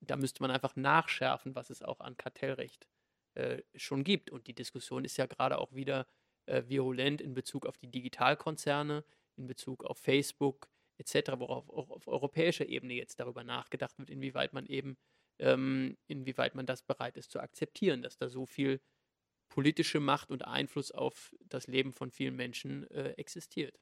da 0.00 0.16
müsste 0.16 0.42
man 0.42 0.50
einfach 0.50 0.74
nachschärfen, 0.74 1.54
was 1.54 1.70
es 1.70 1.80
auch 1.80 2.00
an 2.00 2.16
Kartellrecht 2.16 2.88
äh, 3.34 3.62
schon 3.76 4.02
gibt. 4.02 4.30
Und 4.30 4.48
die 4.48 4.54
Diskussion 4.54 5.04
ist 5.04 5.16
ja 5.16 5.26
gerade 5.26 5.58
auch 5.58 5.72
wieder 5.74 6.08
äh, 6.46 6.64
virulent 6.66 7.20
in 7.20 7.34
Bezug 7.34 7.66
auf 7.66 7.78
die 7.78 7.88
Digitalkonzerne, 7.88 9.04
in 9.36 9.46
Bezug 9.46 9.84
auf 9.84 9.98
Facebook 9.98 10.68
etc., 10.98 11.34
worauf 11.36 11.70
auch 11.70 11.90
auf 11.90 12.08
europäischer 12.08 12.66
Ebene 12.66 12.94
jetzt 12.94 13.20
darüber 13.20 13.44
nachgedacht 13.44 13.96
wird, 13.96 14.10
inwieweit 14.10 14.52
man 14.54 14.66
eben 14.66 14.96
ähm, 15.38 15.96
inwieweit 16.06 16.54
man 16.54 16.66
das 16.66 16.82
bereit 16.82 17.16
ist 17.16 17.30
zu 17.30 17.40
akzeptieren, 17.40 18.02
dass 18.02 18.16
da 18.16 18.28
so 18.28 18.46
viel 18.46 18.80
politische 19.48 20.00
Macht 20.00 20.30
und 20.30 20.44
Einfluss 20.44 20.90
auf 20.90 21.34
das 21.40 21.66
Leben 21.66 21.92
von 21.92 22.10
vielen 22.10 22.36
Menschen 22.36 22.90
äh, 22.90 23.10
existiert. 23.12 23.78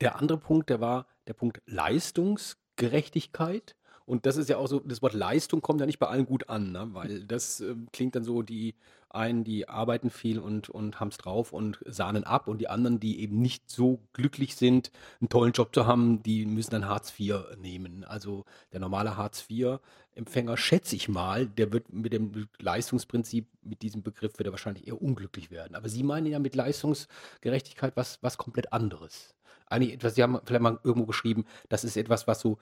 Der 0.00 0.16
andere 0.16 0.38
Punkt, 0.38 0.70
der 0.70 0.80
war 0.80 1.06
der 1.26 1.34
Punkt 1.34 1.60
Leistungsgerechtigkeit. 1.66 3.76
Und 4.06 4.26
das 4.26 4.36
ist 4.36 4.48
ja 4.48 4.56
auch 4.56 4.66
so, 4.66 4.80
das 4.80 5.02
Wort 5.02 5.14
Leistung 5.14 5.60
kommt 5.60 5.80
ja 5.80 5.86
nicht 5.86 5.98
bei 5.98 6.08
allen 6.08 6.26
gut 6.26 6.48
an, 6.48 6.72
ne? 6.72 6.88
weil 6.92 7.24
das 7.24 7.60
äh, 7.60 7.74
klingt 7.92 8.14
dann 8.16 8.24
so, 8.24 8.42
die 8.42 8.74
einen, 9.14 9.44
die 9.44 9.68
arbeiten 9.68 10.10
viel 10.10 10.38
und, 10.38 10.68
und 10.70 11.00
haben 11.00 11.08
es 11.08 11.18
drauf 11.18 11.52
und 11.52 11.78
sahnen 11.86 12.24
ab 12.24 12.48
und 12.48 12.58
die 12.58 12.68
anderen, 12.68 13.00
die 13.00 13.20
eben 13.20 13.40
nicht 13.40 13.70
so 13.70 14.00
glücklich 14.12 14.56
sind, 14.56 14.90
einen 15.20 15.28
tollen 15.28 15.52
Job 15.52 15.74
zu 15.74 15.86
haben, 15.86 16.22
die 16.22 16.46
müssen 16.46 16.70
dann 16.70 16.88
Hartz 16.88 17.12
IV 17.18 17.56
nehmen. 17.60 18.04
Also 18.04 18.44
der 18.72 18.80
normale 18.80 19.16
Hartz 19.16 19.44
IV-Empfänger, 19.50 20.56
schätze 20.56 20.96
ich 20.96 21.08
mal, 21.08 21.46
der 21.46 21.72
wird 21.72 21.92
mit 21.92 22.12
dem 22.12 22.48
Leistungsprinzip, 22.58 23.46
mit 23.62 23.82
diesem 23.82 24.02
Begriff, 24.02 24.38
wird 24.38 24.48
er 24.48 24.52
wahrscheinlich 24.52 24.86
eher 24.86 25.00
unglücklich 25.00 25.50
werden. 25.50 25.76
Aber 25.76 25.88
Sie 25.88 26.02
meinen 26.02 26.26
ja 26.26 26.38
mit 26.38 26.54
Leistungsgerechtigkeit 26.54 27.96
was, 27.96 28.18
was 28.22 28.38
komplett 28.38 28.72
anderes. 28.72 29.34
Eigentlich 29.66 29.94
etwas, 29.94 30.14
Sie 30.14 30.22
haben 30.22 30.40
vielleicht 30.44 30.62
mal 30.62 30.78
irgendwo 30.84 31.06
geschrieben, 31.06 31.44
das 31.68 31.84
ist 31.84 31.96
etwas, 31.96 32.26
was 32.26 32.40
so 32.40 32.58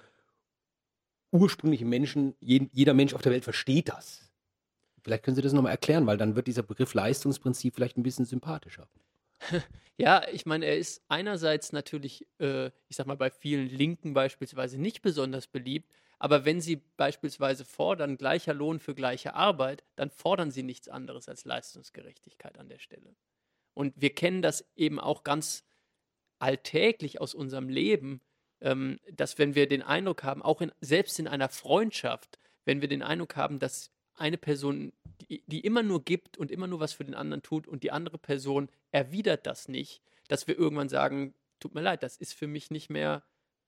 ursprüngliche 1.32 1.84
Menschen, 1.84 2.34
jeder 2.40 2.94
Mensch 2.94 3.14
auf 3.14 3.22
der 3.22 3.32
Welt 3.32 3.44
versteht 3.44 3.88
das. 3.88 4.30
Vielleicht 5.02 5.24
können 5.24 5.34
Sie 5.34 5.42
das 5.42 5.52
nochmal 5.52 5.72
erklären, 5.72 6.06
weil 6.06 6.18
dann 6.18 6.36
wird 6.36 6.46
dieser 6.46 6.62
Begriff 6.62 6.94
Leistungsprinzip 6.94 7.74
vielleicht 7.74 7.96
ein 7.96 8.02
bisschen 8.02 8.24
sympathischer. 8.26 8.88
Ja, 9.96 10.26
ich 10.32 10.46
meine, 10.46 10.64
er 10.64 10.78
ist 10.78 11.02
einerseits 11.08 11.72
natürlich, 11.72 12.26
äh, 12.38 12.68
ich 12.88 12.96
sag 12.96 13.06
mal, 13.06 13.18
bei 13.18 13.28
vielen 13.28 13.68
Linken 13.68 14.14
beispielsweise 14.14 14.80
nicht 14.80 15.02
besonders 15.02 15.46
beliebt, 15.46 15.92
aber 16.18 16.46
wenn 16.46 16.62
sie 16.62 16.76
beispielsweise 16.96 17.66
fordern, 17.66 18.16
gleicher 18.16 18.54
Lohn 18.54 18.80
für 18.80 18.94
gleiche 18.94 19.34
Arbeit, 19.34 19.84
dann 19.96 20.10
fordern 20.10 20.50
sie 20.50 20.62
nichts 20.62 20.88
anderes 20.88 21.28
als 21.28 21.44
Leistungsgerechtigkeit 21.44 22.58
an 22.58 22.70
der 22.70 22.78
Stelle. 22.78 23.14
Und 23.74 23.92
wir 24.00 24.14
kennen 24.14 24.40
das 24.40 24.64
eben 24.74 24.98
auch 24.98 25.22
ganz 25.22 25.64
alltäglich 26.38 27.20
aus 27.20 27.34
unserem 27.34 27.68
Leben, 27.68 28.22
ähm, 28.60 28.98
dass 29.10 29.38
wenn 29.38 29.54
wir 29.54 29.68
den 29.68 29.82
Eindruck 29.82 30.22
haben, 30.22 30.42
auch 30.42 30.60
in, 30.60 30.72
selbst 30.80 31.18
in 31.18 31.28
einer 31.28 31.48
Freundschaft, 31.48 32.38
wenn 32.64 32.80
wir 32.80 32.88
den 32.88 33.02
Eindruck 33.02 33.36
haben, 33.36 33.58
dass 33.58 33.90
eine 34.14 34.36
Person, 34.36 34.92
die, 35.28 35.42
die 35.46 35.60
immer 35.60 35.82
nur 35.82 36.04
gibt 36.04 36.36
und 36.36 36.50
immer 36.50 36.66
nur 36.66 36.80
was 36.80 36.92
für 36.92 37.04
den 37.04 37.14
anderen 37.14 37.42
tut 37.42 37.66
und 37.66 37.82
die 37.82 37.90
andere 37.90 38.18
Person 38.18 38.68
erwidert 38.92 39.46
das 39.46 39.68
nicht, 39.68 40.02
dass 40.28 40.46
wir 40.46 40.58
irgendwann 40.58 40.88
sagen, 40.88 41.34
tut 41.58 41.74
mir 41.74 41.80
leid, 41.80 42.02
das 42.02 42.16
ist 42.16 42.34
für 42.34 42.46
mich 42.46 42.70
nicht 42.70 42.90
mehr, 42.90 43.24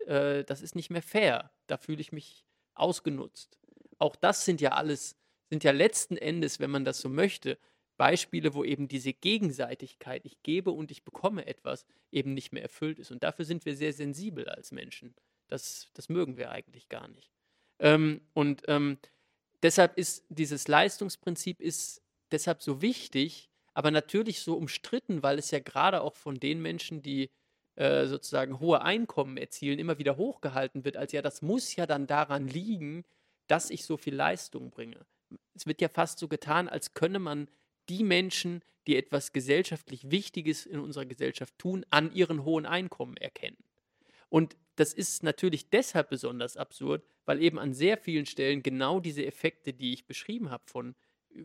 äh, 0.06 0.44
das 0.44 0.60
ist 0.60 0.74
nicht 0.74 0.90
mehr 0.90 1.02
fair. 1.02 1.50
Da 1.66 1.78
fühle 1.78 2.00
ich 2.00 2.12
mich 2.12 2.44
ausgenutzt. 2.74 3.58
Auch 3.98 4.16
das 4.16 4.44
sind 4.44 4.60
ja 4.60 4.72
alles, 4.72 5.16
sind 5.48 5.64
ja 5.64 5.72
letzten 5.72 6.16
Endes, 6.16 6.60
wenn 6.60 6.70
man 6.70 6.84
das 6.84 7.00
so 7.00 7.08
möchte, 7.08 7.58
Beispiele, 7.96 8.54
wo 8.54 8.64
eben 8.64 8.88
diese 8.88 9.12
Gegenseitigkeit, 9.12 10.24
ich 10.24 10.42
gebe 10.42 10.70
und 10.70 10.90
ich 10.90 11.04
bekomme 11.04 11.46
etwas, 11.46 11.86
eben 12.10 12.34
nicht 12.34 12.52
mehr 12.52 12.62
erfüllt 12.62 12.98
ist. 12.98 13.10
Und 13.10 13.22
dafür 13.22 13.44
sind 13.44 13.64
wir 13.64 13.76
sehr 13.76 13.92
sensibel 13.92 14.48
als 14.48 14.72
Menschen. 14.72 15.14
Das, 15.48 15.88
das 15.94 16.08
mögen 16.08 16.36
wir 16.36 16.50
eigentlich 16.50 16.88
gar 16.88 17.08
nicht. 17.08 17.30
Ähm, 17.78 18.20
und 18.32 18.62
ähm, 18.68 18.98
deshalb 19.62 19.98
ist 19.98 20.24
dieses 20.28 20.68
Leistungsprinzip 20.68 21.60
ist 21.60 22.02
deshalb 22.30 22.62
so 22.62 22.80
wichtig, 22.80 23.50
aber 23.74 23.90
natürlich 23.90 24.40
so 24.40 24.54
umstritten, 24.54 25.22
weil 25.22 25.38
es 25.38 25.50
ja 25.50 25.60
gerade 25.60 26.02
auch 26.02 26.14
von 26.14 26.38
den 26.38 26.60
Menschen, 26.60 27.02
die 27.02 27.30
äh, 27.74 28.06
sozusagen 28.06 28.60
hohe 28.60 28.82
Einkommen 28.82 29.36
erzielen, 29.36 29.78
immer 29.78 29.98
wieder 29.98 30.16
hochgehalten 30.16 30.84
wird, 30.84 30.96
als 30.96 31.12
ja, 31.12 31.22
das 31.22 31.42
muss 31.42 31.74
ja 31.76 31.86
dann 31.86 32.06
daran 32.06 32.46
liegen, 32.46 33.04
dass 33.46 33.70
ich 33.70 33.84
so 33.84 33.96
viel 33.96 34.14
Leistung 34.14 34.70
bringe. 34.70 35.06
Es 35.54 35.66
wird 35.66 35.80
ja 35.80 35.88
fast 35.88 36.18
so 36.18 36.28
getan, 36.28 36.68
als 36.68 36.94
könne 36.94 37.18
man 37.18 37.48
die 37.88 38.04
Menschen, 38.04 38.62
die 38.86 38.96
etwas 38.96 39.32
gesellschaftlich 39.32 40.10
Wichtiges 40.10 40.66
in 40.66 40.80
unserer 40.80 41.06
Gesellschaft 41.06 41.56
tun, 41.58 41.86
an 41.90 42.12
ihren 42.12 42.44
hohen 42.44 42.66
Einkommen 42.66 43.16
erkennen. 43.16 43.62
Und 44.28 44.56
das 44.76 44.94
ist 44.94 45.22
natürlich 45.22 45.68
deshalb 45.70 46.08
besonders 46.08 46.56
absurd, 46.56 47.04
weil 47.24 47.42
eben 47.42 47.58
an 47.58 47.74
sehr 47.74 47.98
vielen 47.98 48.26
Stellen 48.26 48.62
genau 48.62 48.98
diese 48.98 49.24
Effekte, 49.24 49.72
die 49.72 49.92
ich 49.92 50.06
beschrieben 50.06 50.50
habe, 50.50 50.64
von, 50.66 50.94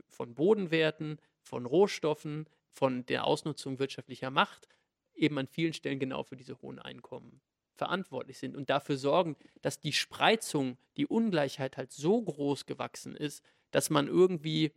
von 0.08 0.34
Bodenwerten, 0.34 1.20
von 1.42 1.66
Rohstoffen, 1.66 2.48
von 2.72 3.06
der 3.06 3.26
Ausnutzung 3.26 3.80
wirtschaftlicher 3.80 4.32
Macht, 4.32 4.68
eben 5.16 5.38
an 5.38 5.48
vielen 5.48 5.74
Stellen 5.74 6.00
genau 6.00 6.24
für 6.24 6.36
diese 6.36 6.62
hohen 6.62 6.80
Einkommen 6.80 7.42
verantwortlich 7.78 8.38
sind 8.40 8.56
und 8.56 8.70
dafür 8.70 8.98
sorgen, 8.98 9.36
dass 9.62 9.80
die 9.80 9.94
Spreizung, 9.94 10.78
die 10.98 11.06
Ungleichheit 11.06 11.78
halt 11.78 11.92
so 11.92 12.22
groß 12.22 12.66
gewachsen 12.66 13.16
ist, 13.16 13.44
dass 13.72 13.90
man 13.90 14.08
irgendwie, 14.08 14.72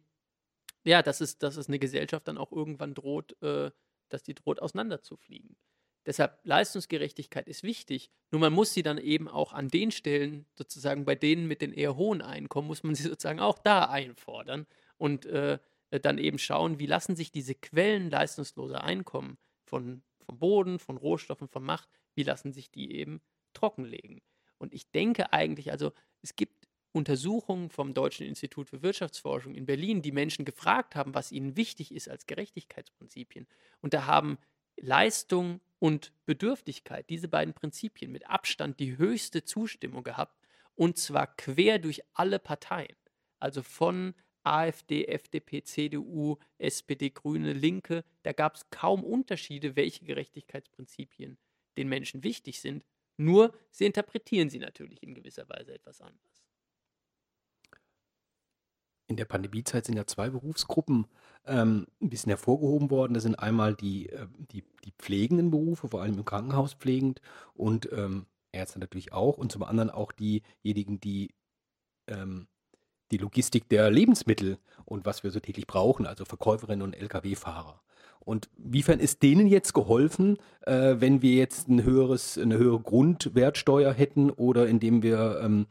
ja, 0.84 1.02
dass 1.02 1.20
es, 1.20 1.38
dass 1.38 1.56
es 1.56 1.68
eine 1.68 1.78
Gesellschaft 1.78 2.28
dann 2.28 2.38
auch 2.38 2.52
irgendwann 2.52 2.94
droht, 2.94 3.40
äh, 3.42 3.70
dass 4.08 4.22
die 4.22 4.34
droht 4.34 4.60
auseinanderzufliegen. 4.60 5.56
Deshalb 6.06 6.40
Leistungsgerechtigkeit 6.44 7.46
ist 7.46 7.62
wichtig, 7.62 8.10
nur 8.30 8.40
man 8.40 8.52
muss 8.52 8.72
sie 8.72 8.82
dann 8.82 8.98
eben 8.98 9.28
auch 9.28 9.52
an 9.52 9.68
den 9.68 9.90
Stellen, 9.90 10.46
sozusagen 10.56 11.04
bei 11.04 11.14
denen 11.14 11.46
mit 11.46 11.60
den 11.60 11.72
eher 11.72 11.96
hohen 11.96 12.22
Einkommen, 12.22 12.68
muss 12.68 12.82
man 12.82 12.94
sie 12.94 13.02
sozusagen 13.08 13.40
auch 13.40 13.58
da 13.58 13.84
einfordern 13.84 14.66
und 14.96 15.26
äh, 15.26 15.58
dann 15.90 16.18
eben 16.18 16.38
schauen, 16.38 16.78
wie 16.78 16.86
lassen 16.86 17.16
sich 17.16 17.32
diese 17.32 17.54
Quellen 17.54 18.10
leistungsloser 18.10 18.82
Einkommen 18.82 19.38
von, 19.64 20.02
vom 20.20 20.38
Boden, 20.38 20.78
von 20.78 20.96
Rohstoffen, 20.96 21.48
von 21.48 21.64
Macht, 21.64 21.88
wie 22.14 22.22
lassen 22.22 22.52
sich 22.52 22.70
die 22.70 22.92
eben 22.94 23.20
trockenlegen. 23.52 24.22
Und 24.58 24.72
ich 24.72 24.90
denke 24.90 25.32
eigentlich, 25.32 25.70
also 25.72 25.92
es 26.22 26.36
gibt 26.36 26.59
Untersuchungen 26.92 27.70
vom 27.70 27.94
Deutschen 27.94 28.26
Institut 28.26 28.68
für 28.68 28.82
Wirtschaftsforschung 28.82 29.54
in 29.54 29.66
Berlin, 29.66 30.02
die 30.02 30.12
Menschen 30.12 30.44
gefragt 30.44 30.96
haben, 30.96 31.14
was 31.14 31.32
ihnen 31.32 31.56
wichtig 31.56 31.94
ist 31.94 32.08
als 32.08 32.26
Gerechtigkeitsprinzipien. 32.26 33.46
Und 33.80 33.94
da 33.94 34.06
haben 34.06 34.38
Leistung 34.76 35.60
und 35.78 36.12
Bedürftigkeit, 36.26 37.08
diese 37.08 37.28
beiden 37.28 37.54
Prinzipien, 37.54 38.10
mit 38.10 38.28
Abstand 38.28 38.80
die 38.80 38.98
höchste 38.98 39.44
Zustimmung 39.44 40.02
gehabt. 40.02 40.36
Und 40.74 40.98
zwar 40.98 41.26
quer 41.36 41.78
durch 41.78 42.02
alle 42.14 42.38
Parteien. 42.38 42.96
Also 43.38 43.62
von 43.62 44.14
AfD, 44.42 45.06
FDP, 45.06 45.62
CDU, 45.62 46.38
SPD, 46.58 47.10
Grüne, 47.10 47.52
Linke. 47.52 48.04
Da 48.22 48.32
gab 48.32 48.56
es 48.56 48.68
kaum 48.70 49.04
Unterschiede, 49.04 49.76
welche 49.76 50.04
Gerechtigkeitsprinzipien 50.04 51.38
den 51.76 51.88
Menschen 51.88 52.24
wichtig 52.24 52.60
sind. 52.60 52.84
Nur 53.16 53.54
sie 53.70 53.84
interpretieren 53.84 54.48
sie 54.48 54.58
natürlich 54.58 55.02
in 55.02 55.14
gewisser 55.14 55.48
Weise 55.48 55.74
etwas 55.74 56.00
anders. 56.00 56.29
In 59.10 59.16
der 59.16 59.24
Pandemiezeit 59.24 59.86
sind 59.86 59.96
ja 59.96 60.06
zwei 60.06 60.30
Berufsgruppen 60.30 61.08
ähm, 61.44 61.88
ein 62.00 62.10
bisschen 62.10 62.30
hervorgehoben 62.30 62.90
worden. 62.90 63.14
Das 63.14 63.24
sind 63.24 63.34
einmal 63.34 63.74
die, 63.74 64.08
äh, 64.08 64.28
die, 64.52 64.62
die 64.84 64.92
pflegenden 64.96 65.50
Berufe, 65.50 65.88
vor 65.88 66.00
allem 66.00 66.16
im 66.16 66.24
Krankenhaus 66.24 66.74
pflegend 66.74 67.20
und 67.54 67.90
ähm, 67.92 68.26
Ärzte 68.52 68.78
natürlich 68.78 69.12
auch. 69.12 69.36
Und 69.36 69.50
zum 69.50 69.64
anderen 69.64 69.90
auch 69.90 70.12
diejenigen, 70.12 71.00
die 71.00 71.34
ähm, 72.06 72.46
die 73.10 73.16
Logistik 73.16 73.68
der 73.68 73.90
Lebensmittel 73.90 74.58
und 74.84 75.04
was 75.06 75.24
wir 75.24 75.32
so 75.32 75.40
täglich 75.40 75.66
brauchen, 75.66 76.06
also 76.06 76.24
Verkäuferinnen 76.24 76.82
und 76.82 76.94
Lkw-Fahrer. 76.94 77.80
Und 78.20 78.48
wiefern 78.56 79.00
ist 79.00 79.24
denen 79.24 79.48
jetzt 79.48 79.72
geholfen, 79.72 80.38
äh, 80.60 80.96
wenn 80.98 81.20
wir 81.20 81.34
jetzt 81.34 81.68
ein 81.68 81.82
höheres, 81.82 82.38
eine 82.38 82.58
höhere 82.58 82.78
Grundwertsteuer 82.78 83.92
hätten 83.92 84.30
oder 84.30 84.68
indem 84.68 85.02
wir 85.02 85.40
ähm, 85.42 85.66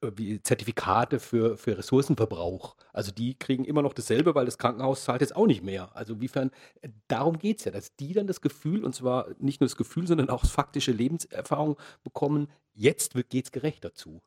wie 0.00 0.42
Zertifikate 0.42 1.20
für, 1.20 1.56
für 1.56 1.78
Ressourcenverbrauch. 1.78 2.76
Also 2.92 3.12
die 3.12 3.38
kriegen 3.38 3.64
immer 3.64 3.82
noch 3.82 3.92
dasselbe, 3.92 4.34
weil 4.34 4.46
das 4.46 4.58
Krankenhaus 4.58 5.04
zahlt 5.04 5.20
jetzt 5.20 5.36
auch 5.36 5.46
nicht 5.46 5.62
mehr. 5.62 5.94
Also 5.96 6.14
inwiefern, 6.14 6.50
äh, 6.80 6.88
darum 7.08 7.38
geht 7.38 7.58
es 7.58 7.64
ja, 7.64 7.72
dass 7.72 7.96
die 7.96 8.12
dann 8.12 8.26
das 8.26 8.40
Gefühl, 8.40 8.84
und 8.84 8.94
zwar 8.94 9.28
nicht 9.38 9.60
nur 9.60 9.68
das 9.68 9.76
Gefühl, 9.76 10.06
sondern 10.06 10.30
auch 10.30 10.44
faktische 10.44 10.92
Lebenserfahrung 10.92 11.76
bekommen, 12.02 12.48
jetzt 12.72 13.14
geht 13.28 13.46
es 13.46 13.52
gerechter 13.52 13.94
zu. 13.94 14.22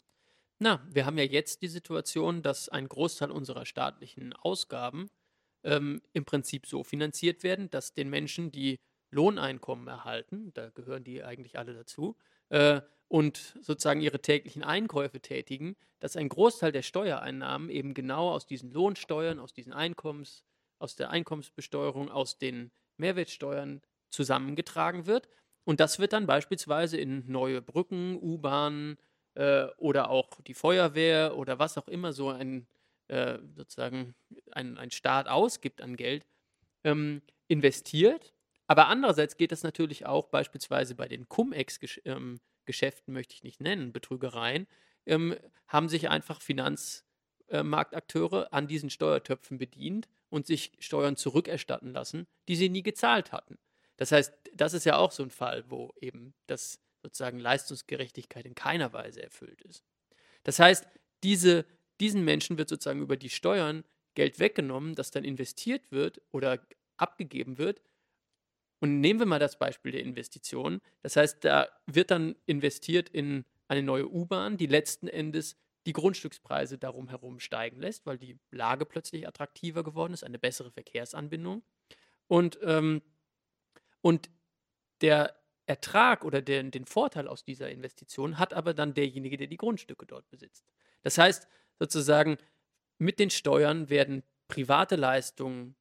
Na, 0.59 0.85
wir 0.89 1.05
haben 1.05 1.17
ja 1.17 1.23
jetzt 1.23 1.61
die 1.61 1.67
Situation, 1.67 2.41
dass 2.41 2.69
ein 2.69 2.87
Großteil 2.87 3.29
unserer 3.29 3.65
staatlichen 3.65 4.33
Ausgaben 4.33 5.09
ähm, 5.63 6.01
im 6.13 6.25
Prinzip 6.25 6.65
so 6.65 6.83
finanziert 6.83 7.43
werden, 7.43 7.69
dass 7.69 7.93
den 7.93 8.09
Menschen, 8.09 8.51
die 8.51 8.79
Lohneinkommen 9.11 9.87
erhalten, 9.87 10.51
da 10.53 10.69
gehören 10.69 11.03
die 11.03 11.23
eigentlich 11.23 11.57
alle 11.57 11.73
dazu, 11.73 12.17
äh, 12.49 12.81
und 13.07 13.55
sozusagen 13.61 14.01
ihre 14.01 14.21
täglichen 14.21 14.63
Einkäufe 14.63 15.19
tätigen, 15.19 15.75
dass 15.99 16.15
ein 16.15 16.29
Großteil 16.29 16.71
der 16.71 16.81
Steuereinnahmen 16.81 17.69
eben 17.69 17.93
genau 17.93 18.29
aus 18.29 18.45
diesen 18.45 18.71
Lohnsteuern, 18.71 19.39
aus 19.39 19.53
diesen 19.53 19.73
Einkommens, 19.73 20.43
aus 20.79 20.95
der 20.95 21.09
Einkommensbesteuerung, 21.09 22.11
aus 22.11 22.37
den 22.37 22.71
Mehrwertsteuern 22.97 23.81
zusammengetragen 24.09 25.05
wird. 25.05 25.27
Und 25.63 25.79
das 25.79 25.99
wird 25.99 26.13
dann 26.13 26.27
beispielsweise 26.27 26.97
in 26.97 27.29
neue 27.29 27.61
Brücken, 27.61 28.17
U-Bahnen, 28.21 28.97
äh, 29.35 29.67
oder 29.77 30.09
auch 30.09 30.29
die 30.41 30.53
Feuerwehr 30.53 31.37
oder 31.37 31.59
was 31.59 31.77
auch 31.77 31.87
immer 31.87 32.13
so 32.13 32.29
ein 32.29 32.67
äh, 33.07 33.39
sozusagen 33.55 34.15
ein, 34.51 34.77
ein 34.77 34.91
Staat 34.91 35.27
ausgibt 35.27 35.81
an 35.81 35.95
Geld, 35.95 36.25
ähm, 36.83 37.21
investiert. 37.47 38.33
Aber 38.67 38.87
andererseits 38.87 39.37
geht 39.37 39.51
das 39.51 39.63
natürlich 39.63 40.05
auch 40.05 40.27
beispielsweise 40.27 40.95
bei 40.95 41.07
den 41.07 41.29
Cum-Ex-Geschäften, 41.29 42.01
ähm, 42.05 43.13
möchte 43.13 43.33
ich 43.33 43.43
nicht 43.43 43.61
nennen, 43.61 43.93
Betrügereien, 43.93 44.67
ähm, 45.05 45.35
haben 45.67 45.89
sich 45.89 46.09
einfach 46.09 46.41
Finanzmarktakteure 46.41 48.51
an 48.51 48.67
diesen 48.67 48.89
Steuertöpfen 48.89 49.57
bedient 49.57 50.09
und 50.29 50.45
sich 50.45 50.73
Steuern 50.79 51.15
zurückerstatten 51.15 51.93
lassen, 51.93 52.27
die 52.47 52.57
sie 52.57 52.69
nie 52.69 52.83
gezahlt 52.83 53.31
hatten. 53.31 53.57
Das 53.95 54.11
heißt, 54.11 54.33
das 54.53 54.73
ist 54.73 54.85
ja 54.85 54.97
auch 54.97 55.11
so 55.11 55.23
ein 55.23 55.31
Fall, 55.31 55.63
wo 55.69 55.93
eben 56.01 56.33
das 56.45 56.79
sozusagen 57.01 57.39
Leistungsgerechtigkeit 57.39 58.45
in 58.45 58.55
keiner 58.55 58.93
Weise 58.93 59.23
erfüllt 59.23 59.61
ist. 59.61 59.83
Das 60.43 60.59
heißt, 60.59 60.87
diese, 61.23 61.65
diesen 61.99 62.23
Menschen 62.23 62.57
wird 62.57 62.69
sozusagen 62.69 63.01
über 63.01 63.17
die 63.17 63.29
Steuern 63.29 63.83
Geld 64.13 64.39
weggenommen, 64.39 64.95
das 64.95 65.11
dann 65.11 65.23
investiert 65.23 65.91
wird 65.91 66.21
oder 66.31 66.59
abgegeben 66.97 67.57
wird. 67.57 67.81
Und 68.79 69.01
nehmen 69.01 69.19
wir 69.19 69.25
mal 69.25 69.39
das 69.39 69.57
Beispiel 69.57 69.91
der 69.91 70.01
Investitionen. 70.01 70.81
Das 71.01 71.15
heißt, 71.15 71.43
da 71.43 71.67
wird 71.87 72.11
dann 72.11 72.35
investiert 72.45 73.09
in 73.09 73.45
eine 73.67 73.83
neue 73.83 74.09
U-Bahn, 74.09 74.57
die 74.57 74.67
letzten 74.67 75.07
Endes 75.07 75.57
die 75.87 75.93
Grundstückspreise 75.93 76.77
darum 76.77 77.07
herum 77.07 77.39
steigen 77.39 77.79
lässt, 77.79 78.05
weil 78.05 78.17
die 78.17 78.37
Lage 78.51 78.85
plötzlich 78.85 79.27
attraktiver 79.27 79.83
geworden 79.83 80.13
ist, 80.13 80.23
eine 80.23 80.37
bessere 80.37 80.69
Verkehrsanbindung. 80.69 81.63
Und, 82.27 82.59
ähm, 82.61 83.01
und 84.01 84.29
der 85.01 85.35
Ertrag 85.65 86.25
oder 86.25 86.41
den, 86.41 86.71
den 86.71 86.85
Vorteil 86.85 87.27
aus 87.27 87.43
dieser 87.43 87.69
Investition 87.69 88.37
hat 88.37 88.53
aber 88.53 88.73
dann 88.73 88.93
derjenige, 88.93 89.37
der 89.37 89.47
die 89.47 89.57
Grundstücke 89.57 90.05
dort 90.05 90.29
besitzt. 90.29 90.65
Das 91.03 91.17
heißt 91.17 91.47
sozusagen, 91.79 92.37
mit 92.97 93.19
den 93.19 93.29
Steuern 93.29 93.89
werden 93.89 94.23
private 94.47 94.95
Leistungen 94.95 95.75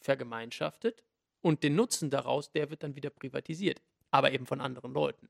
vergemeinschaftet 0.00 1.04
und 1.40 1.62
den 1.62 1.76
Nutzen 1.76 2.10
daraus, 2.10 2.50
der 2.50 2.70
wird 2.70 2.82
dann 2.82 2.96
wieder 2.96 3.10
privatisiert, 3.10 3.80
aber 4.10 4.32
eben 4.32 4.46
von 4.46 4.60
anderen 4.60 4.92
Leuten. 4.92 5.28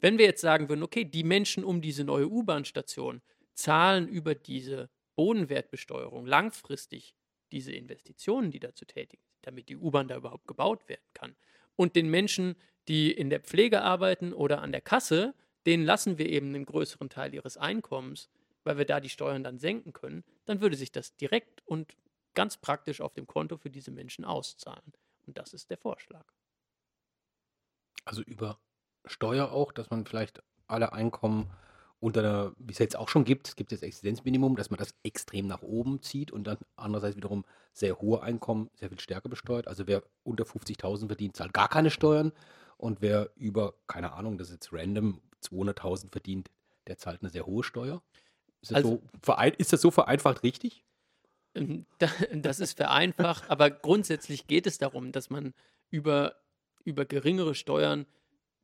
Wenn 0.00 0.18
wir 0.18 0.26
jetzt 0.26 0.40
sagen 0.40 0.68
würden, 0.68 0.82
okay, 0.82 1.04
die 1.04 1.24
Menschen 1.24 1.64
um 1.64 1.80
diese 1.80 2.04
neue 2.04 2.28
U-Bahn-Station 2.28 3.20
zahlen 3.54 4.08
über 4.08 4.34
diese 4.34 4.88
Bodenwertbesteuerung 5.16 6.26
langfristig 6.26 7.14
diese 7.50 7.72
Investitionen, 7.72 8.50
die 8.50 8.60
dazu 8.60 8.84
tätigen, 8.84 9.22
damit 9.42 9.68
die 9.68 9.76
U-Bahn 9.76 10.06
da 10.06 10.16
überhaupt 10.16 10.46
gebaut 10.46 10.88
werden 10.88 11.08
kann. 11.14 11.34
Und 11.74 11.96
den 11.96 12.08
Menschen, 12.10 12.54
die 12.86 13.10
in 13.10 13.30
der 13.30 13.40
Pflege 13.40 13.82
arbeiten 13.82 14.32
oder 14.32 14.62
an 14.62 14.70
der 14.70 14.80
Kasse, 14.80 15.34
denen 15.66 15.84
lassen 15.84 16.18
wir 16.18 16.28
eben 16.28 16.48
einen 16.48 16.66
größeren 16.66 17.08
Teil 17.08 17.34
ihres 17.34 17.56
Einkommens, 17.56 18.28
weil 18.64 18.78
wir 18.78 18.84
da 18.84 19.00
die 19.00 19.08
Steuern 19.08 19.42
dann 19.42 19.58
senken 19.58 19.92
können, 19.92 20.24
dann 20.44 20.60
würde 20.60 20.76
sich 20.76 20.92
das 20.92 21.16
direkt 21.16 21.66
und 21.66 21.96
ganz 22.34 22.56
praktisch 22.56 23.00
auf 23.00 23.14
dem 23.14 23.26
Konto 23.26 23.56
für 23.56 23.70
diese 23.70 23.90
Menschen 23.90 24.24
auszahlen. 24.24 24.92
Und 25.28 25.36
das 25.36 25.52
ist 25.52 25.68
der 25.68 25.76
Vorschlag. 25.76 26.24
Also 28.06 28.22
über 28.22 28.58
Steuer 29.04 29.52
auch, 29.52 29.72
dass 29.72 29.90
man 29.90 30.06
vielleicht 30.06 30.42
alle 30.66 30.94
Einkommen 30.94 31.50
unter 32.00 32.22
der, 32.22 32.52
wie 32.56 32.72
es 32.72 32.78
jetzt 32.78 32.96
auch 32.96 33.08
schon 33.10 33.24
gibt, 33.24 33.48
es 33.48 33.54
gibt 33.56 33.70
jetzt 33.72 33.82
Existenzminimum, 33.82 34.56
dass 34.56 34.70
man 34.70 34.78
das 34.78 34.94
extrem 35.02 35.46
nach 35.46 35.60
oben 35.60 36.00
zieht 36.00 36.30
und 36.32 36.44
dann 36.44 36.56
andererseits 36.76 37.16
wiederum 37.16 37.44
sehr 37.74 38.00
hohe 38.00 38.22
Einkommen 38.22 38.70
sehr 38.74 38.88
viel 38.88 39.00
stärker 39.00 39.28
besteuert. 39.28 39.68
Also 39.68 39.86
wer 39.86 40.02
unter 40.22 40.44
50.000 40.44 41.08
verdient, 41.08 41.36
zahlt 41.36 41.52
gar 41.52 41.68
keine 41.68 41.90
Steuern 41.90 42.32
und 42.78 43.02
wer 43.02 43.30
über, 43.36 43.74
keine 43.86 44.12
Ahnung, 44.14 44.38
das 44.38 44.48
ist 44.48 44.54
jetzt 44.54 44.72
random, 44.72 45.20
200.000 45.42 46.10
verdient, 46.10 46.50
der 46.86 46.96
zahlt 46.96 47.20
eine 47.20 47.30
sehr 47.30 47.44
hohe 47.44 47.64
Steuer. 47.64 48.00
Ist 48.62 48.70
das, 48.70 48.76
Also- 48.76 49.02
so, 49.26 49.34
ist 49.58 49.72
das 49.74 49.80
so 49.82 49.90
vereinfacht 49.90 50.42
richtig? 50.42 50.84
Ähm, 51.58 51.86
da- 51.98 52.10
Das 52.32 52.60
ist 52.60 52.76
vereinfacht, 52.76 53.50
aber 53.50 53.70
grundsätzlich 53.70 54.46
geht 54.46 54.66
es 54.66 54.78
darum, 54.78 55.12
dass 55.12 55.30
man 55.30 55.54
über, 55.90 56.36
über 56.84 57.04
geringere 57.04 57.54
Steuern 57.54 58.06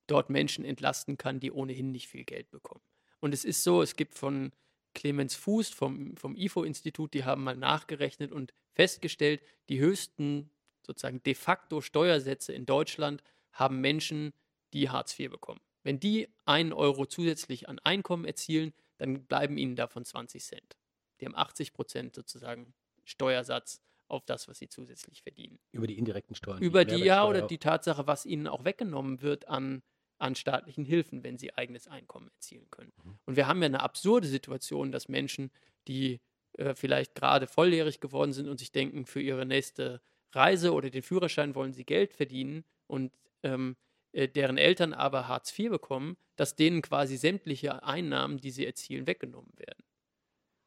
dort 0.07 0.31
Menschen 0.31 0.65
entlasten 0.65 1.17
kann, 1.17 1.41
die 1.41 1.51
ohnehin 1.53 1.91
nicht 1.91 2.09
viel 2.09 2.25
Geld 2.25 2.51
bekommen. 2.51 2.83
Und 3.21 3.33
es 3.33 3.45
ist 3.45 3.63
so, 3.65 3.81
es 3.83 3.97
gibt 3.97 4.15
von 4.15 4.53
Clemens 4.95 5.35
Fuß 5.35 5.71
vom, 5.71 6.17
vom 6.17 6.37
IFO-Institut, 6.37 7.15
die 7.15 7.25
haben 7.25 7.43
mal 7.43 7.57
nachgerechnet 7.57 8.31
und 8.33 8.53
festgestellt, 8.75 9.43
die 9.69 9.81
höchsten 9.81 10.51
sozusagen 10.87 11.23
de 11.23 11.35
facto 11.35 11.81
Steuersätze 11.81 12.53
in 12.53 12.67
Deutschland 12.67 13.23
haben 13.53 13.81
Menschen, 13.81 14.33
die 14.75 14.91
Hartz 14.91 15.19
IV 15.19 15.31
bekommen. 15.31 15.61
Wenn 15.83 15.99
die 16.01 16.29
einen 16.45 16.73
Euro 16.73 17.07
zusätzlich 17.07 17.69
an 17.69 17.79
Einkommen 17.79 18.25
erzielen, 18.27 18.73
dann 18.99 19.25
bleiben 19.25 19.57
ihnen 19.59 19.77
davon 19.77 20.05
20 20.05 20.45
Cent. 20.45 20.77
Die 21.21 21.27
haben 21.27 21.35
80 21.37 21.73
Prozent 21.73 22.15
sozusagen 22.15 22.75
Steuersatz 23.05 23.81
auf 24.09 24.25
das, 24.25 24.49
was 24.49 24.59
sie 24.59 24.69
zusätzlich 24.69 25.23
verdienen. 25.23 25.59
Über 25.73 25.87
die 25.87 25.99
indirekten 25.99 26.35
Steuern. 26.35 26.63
Über 26.63 26.85
die, 26.85 27.03
ja, 27.03 27.27
oder 27.27 27.43
die 27.43 27.59
Tatsache, 27.59 28.07
was 28.07 28.27
ihnen 28.27 28.47
auch 28.47 28.65
weggenommen 28.65 29.23
wird 29.23 29.49
an, 29.49 29.83
an 30.19 30.35
staatlichen 30.35 30.85
Hilfen, 30.85 31.25
wenn 31.25 31.39
sie 31.39 31.55
eigenes 31.55 31.89
Einkommen 31.89 32.29
erzielen 32.29 32.71
können. 32.71 32.93
Mhm. 33.03 33.19
Und 33.25 33.37
wir 33.37 33.47
haben 33.47 33.61
ja 33.63 33.67
eine 33.67 33.81
absurde 33.81 34.29
Situation, 34.29 34.93
dass 34.93 35.09
Menschen, 35.09 35.51
die 35.89 36.21
äh, 36.59 36.75
vielleicht 36.75 37.15
gerade 37.15 37.47
volljährig 37.47 38.01
geworden 38.01 38.33
sind 38.33 38.49
und 38.49 38.59
sich 38.59 38.73
denken, 38.73 39.07
für 39.07 39.21
ihre 39.21 39.47
nächste 39.47 40.01
Reise 40.33 40.73
oder 40.73 40.91
den 40.91 41.03
Führerschein 41.03 41.55
wollen 41.55 41.73
sie 41.73 41.85
Geld 41.85 42.13
verdienen 42.13 42.65
und 42.87 43.13
ähm, 43.43 43.77
äh, 44.13 44.29
deren 44.29 44.59
Eltern 44.59 44.93
aber 44.93 45.29
Hartz 45.29 45.57
IV 45.59 45.71
bekommen, 45.71 46.17
dass 46.37 46.57
denen 46.57 46.83
quasi 46.83 47.17
sämtliche 47.17 47.83
Einnahmen, 47.83 48.39
die 48.39 48.51
sie 48.51 48.67
erzielen, 48.67 49.07
weggenommen 49.07 49.53
werden. 49.57 49.85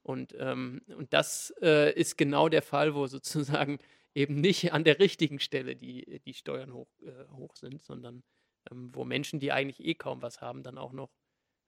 Und, 0.07 0.33
ähm, 0.39 0.81
und 0.87 1.11
das 1.11 1.53
äh, 1.61 1.91
ist 1.93 2.17
genau 2.17 2.47
der 2.47 2.61
Fall, 2.61 2.95
wo 2.95 3.07
sozusagen 3.07 3.79
eben 4.15 4.39
nicht 4.39 4.71
an 4.71 4.85
der 4.85 4.99
richtigen 4.99 5.39
Stelle 5.39 5.75
die, 5.75 6.21
die 6.21 6.33
Steuern 6.33 6.71
hoch, 6.71 6.87
äh, 7.01 7.27
hoch 7.33 7.55
sind, 7.57 7.83
sondern 7.83 8.23
ähm, 8.71 8.95
wo 8.95 9.03
Menschen, 9.03 9.41
die 9.41 9.51
eigentlich 9.51 9.85
eh 9.85 9.95
kaum 9.95 10.21
was 10.21 10.39
haben, 10.39 10.63
dann 10.63 10.77
auch 10.77 10.93
noch, 10.93 11.09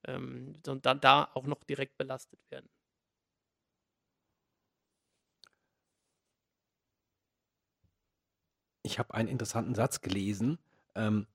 ähm, 0.07 0.55
da, 0.63 0.95
da 0.95 1.29
auch 1.33 1.47
noch 1.47 1.65
direkt 1.65 1.97
belastet 1.97 2.39
werden. 2.49 2.69
Ich 8.83 8.99
habe 8.99 9.13
einen 9.13 9.27
interessanten 9.27 9.75
Satz 9.75 9.99
gelesen. 9.99 10.59
Ähm, 10.95 11.27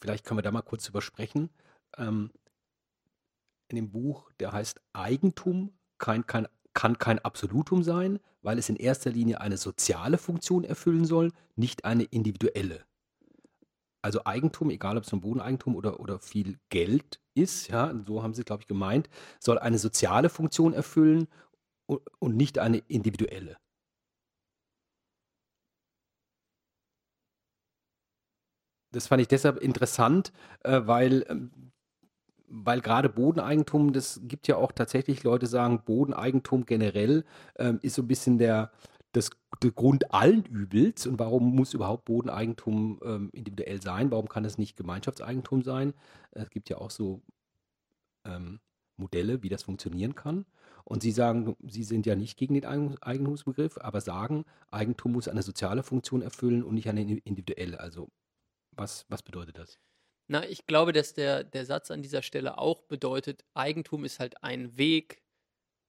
vielleicht 0.00 0.24
können 0.24 0.38
wir 0.38 0.42
da 0.42 0.52
mal 0.52 0.62
kurz 0.62 0.84
drüber 0.84 1.02
sprechen. 1.02 1.50
Ähm, 1.96 2.30
in 3.66 3.74
dem 3.74 3.90
Buch, 3.90 4.30
der 4.38 4.52
heißt 4.52 4.80
Eigentum 4.92 5.77
kein, 5.98 6.26
kein, 6.26 6.48
kann 6.74 6.98
kein 6.98 7.18
Absolutum 7.18 7.82
sein, 7.82 8.20
weil 8.42 8.58
es 8.58 8.68
in 8.68 8.76
erster 8.76 9.10
Linie 9.10 9.40
eine 9.40 9.56
soziale 9.56 10.18
Funktion 10.18 10.64
erfüllen 10.64 11.04
soll, 11.04 11.32
nicht 11.56 11.84
eine 11.84 12.04
individuelle. 12.04 12.84
Also 14.02 14.24
Eigentum, 14.24 14.70
egal 14.70 14.96
ob 14.96 15.04
es 15.04 15.12
ein 15.12 15.20
Bodeneigentum 15.20 15.74
oder, 15.74 16.00
oder 16.00 16.20
viel 16.20 16.58
Geld 16.68 17.20
ist, 17.34 17.68
ja, 17.68 17.92
so 18.06 18.22
haben 18.22 18.34
sie, 18.34 18.44
glaube 18.44 18.62
ich, 18.62 18.68
gemeint, 18.68 19.08
soll 19.40 19.58
eine 19.58 19.78
soziale 19.78 20.28
Funktion 20.28 20.72
erfüllen 20.72 21.26
und, 21.86 22.00
und 22.20 22.36
nicht 22.36 22.58
eine 22.58 22.78
individuelle. 22.78 23.56
Das 28.92 29.06
fand 29.06 29.20
ich 29.20 29.28
deshalb 29.28 29.58
interessant, 29.58 30.32
äh, 30.64 30.80
weil, 30.84 31.24
ähm, 31.28 31.72
weil 32.50 32.80
gerade 32.80 33.08
Bodeneigentum, 33.08 33.92
das 33.92 34.20
gibt 34.24 34.48
ja 34.48 34.56
auch 34.56 34.72
tatsächlich 34.72 35.22
Leute 35.22 35.46
sagen, 35.46 35.82
Bodeneigentum 35.84 36.66
generell 36.66 37.24
ähm, 37.56 37.78
ist 37.82 37.94
so 37.94 38.02
ein 38.02 38.08
bisschen 38.08 38.38
der, 38.38 38.72
das, 39.12 39.30
der 39.62 39.70
Grund 39.72 40.12
allen 40.12 40.44
Übels. 40.44 41.06
Und 41.06 41.18
warum 41.18 41.54
muss 41.54 41.74
überhaupt 41.74 42.04
Bodeneigentum 42.06 43.00
ähm, 43.04 43.30
individuell 43.32 43.82
sein? 43.82 44.10
Warum 44.10 44.28
kann 44.28 44.44
es 44.44 44.58
nicht 44.58 44.76
Gemeinschaftseigentum 44.76 45.62
sein? 45.62 45.94
Es 46.32 46.50
gibt 46.50 46.68
ja 46.68 46.78
auch 46.78 46.90
so 46.90 47.22
ähm, 48.24 48.60
Modelle, 48.96 49.42
wie 49.42 49.48
das 49.48 49.62
funktionieren 49.62 50.14
kann. 50.14 50.46
Und 50.84 51.02
Sie 51.02 51.12
sagen, 51.12 51.56
Sie 51.66 51.84
sind 51.84 52.06
ja 52.06 52.16
nicht 52.16 52.36
gegen 52.38 52.54
den 52.54 52.64
Eigen- 52.64 52.98
Eigentumsbegriff, 53.02 53.78
aber 53.78 54.00
sagen, 54.00 54.44
Eigentum 54.70 55.12
muss 55.12 55.28
eine 55.28 55.42
soziale 55.42 55.82
Funktion 55.82 56.22
erfüllen 56.22 56.62
und 56.64 56.74
nicht 56.74 56.88
eine 56.88 57.02
individuelle. 57.02 57.78
Also 57.80 58.08
was, 58.72 59.04
was 59.08 59.22
bedeutet 59.22 59.58
das? 59.58 59.78
Na, 60.30 60.46
ich 60.46 60.66
glaube, 60.66 60.92
dass 60.92 61.14
der, 61.14 61.42
der 61.42 61.64
Satz 61.64 61.90
an 61.90 62.02
dieser 62.02 62.22
Stelle 62.22 62.58
auch 62.58 62.82
bedeutet, 62.82 63.44
Eigentum 63.54 64.04
ist 64.04 64.20
halt 64.20 64.42
ein 64.44 64.76
Weg, 64.76 65.22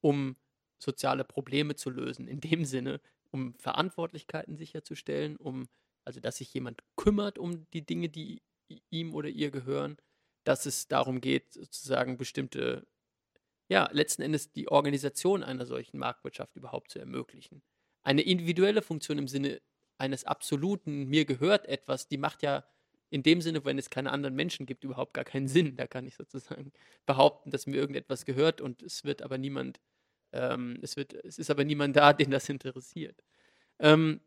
um 0.02 0.38
soziale 0.82 1.26
Probleme 1.26 1.76
zu 1.76 1.90
lösen. 1.90 2.28
In 2.28 2.40
dem 2.40 2.64
Sinne, 2.64 3.02
um 3.32 3.54
Verantwortlichkeiten 3.56 4.56
sicherzustellen, 4.56 5.36
um, 5.36 5.68
also 6.06 6.22
dass 6.22 6.38
sich 6.38 6.54
jemand 6.54 6.82
kümmert 6.96 7.38
um 7.38 7.70
die 7.72 7.86
Dinge, 7.86 8.08
die 8.08 8.42
ihm 8.90 9.14
oder 9.14 9.28
ihr 9.28 9.52
gehören, 9.52 9.98
dass 10.46 10.66
es 10.66 10.88
darum 10.88 11.20
geht, 11.20 11.52
sozusagen 11.54 12.18
bestimmte, 12.18 12.88
ja, 13.70 13.90
letzten 13.92 14.22
Endes 14.22 14.54
die 14.54 14.70
Organisation 14.70 15.44
einer 15.44 15.66
solchen 15.66 15.98
Marktwirtschaft 16.00 16.56
überhaupt 16.56 16.92
zu 16.92 17.00
ermöglichen. 17.00 17.62
Eine 18.04 18.22
individuelle 18.22 18.82
Funktion 18.82 19.18
im 19.18 19.28
Sinne 19.28 19.62
eines 19.98 20.24
absoluten, 20.24 21.08
mir 21.08 21.26
gehört 21.26 21.66
etwas, 21.68 22.08
die 22.08 22.18
macht 22.18 22.42
ja 22.42 22.66
in 23.10 23.24
dem 23.24 23.42
Sinne, 23.42 23.66
wenn 23.66 23.78
es 23.78 23.90
keine 23.90 24.12
anderen 24.12 24.36
Menschen 24.36 24.66
gibt, 24.66 24.84
überhaupt 24.84 25.14
gar 25.14 25.26
keinen 25.26 25.48
Sinn. 25.48 25.76
Da 25.76 25.88
kann 25.88 26.06
ich 26.06 26.16
sozusagen 26.16 26.72
behaupten, 27.06 27.52
dass 27.52 27.68
mir 27.68 27.76
irgendetwas 27.76 28.26
gehört 28.26 28.62
und 28.62 28.82
es 28.82 29.04
wird 29.04 29.22
aber 29.22 29.38
niemand, 29.38 29.80
ähm, 30.32 30.78
es 30.82 30.96
wird, 30.96 31.14
es 31.14 31.40
ist 31.40 31.50
aber 31.50 31.64
niemand 31.64 31.96
da, 31.96 32.14
den 32.14 32.32
das 32.32 32.50
interessiert. 32.50 33.24
Ähm, 33.80 34.22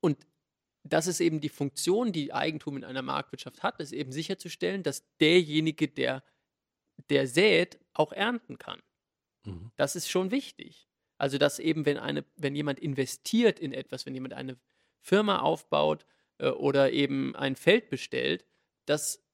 und 0.00 0.26
das 0.84 1.06
ist 1.06 1.20
eben 1.20 1.40
die 1.40 1.48
Funktion, 1.48 2.12
die 2.12 2.32
Eigentum 2.32 2.76
in 2.76 2.84
einer 2.84 3.02
Marktwirtschaft 3.02 3.62
hat, 3.62 3.78
ist 3.80 3.92
eben 3.92 4.10
sicherzustellen, 4.10 4.82
dass 4.82 5.04
derjenige, 5.18 5.86
der, 5.86 6.24
der 7.08 7.28
sät, 7.28 7.78
auch 7.92 8.12
ernten 8.12 8.58
kann. 8.58 8.80
Mhm. 9.44 9.70
Das 9.76 9.94
ist 9.94 10.08
schon 10.08 10.30
wichtig. 10.30 10.88
Also, 11.18 11.38
dass 11.38 11.60
eben, 11.60 11.86
wenn, 11.86 11.98
eine, 11.98 12.24
wenn 12.36 12.56
jemand 12.56 12.80
investiert 12.80 13.60
in 13.60 13.72
etwas, 13.72 14.06
wenn 14.06 14.14
jemand 14.14 14.34
eine 14.34 14.56
Firma 15.00 15.38
aufbaut 15.38 16.04
äh, 16.42 16.48
oder 16.48 16.92
eben 16.92 17.34
ein 17.36 17.56
Feld 17.56 17.88
bestellt, 17.88 18.44
dass 18.84 19.24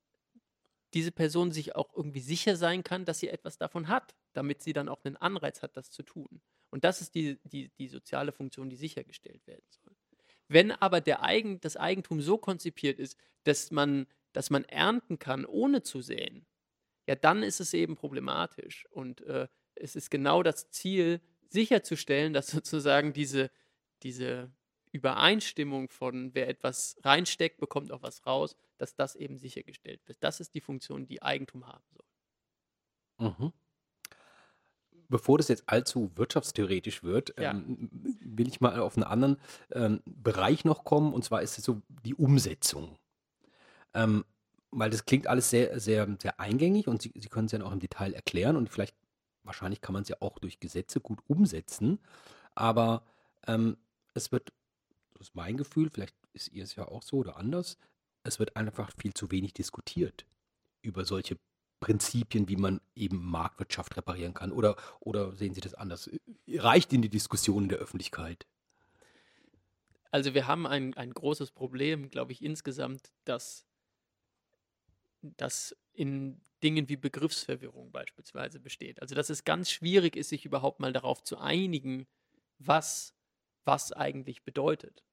diese 0.94 1.10
Person 1.10 1.52
sich 1.52 1.74
auch 1.74 1.94
irgendwie 1.96 2.20
sicher 2.20 2.56
sein 2.56 2.84
kann, 2.84 3.04
dass 3.04 3.18
sie 3.18 3.28
etwas 3.28 3.58
davon 3.58 3.88
hat, 3.88 4.14
damit 4.34 4.62
sie 4.62 4.72
dann 4.72 4.88
auch 4.88 5.04
einen 5.04 5.16
Anreiz 5.16 5.62
hat, 5.62 5.76
das 5.76 5.90
zu 5.90 6.02
tun. 6.02 6.40
Und 6.70 6.84
das 6.84 7.00
ist 7.00 7.14
die, 7.14 7.38
die, 7.44 7.70
die 7.78 7.88
soziale 7.88 8.32
Funktion, 8.32 8.68
die 8.68 8.76
sichergestellt 8.76 9.46
werden 9.46 9.64
soll. 9.70 9.96
Wenn 10.48 10.70
aber 10.70 11.00
der 11.00 11.22
Eigen, 11.22 11.60
das 11.60 11.76
Eigentum 11.76 12.20
so 12.20 12.38
konzipiert 12.38 12.98
ist, 12.98 13.18
dass 13.44 13.70
man, 13.70 14.06
dass 14.32 14.50
man 14.50 14.64
ernten 14.64 15.18
kann, 15.18 15.44
ohne 15.44 15.82
zu 15.82 16.00
säen, 16.00 16.46
ja, 17.06 17.14
dann 17.14 17.42
ist 17.42 17.60
es 17.60 17.74
eben 17.74 17.96
problematisch. 17.96 18.86
Und 18.90 19.22
äh, 19.22 19.48
es 19.74 19.96
ist 19.96 20.10
genau 20.10 20.42
das 20.42 20.70
Ziel, 20.70 21.20
sicherzustellen, 21.48 22.34
dass 22.34 22.48
sozusagen 22.48 23.14
diese, 23.14 23.50
diese 24.02 24.50
Übereinstimmung 24.92 25.90
von 25.90 26.34
wer 26.34 26.48
etwas 26.48 26.96
reinsteckt, 27.04 27.58
bekommt 27.58 27.92
auch 27.92 28.02
was 28.02 28.26
raus, 28.26 28.56
dass 28.78 28.94
das 28.94 29.16
eben 29.16 29.38
sichergestellt 29.38 30.00
wird. 30.06 30.18
Das 30.22 30.40
ist 30.40 30.54
die 30.54 30.60
Funktion, 30.60 31.06
die 31.06 31.22
Eigentum 31.22 31.66
haben 31.66 31.84
soll. 31.90 32.04
Mhm. 33.18 33.52
Bevor 35.10 35.38
das 35.38 35.48
jetzt 35.48 35.64
allzu 35.66 36.10
wirtschaftstheoretisch 36.16 37.02
wird, 37.02 37.32
Ja. 37.36 37.52
ähm, 37.52 37.88
will 38.20 38.46
ich 38.46 38.60
mal 38.60 38.78
auf 38.80 38.96
einen 38.96 39.04
anderen 39.04 39.38
ähm, 39.72 40.02
Bereich 40.04 40.64
noch 40.66 40.84
kommen, 40.84 41.14
und 41.14 41.24
zwar 41.24 41.40
ist 41.42 41.56
es 41.58 41.64
so 41.64 41.80
die 42.04 42.14
Umsetzung. 42.14 42.98
Ähm, 43.94 44.24
weil 44.70 44.90
das 44.90 45.06
klingt 45.06 45.26
alles 45.28 45.50
sehr, 45.50 45.80
sehr, 45.80 46.08
sehr 46.20 46.40
eingängig 46.40 46.88
und 46.88 47.02
Sie, 47.02 47.12
Sie 47.16 47.28
können 47.28 47.46
es 47.46 47.52
ja 47.52 47.62
auch 47.62 47.72
im 47.72 47.80
Detail 47.80 48.14
erklären 48.14 48.56
und 48.56 48.68
vielleicht, 48.70 48.96
wahrscheinlich 49.44 49.80
kann 49.80 49.94
man 49.94 50.02
es 50.02 50.08
ja 50.10 50.16
auch 50.20 50.38
durch 50.38 50.60
Gesetze 50.60 51.00
gut 51.00 51.20
umsetzen, 51.26 52.00
aber 52.54 53.04
ähm, 53.46 53.78
es 54.14 54.32
wird, 54.32 54.52
das 55.18 55.28
ist 55.28 55.34
mein 55.34 55.56
Gefühl, 55.56 55.90
vielleicht 55.90 56.14
ist 56.32 56.48
ihr 56.52 56.64
es 56.64 56.76
ja 56.76 56.86
auch 56.86 57.02
so 57.02 57.18
oder 57.18 57.36
anders, 57.36 57.76
es 58.22 58.38
wird 58.38 58.56
einfach 58.56 58.92
viel 58.96 59.14
zu 59.14 59.30
wenig 59.30 59.52
diskutiert 59.52 60.26
über 60.82 61.04
solche 61.04 61.36
Prinzipien, 61.80 62.48
wie 62.48 62.56
man 62.56 62.80
eben 62.94 63.24
Marktwirtschaft 63.24 63.96
reparieren 63.96 64.34
kann? 64.34 64.52
Oder, 64.52 64.76
oder 65.00 65.34
sehen 65.34 65.54
Sie 65.54 65.60
das 65.60 65.74
anders? 65.74 66.10
Reicht 66.48 66.92
Ihnen 66.92 67.02
die 67.02 67.08
Diskussion 67.08 67.64
in 67.64 67.68
der 67.68 67.78
Öffentlichkeit? 67.78 68.46
Also 70.10 70.34
wir 70.34 70.46
haben 70.46 70.66
ein, 70.66 70.94
ein 70.94 71.12
großes 71.12 71.50
Problem, 71.50 72.10
glaube 72.10 72.32
ich, 72.32 72.42
insgesamt, 72.42 73.12
dass 73.24 73.66
das 75.22 75.76
in 75.92 76.40
Dingen 76.62 76.88
wie 76.88 76.96
Begriffsverwirrung 76.96 77.92
beispielsweise 77.92 78.58
besteht. 78.58 79.00
Also 79.02 79.14
dass 79.14 79.30
es 79.30 79.44
ganz 79.44 79.70
schwierig 79.70 80.16
ist, 80.16 80.30
sich 80.30 80.44
überhaupt 80.44 80.80
mal 80.80 80.92
darauf 80.92 81.22
zu 81.22 81.38
einigen, 81.38 82.06
was 82.58 83.14
was 83.68 83.92
eigentlich 83.92 84.42
bedeutet. 84.42 85.04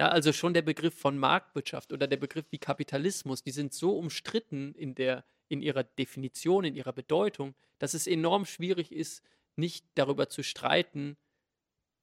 Ja, 0.00 0.08
also 0.08 0.32
schon 0.32 0.54
der 0.54 0.62
Begriff 0.62 0.98
von 0.98 1.18
Marktwirtschaft 1.18 1.92
oder 1.92 2.06
der 2.06 2.16
Begriff 2.16 2.46
wie 2.50 2.58
Kapitalismus, 2.58 3.42
die 3.42 3.50
sind 3.50 3.74
so 3.74 3.96
umstritten 3.98 4.74
in, 4.74 4.94
der, 4.94 5.24
in 5.48 5.60
ihrer 5.60 5.84
Definition, 5.84 6.64
in 6.64 6.74
ihrer 6.74 6.94
Bedeutung, 6.94 7.54
dass 7.78 7.92
es 7.92 8.06
enorm 8.06 8.46
schwierig 8.46 8.92
ist, 8.92 9.22
nicht 9.56 9.84
darüber 9.94 10.30
zu 10.30 10.42
streiten, 10.42 11.18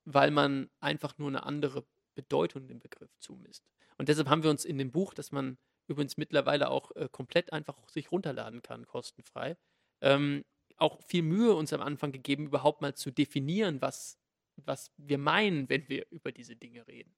weil 0.06 0.30
man 0.30 0.70
einfach 0.80 1.18
nur 1.18 1.30
eine 1.30 1.44
andere 1.44 1.84
Bedeutung 2.14 2.68
dem 2.68 2.80
Begriff 2.80 3.18
zumisst. 3.18 3.66
Und 3.98 4.10
deshalb 4.10 4.30
haben 4.30 4.44
wir 4.44 4.52
uns 4.52 4.66
in 4.66 4.78
dem 4.78 4.92
Buch, 4.92 5.16
das 5.16 5.32
man 5.32 5.58
übrigens 5.88 6.18
mittlerweile 6.18 6.70
auch 6.70 6.96
äh, 6.96 7.10
komplett 7.12 7.52
einfach 7.52 7.90
sich 7.90 8.12
runterladen 8.12 8.62
kann, 8.62 8.86
kostenfrei, 8.86 9.58
ähm, 10.02 10.46
auch 10.78 11.02
viel 11.02 11.24
Mühe 11.24 11.56
uns 11.56 11.74
am 11.74 11.82
Anfang 11.82 12.12
gegeben, 12.12 12.46
überhaupt 12.46 12.82
mal 12.82 12.94
zu 12.94 13.10
definieren, 13.10 13.82
was, 13.82 14.19
was 14.66 14.92
wir 14.98 15.18
meinen, 15.18 15.70
wenn 15.70 15.88
wir 15.90 16.06
über 16.12 16.32
diese 16.32 16.56
Dinge 16.56 16.88
reden. 16.88 17.14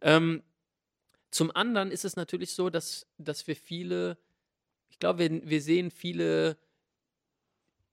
Ähm, 0.00 0.42
zum 1.30 1.50
anderen 1.54 1.90
ist 1.90 2.04
es 2.04 2.16
natürlich 2.16 2.52
so, 2.52 2.70
dass, 2.70 3.06
dass 3.18 3.46
wir 3.46 3.56
viele, 3.56 4.18
ich 4.90 4.98
glaube, 4.98 5.18
wir, 5.20 5.48
wir 5.48 5.62
sehen 5.62 5.90
viele 5.90 6.58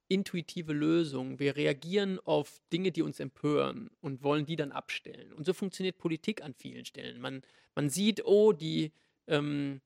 intuitive 0.10 0.74
Lösungen. 0.74 1.40
Wir 1.40 1.56
reagieren 1.56 2.20
auf 2.26 2.60
Dinge, 2.74 2.92
die 2.92 3.04
uns 3.04 3.20
empören 3.20 3.90
und 4.02 4.24
wollen 4.24 4.46
die 4.46 4.56
dann 4.56 4.72
abstellen. 4.72 5.32
Und 5.32 5.46
so 5.46 5.54
funktioniert 5.54 5.98
Politik 5.98 6.44
an 6.44 6.54
vielen 6.54 6.84
Stellen. 6.84 7.22
Man, 7.22 7.44
man 7.76 7.90
sieht, 7.90 8.26
oh, 8.26 8.52
die, 8.52 8.92
ähm, 9.28 9.82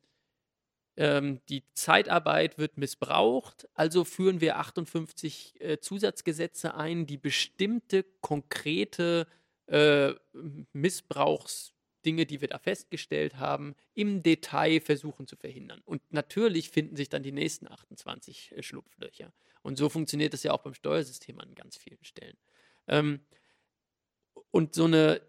ähm, 0.96 1.42
die 1.50 1.64
Zeitarbeit 1.74 2.58
wird 2.58 2.78
missbraucht, 2.78 3.68
also 3.74 4.04
führen 4.04 4.42
wir 4.42 4.58
58 4.58 5.60
äh, 5.60 5.80
Zusatzgesetze 5.80 6.76
ein, 6.76 7.06
die 7.08 7.18
bestimmte 7.18 8.06
konkrete 8.22 9.28
äh, 9.68 10.14
Missbrauchsdinge, 10.74 12.26
die 12.26 12.42
wir 12.42 12.48
da 12.48 12.60
festgestellt 12.60 13.38
haben, 13.38 13.76
im 13.96 14.22
Detail 14.22 14.82
versuchen 14.82 15.26
zu 15.26 15.36
verhindern. 15.36 15.82
Und 15.86 16.02
natürlich 16.12 16.70
finden 16.70 16.96
sich 16.96 17.10
dann 17.10 17.24
die 17.24 17.32
nächsten 17.32 17.68
28 17.68 18.52
äh, 18.52 18.62
Schlupflöcher. 18.62 19.34
Und 19.64 19.78
so 19.78 19.90
funktioniert 19.90 20.34
das 20.34 20.44
ja 20.44 20.52
auch 20.52 20.62
beim 20.62 20.74
Steuersystem 20.76 21.40
an 21.40 21.56
ganz 21.56 21.78
vielen 21.78 22.04
Stellen. 22.04 22.38
Ähm, 22.88 23.22
und 24.52 24.76
so 24.76 24.86
eine, 24.86 25.22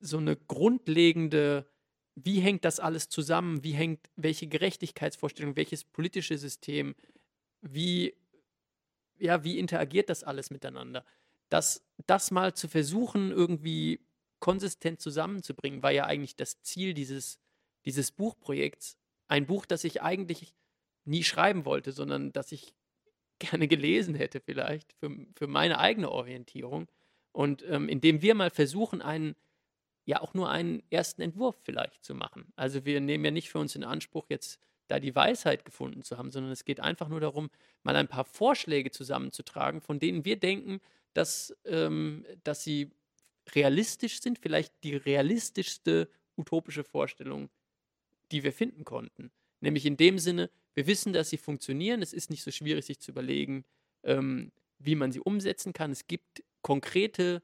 so 0.00 0.16
eine 0.16 0.36
grundlegende 0.36 1.66
wie 2.14 2.40
hängt 2.40 2.64
das 2.64 2.80
alles 2.80 3.08
zusammen? 3.08 3.64
Wie 3.64 3.72
hängt, 3.72 4.00
welche 4.16 4.46
Gerechtigkeitsvorstellung, 4.46 5.56
welches 5.56 5.84
politische 5.84 6.38
System, 6.38 6.94
wie, 7.60 8.14
ja, 9.18 9.42
wie 9.44 9.58
interagiert 9.58 10.08
das 10.10 10.22
alles 10.22 10.50
miteinander? 10.50 11.04
Das, 11.48 11.84
das 12.06 12.30
mal 12.30 12.54
zu 12.54 12.68
versuchen, 12.68 13.30
irgendwie 13.30 14.00
konsistent 14.38 15.00
zusammenzubringen, 15.00 15.82
war 15.82 15.90
ja 15.90 16.04
eigentlich 16.04 16.36
das 16.36 16.60
Ziel 16.62 16.94
dieses, 16.94 17.38
dieses 17.84 18.12
Buchprojekts. 18.12 18.96
Ein 19.26 19.46
Buch, 19.46 19.66
das 19.66 19.84
ich 19.84 20.02
eigentlich 20.02 20.54
nie 21.04 21.24
schreiben 21.24 21.64
wollte, 21.64 21.92
sondern 21.92 22.32
das 22.32 22.52
ich 22.52 22.74
gerne 23.38 23.66
gelesen 23.66 24.14
hätte, 24.14 24.40
vielleicht, 24.40 24.92
für, 24.94 25.10
für 25.34 25.46
meine 25.46 25.78
eigene 25.78 26.10
Orientierung. 26.10 26.88
Und 27.32 27.64
ähm, 27.68 27.88
indem 27.88 28.22
wir 28.22 28.34
mal 28.34 28.50
versuchen, 28.50 29.02
einen 29.02 29.34
ja 30.06 30.20
auch 30.20 30.34
nur 30.34 30.50
einen 30.50 30.82
ersten 30.90 31.22
Entwurf 31.22 31.56
vielleicht 31.62 32.04
zu 32.04 32.14
machen. 32.14 32.52
Also 32.56 32.84
wir 32.84 33.00
nehmen 33.00 33.24
ja 33.24 33.30
nicht 33.30 33.50
für 33.50 33.58
uns 33.58 33.74
in 33.74 33.84
Anspruch, 33.84 34.26
jetzt 34.28 34.60
da 34.88 35.00
die 35.00 35.14
Weisheit 35.14 35.64
gefunden 35.64 36.02
zu 36.02 36.18
haben, 36.18 36.30
sondern 36.30 36.52
es 36.52 36.64
geht 36.64 36.80
einfach 36.80 37.08
nur 37.08 37.20
darum, 37.20 37.50
mal 37.82 37.96
ein 37.96 38.08
paar 38.08 38.24
Vorschläge 38.24 38.90
zusammenzutragen, 38.90 39.80
von 39.80 39.98
denen 39.98 40.24
wir 40.24 40.36
denken, 40.36 40.80
dass, 41.14 41.56
ähm, 41.64 42.26
dass 42.42 42.64
sie 42.64 42.90
realistisch 43.54 44.20
sind, 44.20 44.38
vielleicht 44.38 44.72
die 44.82 44.96
realistischste 44.96 46.08
utopische 46.36 46.84
Vorstellung, 46.84 47.48
die 48.32 48.42
wir 48.42 48.52
finden 48.52 48.84
konnten. 48.84 49.30
Nämlich 49.60 49.86
in 49.86 49.96
dem 49.96 50.18
Sinne, 50.18 50.50
wir 50.74 50.86
wissen, 50.86 51.12
dass 51.12 51.30
sie 51.30 51.38
funktionieren, 51.38 52.02
es 52.02 52.12
ist 52.12 52.30
nicht 52.30 52.42
so 52.42 52.50
schwierig, 52.50 52.84
sich 52.84 52.98
zu 53.00 53.12
überlegen, 53.12 53.64
ähm, 54.02 54.50
wie 54.78 54.96
man 54.96 55.12
sie 55.12 55.20
umsetzen 55.20 55.72
kann. 55.72 55.92
Es 55.92 56.06
gibt 56.06 56.42
konkrete 56.62 57.42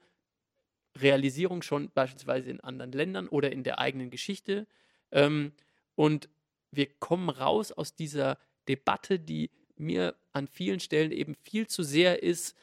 Realisierung 0.98 1.62
schon 1.62 1.90
beispielsweise 1.90 2.50
in 2.50 2.60
anderen 2.60 2.92
Ländern 2.92 3.28
oder 3.28 3.52
in 3.52 3.62
der 3.62 3.78
eigenen 3.78 4.10
Geschichte. 4.10 4.66
Ähm, 5.12 5.52
und 5.94 6.28
wir 6.70 6.86
kommen 6.98 7.28
raus 7.28 7.72
aus 7.72 7.94
dieser 7.94 8.38
Debatte, 8.68 9.18
die 9.18 9.50
mir 9.76 10.14
an 10.32 10.46
vielen 10.46 10.80
Stellen 10.80 11.10
eben 11.10 11.34
viel 11.34 11.66
zu 11.66 11.82
sehr 11.82 12.22
ist, 12.22 12.56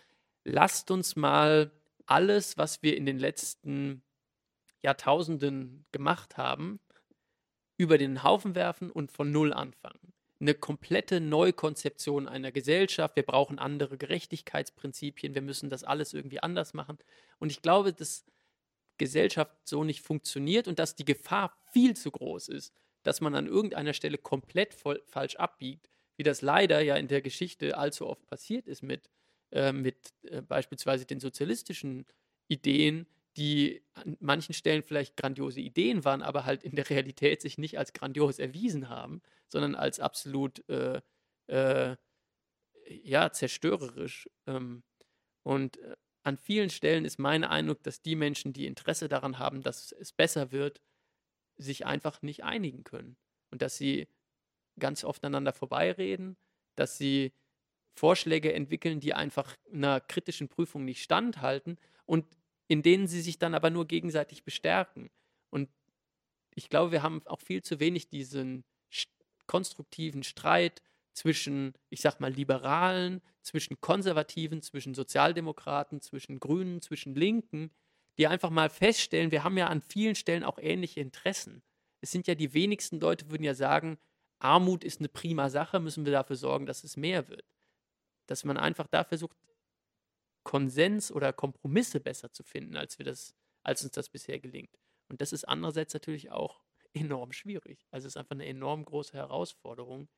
lasst 0.43 0.91
uns 0.91 1.15
mal 1.15 1.71
alles, 2.05 2.57
was 2.57 2.81
wir 2.83 2.95
in 2.95 3.05
den 3.05 3.19
letzten 3.19 4.01
Jahrtausenden 4.81 5.85
gemacht 5.91 6.37
haben, 6.37 6.79
über 7.75 7.97
den 7.97 8.23
Haufen 8.23 8.55
werfen 8.55 8.89
und 8.89 9.11
von 9.11 9.31
Null 9.31 9.53
anfangen. 9.53 10.13
Eine 10.39 10.53
komplette 10.53 11.19
Neukonzeption 11.19 12.27
einer 12.27 12.51
Gesellschaft. 12.51 13.15
Wir 13.15 13.23
brauchen 13.23 13.59
andere 13.59 13.97
Gerechtigkeitsprinzipien. 13.97 15.33
Wir 15.33 15.41
müssen 15.41 15.69
das 15.69 15.83
alles 15.83 16.13
irgendwie 16.13 16.41
anders 16.41 16.73
machen. 16.73 16.99
Und 17.39 17.51
ich 17.51 17.61
glaube, 17.61 17.93
dass 17.93 18.25
Gesellschaft 18.97 19.55
so 19.63 19.83
nicht 19.83 20.01
funktioniert 20.01 20.67
und 20.67 20.79
dass 20.79 20.95
die 20.95 21.05
Gefahr 21.05 21.55
viel 21.71 21.95
zu 21.95 22.11
groß 22.11 22.49
ist, 22.49 22.73
dass 23.03 23.21
man 23.21 23.35
an 23.35 23.47
irgendeiner 23.47 23.93
Stelle 23.93 24.17
komplett 24.17 24.73
voll, 24.73 25.01
falsch 25.05 25.35
abbiegt, 25.35 25.89
wie 26.17 26.23
das 26.23 26.41
leider 26.41 26.81
ja 26.81 26.95
in 26.95 27.07
der 27.07 27.21
Geschichte 27.21 27.77
allzu 27.77 28.07
oft 28.07 28.25
passiert 28.25 28.67
ist 28.67 28.81
mit, 28.81 29.09
äh, 29.51 29.71
mit 29.71 30.13
äh, 30.23 30.41
beispielsweise 30.41 31.05
den 31.05 31.19
sozialistischen 31.19 32.05
Ideen, 32.47 33.05
die 33.37 33.83
an 33.93 34.17
manchen 34.19 34.53
Stellen 34.53 34.81
vielleicht 34.81 35.15
grandiose 35.15 35.61
Ideen 35.61 36.03
waren, 36.03 36.23
aber 36.23 36.45
halt 36.45 36.63
in 36.63 36.75
der 36.75 36.89
Realität 36.89 37.41
sich 37.41 37.59
nicht 37.59 37.77
als 37.77 37.93
grandios 37.93 38.39
erwiesen 38.39 38.89
haben, 38.89 39.21
sondern 39.47 39.75
als 39.75 39.99
absolut 39.99 40.67
äh, 40.69 41.01
äh 41.47 41.95
ja, 43.03 43.31
zerstörerisch. 43.31 44.29
Ähm, 44.45 44.83
und 45.43 45.77
äh, 45.77 45.95
an 46.27 46.37
vielen 46.37 46.69
Stellen 46.69 47.05
ist 47.05 47.19
mein 47.19 47.45
Eindruck, 47.45 47.81
dass 47.83 48.01
die 48.01 48.17
Menschen, 48.17 48.51
die 48.51 48.65
Interesse 48.65 49.07
daran 49.07 49.39
haben, 49.39 49.61
dass 49.61 49.93
es 49.93 50.11
besser 50.11 50.51
wird, 50.51 50.81
sich 51.55 51.85
einfach 51.85 52.21
nicht 52.21 52.43
einigen 52.43 52.83
können. 52.83 53.15
Und 53.49 53.61
dass 53.61 53.77
sie 53.77 54.09
ganz 54.77 55.05
oft 55.05 55.23
aneinander 55.23 55.53
vorbeireden, 55.53 56.35
dass 56.75 56.97
sie 56.97 57.31
Vorschläge 57.95 58.53
entwickeln, 58.53 58.99
die 58.99 59.13
einfach 59.13 59.55
einer 59.71 60.01
kritischen 60.01 60.49
Prüfung 60.49 60.83
nicht 60.83 61.01
standhalten 61.01 61.77
und 62.05 62.25
in 62.67 62.81
denen 62.81 63.07
sie 63.07 63.21
sich 63.21 63.39
dann 63.39 63.55
aber 63.55 63.69
nur 63.69 63.87
gegenseitig 63.87 64.43
bestärken. 64.43 65.09
Und 65.49 65.69
ich 66.55 66.67
glaube, 66.67 66.91
wir 66.91 67.03
haben 67.03 67.25
auch 67.25 67.39
viel 67.39 67.63
zu 67.63 67.79
wenig 67.79 68.09
diesen 68.09 68.65
konstruktiven 69.45 70.23
Streit 70.23 70.81
zwischen, 71.17 71.73
ich 71.89 72.01
sag 72.01 72.19
mal, 72.19 72.31
Liberalen, 72.31 73.21
zwischen 73.41 73.81
Konservativen, 73.81 74.61
zwischen 74.61 74.93
Sozialdemokraten, 74.93 75.99
zwischen 75.99 76.39
Grünen, 76.39 76.79
zwischen 76.79 77.15
Linken, 77.15 77.71
die 78.19 78.27
einfach 78.27 78.51
mal 78.51 78.69
feststellen, 78.69 79.31
wir 79.31 79.43
haben 79.43 79.57
ja 79.57 79.65
an 79.65 79.81
vielen 79.81 80.13
Stellen 80.13 80.43
auch 80.43 80.59
ähnliche 80.59 80.99
Interessen. 80.99 81.63
Es 82.01 82.11
sind 82.11 82.27
ja 82.27 82.35
die 82.35 82.53
wenigsten 82.53 82.99
Leute, 82.99 83.31
würden 83.31 83.43
ja 83.43 83.55
sagen, 83.55 83.97
Armut 84.37 84.83
ist 84.83 84.99
eine 84.99 85.09
prima 85.09 85.49
Sache, 85.49 85.79
müssen 85.79 86.05
wir 86.05 86.11
dafür 86.11 86.35
sorgen, 86.35 86.67
dass 86.67 86.83
es 86.83 86.97
mehr 86.97 87.27
wird. 87.29 87.49
Dass 88.27 88.43
man 88.43 88.57
einfach 88.57 88.85
da 88.85 89.03
versucht, 89.03 89.35
Konsens 90.43 91.11
oder 91.11 91.33
Kompromisse 91.33 91.99
besser 91.99 92.31
zu 92.31 92.43
finden, 92.43 92.77
als, 92.77 92.99
wir 92.99 93.05
das, 93.05 93.33
als 93.63 93.83
uns 93.83 93.93
das 93.93 94.09
bisher 94.09 94.39
gelingt. 94.39 94.77
Und 95.09 95.19
das 95.19 95.33
ist 95.33 95.45
andererseits 95.45 95.95
natürlich 95.95 96.29
auch 96.29 96.61
enorm 96.93 97.31
schwierig. 97.31 97.87
Also 97.89 98.05
es 98.05 98.13
ist 98.13 98.17
einfach 98.17 98.35
eine 98.35 98.45
enorm 98.45 98.85
große 98.85 99.13
Herausforderung, 99.13 100.09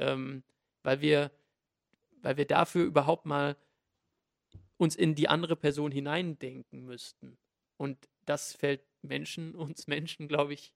ähm, 0.00 0.42
weil, 0.82 1.00
wir, 1.00 1.30
weil 2.22 2.36
wir 2.36 2.46
dafür 2.46 2.84
überhaupt 2.84 3.26
mal 3.26 3.56
uns 4.76 4.96
in 4.96 5.14
die 5.14 5.28
andere 5.28 5.56
Person 5.56 5.92
hineindenken 5.92 6.84
müssten. 6.86 7.36
Und 7.76 8.08
das 8.24 8.54
fällt 8.54 8.82
Menschen, 9.02 9.54
uns 9.54 9.86
Menschen, 9.86 10.26
glaube 10.26 10.54
ich, 10.54 10.74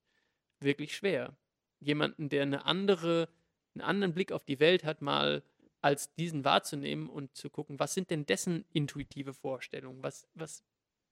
wirklich 0.61 0.95
schwer. 0.95 1.37
Jemanden, 1.81 2.29
der 2.29 2.43
eine 2.43 2.67
andere, 2.67 3.29
einen 3.75 3.83
anderen 3.83 4.15
Blick 4.15 4.31
auf 4.31 4.45
die 4.45 4.61
Welt 4.61 4.85
hat, 4.85 5.03
mal 5.03 5.43
als 5.81 6.15
diesen 6.15 6.45
wahrzunehmen 6.45 7.11
und 7.11 7.37
zu 7.37 7.51
gucken, 7.51 7.79
was 7.79 7.93
sind 7.93 8.09
denn 8.11 8.25
dessen 8.25 8.65
intuitive 8.73 9.35
Vorstellungen, 9.35 10.03
was, 10.03 10.27
was, 10.33 10.65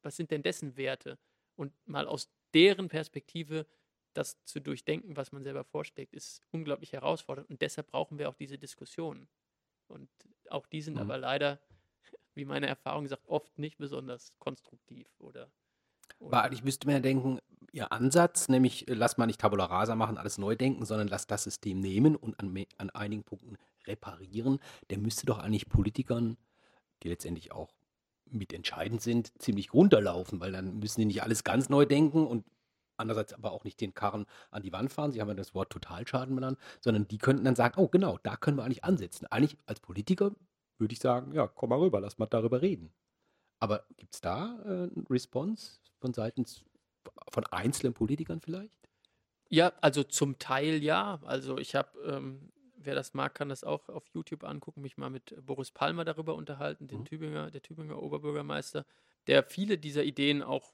was 0.02 0.16
sind 0.16 0.30
denn 0.30 0.42
dessen 0.42 0.76
Werte 0.78 1.18
und 1.56 1.74
mal 1.86 2.06
aus 2.06 2.30
deren 2.54 2.88
Perspektive 2.88 3.66
das 4.14 4.42
zu 4.44 4.60
durchdenken, 4.60 5.16
was 5.16 5.32
man 5.32 5.42
selber 5.42 5.64
vorsteckt, 5.64 6.14
ist 6.14 6.42
unglaublich 6.50 6.92
herausfordernd. 6.92 7.50
Und 7.50 7.62
deshalb 7.62 7.88
brauchen 7.88 8.18
wir 8.18 8.28
auch 8.28 8.34
diese 8.34 8.58
Diskussionen. 8.58 9.28
Und 9.88 10.08
auch 10.50 10.66
die 10.66 10.82
sind 10.82 10.94
mhm. 10.94 11.00
aber 11.00 11.18
leider, 11.18 11.60
wie 12.34 12.44
meine 12.44 12.66
Erfahrung 12.66 13.08
sagt, 13.08 13.26
oft 13.28 13.58
nicht 13.58 13.78
besonders 13.78 14.32
konstruktiv 14.38 15.08
oder. 15.18 15.50
oder 16.18 16.38
aber 16.38 16.44
eigentlich 16.44 16.64
müsste 16.64 16.86
man 16.86 16.96
ja 16.96 17.00
denken, 17.00 17.38
Ihr 17.74 17.90
Ansatz, 17.90 18.48
nämlich 18.48 18.86
äh, 18.88 18.94
lass 18.94 19.16
mal 19.16 19.26
nicht 19.26 19.40
Tabula 19.40 19.64
Rasa 19.64 19.94
machen, 19.94 20.18
alles 20.18 20.36
neu 20.36 20.56
denken, 20.56 20.84
sondern 20.84 21.08
lass 21.08 21.26
das 21.26 21.44
System 21.44 21.80
nehmen 21.80 22.16
und 22.16 22.38
an, 22.38 22.66
an 22.76 22.90
einigen 22.90 23.24
Punkten 23.24 23.56
reparieren, 23.86 24.58
der 24.90 24.98
müsste 24.98 25.26
doch 25.26 25.38
eigentlich 25.38 25.68
Politikern, 25.68 26.36
die 27.02 27.08
letztendlich 27.08 27.52
auch 27.52 27.70
mitentscheidend 28.26 29.00
sind, 29.00 29.32
ziemlich 29.40 29.72
runterlaufen, 29.74 30.40
weil 30.40 30.52
dann 30.52 30.78
müssen 30.78 31.00
die 31.00 31.06
nicht 31.06 31.22
alles 31.22 31.44
ganz 31.44 31.68
neu 31.68 31.86
denken 31.86 32.26
und 32.26 32.44
andererseits 33.02 33.34
aber 33.34 33.52
auch 33.52 33.64
nicht 33.64 33.80
den 33.80 33.94
Karren 33.94 34.26
an 34.50 34.62
die 34.62 34.72
Wand 34.72 34.92
fahren. 34.92 35.12
Sie 35.12 35.20
haben 35.20 35.28
ja 35.28 35.34
das 35.34 35.54
Wort 35.54 35.70
Totalschaden 35.70 36.34
benannt, 36.34 36.58
sondern 36.80 37.06
die 37.06 37.18
könnten 37.18 37.44
dann 37.44 37.56
sagen, 37.56 37.74
oh 37.80 37.88
genau, 37.88 38.18
da 38.22 38.36
können 38.36 38.56
wir 38.56 38.64
eigentlich 38.64 38.84
ansetzen. 38.84 39.26
Eigentlich 39.26 39.58
als 39.66 39.80
Politiker 39.80 40.32
würde 40.78 40.94
ich 40.94 41.00
sagen, 41.00 41.32
ja, 41.34 41.46
komm 41.46 41.70
mal 41.70 41.78
rüber, 41.78 42.00
lass 42.00 42.18
mal 42.18 42.26
darüber 42.26 42.62
reden. 42.62 42.92
Aber 43.60 43.84
gibt 43.96 44.14
es 44.14 44.20
da 44.20 44.58
äh, 44.64 44.68
eine 44.68 45.04
Response 45.08 45.80
von 46.00 46.12
seitens 46.12 46.64
von 47.30 47.46
einzelnen 47.46 47.94
Politikern 47.94 48.40
vielleicht? 48.40 48.82
Ja, 49.48 49.72
also 49.80 50.02
zum 50.02 50.38
Teil 50.38 50.82
ja. 50.82 51.20
Also 51.24 51.58
ich 51.58 51.74
habe, 51.74 51.98
ähm, 52.06 52.50
wer 52.76 52.94
das 52.94 53.14
mag, 53.14 53.34
kann 53.34 53.50
das 53.50 53.64
auch 53.64 53.88
auf 53.88 54.08
YouTube 54.08 54.44
angucken, 54.44 54.80
mich 54.80 54.96
mal 54.96 55.10
mit 55.10 55.36
Boris 55.44 55.70
Palmer 55.70 56.04
darüber 56.04 56.34
unterhalten, 56.34 56.88
den 56.88 57.00
mhm. 57.00 57.04
Tübinger, 57.04 57.50
der 57.50 57.62
Tübinger 57.62 58.02
Oberbürgermeister, 58.02 58.84
der 59.26 59.42
viele 59.42 59.78
dieser 59.78 60.04
Ideen 60.04 60.42
auch 60.42 60.72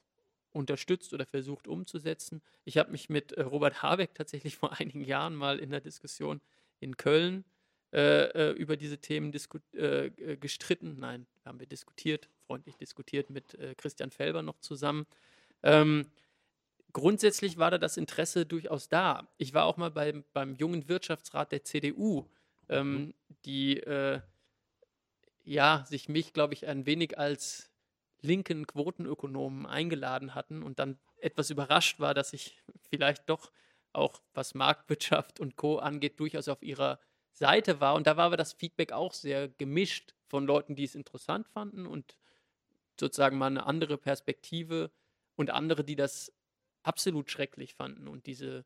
unterstützt 0.52 1.12
oder 1.14 1.26
versucht 1.26 1.68
umzusetzen. 1.68 2.42
Ich 2.64 2.78
habe 2.78 2.90
mich 2.90 3.08
mit 3.08 3.32
äh, 3.32 3.42
Robert 3.42 3.82
Habeck 3.82 4.14
tatsächlich 4.14 4.56
vor 4.58 4.78
einigen 4.78 5.02
Jahren 5.02 5.34
mal 5.34 5.58
in 5.58 5.70
der 5.70 5.80
Diskussion 5.80 6.40
in 6.80 6.96
Köln 6.96 7.44
äh, 7.92 8.24
äh 8.24 8.52
über 8.52 8.76
diese 8.76 8.98
Themen 8.98 9.32
äh, 9.74 10.06
äh, 10.06 10.36
gestritten. 10.36 10.96
Nein, 10.98 11.26
haben 11.44 11.60
wir 11.60 11.66
diskutiert, 11.66 12.28
freundlich 12.46 12.76
diskutiert 12.76 13.30
mit 13.30 13.54
äh, 13.54 13.74
Christian 13.76 14.10
Felber 14.10 14.42
noch 14.42 14.58
zusammen. 14.60 15.06
Ähm, 15.62 16.06
grundsätzlich 16.92 17.58
war 17.58 17.70
da 17.70 17.78
das 17.78 17.96
Interesse 17.96 18.46
durchaus 18.46 18.88
da. 18.88 19.28
Ich 19.38 19.54
war 19.54 19.64
auch 19.64 19.76
mal 19.76 19.90
beim, 19.90 20.24
beim 20.32 20.54
jungen 20.54 20.88
Wirtschaftsrat 20.88 21.52
der 21.52 21.64
CDU, 21.64 22.26
ähm, 22.68 22.92
mhm. 22.92 23.14
die 23.44 23.82
ja, 25.48 25.84
sich 25.88 26.10
mich, 26.10 26.34
glaube 26.34 26.52
ich, 26.52 26.66
ein 26.66 26.84
wenig 26.84 27.18
als 27.18 27.67
linken 28.20 28.66
Quotenökonomen 28.66 29.66
eingeladen 29.66 30.34
hatten 30.34 30.62
und 30.62 30.78
dann 30.78 30.98
etwas 31.16 31.50
überrascht 31.50 32.00
war, 32.00 32.14
dass 32.14 32.32
ich 32.32 32.62
vielleicht 32.90 33.28
doch 33.28 33.52
auch 33.92 34.20
was 34.34 34.54
Marktwirtschaft 34.54 35.40
und 35.40 35.56
Co. 35.56 35.78
angeht, 35.78 36.20
durchaus 36.20 36.48
auf 36.48 36.62
ihrer 36.62 36.98
Seite 37.32 37.80
war. 37.80 37.94
Und 37.94 38.06
da 38.06 38.16
war 38.16 38.26
aber 38.26 38.36
das 38.36 38.52
Feedback 38.52 38.92
auch 38.92 39.12
sehr 39.12 39.48
gemischt 39.48 40.14
von 40.26 40.46
Leuten, 40.46 40.74
die 40.76 40.84
es 40.84 40.94
interessant 40.94 41.48
fanden 41.48 41.86
und 41.86 42.16
sozusagen 42.98 43.38
mal 43.38 43.46
eine 43.46 43.66
andere 43.66 43.96
Perspektive 43.96 44.90
und 45.36 45.50
andere, 45.50 45.84
die 45.84 45.96
das 45.96 46.32
absolut 46.82 47.30
schrecklich 47.30 47.74
fanden 47.74 48.08
und 48.08 48.26
diese, 48.26 48.64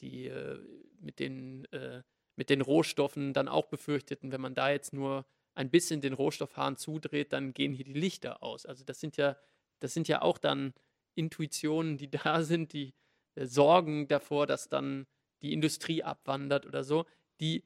die 0.00 0.26
äh, 0.26 0.58
mit, 1.00 1.18
den, 1.18 1.64
äh, 1.72 2.02
mit 2.36 2.50
den 2.50 2.60
Rohstoffen 2.60 3.32
dann 3.32 3.48
auch 3.48 3.66
befürchteten, 3.66 4.30
wenn 4.30 4.40
man 4.40 4.54
da 4.54 4.70
jetzt 4.70 4.92
nur 4.92 5.26
ein 5.54 5.70
bisschen 5.70 6.00
den 6.00 6.12
Rohstoffhahn 6.14 6.76
zudreht, 6.76 7.32
dann 7.32 7.52
gehen 7.54 7.72
hier 7.72 7.84
die 7.84 7.92
Lichter 7.92 8.42
aus. 8.42 8.66
Also 8.66 8.84
das 8.84 9.00
sind 9.00 9.16
ja, 9.16 9.36
das 9.80 9.94
sind 9.94 10.08
ja 10.08 10.22
auch 10.22 10.38
dann 10.38 10.74
Intuitionen, 11.14 11.98
die 11.98 12.10
da 12.10 12.42
sind, 12.42 12.72
die 12.72 12.94
äh, 13.34 13.46
sorgen 13.46 14.08
davor, 14.08 14.46
dass 14.46 14.68
dann 14.68 15.06
die 15.42 15.52
Industrie 15.52 16.02
abwandert 16.02 16.66
oder 16.66 16.84
so, 16.84 17.06
die 17.40 17.64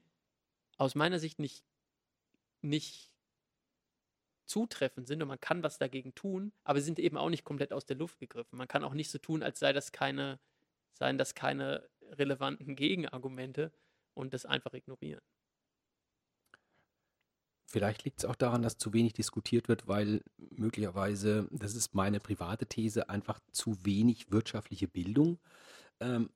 aus 0.77 0.95
meiner 0.95 1.19
Sicht 1.19 1.39
nicht, 1.39 1.63
nicht 2.61 3.11
zutreffend 4.45 5.07
sind 5.07 5.21
und 5.21 5.27
man 5.27 5.39
kann 5.39 5.63
was 5.63 5.77
dagegen 5.77 6.15
tun, 6.15 6.53
aber 6.63 6.81
sind 6.81 6.99
eben 6.99 7.17
auch 7.17 7.29
nicht 7.29 7.43
komplett 7.43 7.73
aus 7.73 7.85
der 7.85 7.97
Luft 7.97 8.19
gegriffen. 8.19 8.57
Man 8.57 8.67
kann 8.67 8.83
auch 8.83 8.93
nicht 8.93 9.11
so 9.11 9.17
tun, 9.17 9.43
als 9.43 9.59
sei 9.59 9.73
das 9.73 9.91
keine, 9.91 10.39
seien 10.93 11.17
das 11.17 11.35
keine 11.35 11.89
relevanten 12.01 12.75
Gegenargumente 12.75 13.71
und 14.13 14.33
das 14.33 14.45
einfach 14.45 14.73
ignorieren. 14.73 15.21
Vielleicht 17.69 18.05
liegt 18.05 18.19
es 18.19 18.25
auch 18.25 18.35
daran, 18.35 18.61
dass 18.61 18.77
zu 18.77 18.93
wenig 18.93 19.11
diskutiert 19.11 19.67
wird, 19.67 19.89
weil 19.89 20.23
möglicherweise, 20.37 21.49
das 21.51 21.75
ist 21.75 21.93
meine 21.93 22.21
private 22.21 22.65
These, 22.65 23.09
einfach 23.09 23.41
zu 23.51 23.77
wenig 23.83 24.31
wirtschaftliche 24.31 24.87
Bildung 24.87 25.37
ähm, 25.99 26.29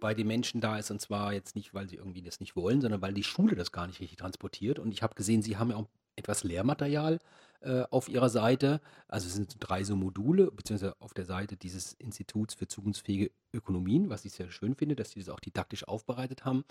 bei 0.00 0.12
den 0.12 0.26
Menschen 0.26 0.60
da 0.60 0.78
ist. 0.78 0.90
Und 0.90 1.00
zwar 1.00 1.32
jetzt 1.32 1.54
nicht, 1.54 1.74
weil 1.74 1.88
sie 1.88 1.94
irgendwie 1.94 2.22
das 2.22 2.40
nicht 2.40 2.56
wollen, 2.56 2.80
sondern 2.80 3.00
weil 3.02 3.14
die 3.14 3.22
Schule 3.22 3.54
das 3.54 3.70
gar 3.70 3.86
nicht 3.86 4.00
richtig 4.00 4.18
transportiert. 4.18 4.80
Und 4.80 4.90
ich 4.90 5.04
habe 5.04 5.14
gesehen, 5.14 5.42
sie 5.42 5.58
haben 5.58 5.70
ja 5.70 5.76
auch 5.76 5.88
etwas 6.16 6.44
Lehrmaterial 6.44 7.18
äh, 7.62 7.84
auf 7.90 8.08
ihrer 8.08 8.30
Seite. 8.30 8.80
Also 9.08 9.26
es 9.26 9.34
sind 9.34 9.56
drei 9.60 9.84
so 9.84 9.96
Module, 9.96 10.50
beziehungsweise 10.50 10.94
auf 10.98 11.12
der 11.12 11.26
Seite 11.26 11.56
dieses 11.56 11.92
Instituts 11.94 12.54
für 12.54 12.66
zukunftsfähige 12.66 13.30
Ökonomien, 13.52 14.08
was 14.08 14.24
ich 14.24 14.32
sehr 14.32 14.50
schön 14.50 14.74
finde, 14.74 14.96
dass 14.96 15.10
sie 15.10 15.20
das 15.20 15.28
auch 15.28 15.40
didaktisch 15.40 15.86
aufbereitet 15.86 16.44
haben. 16.44 16.64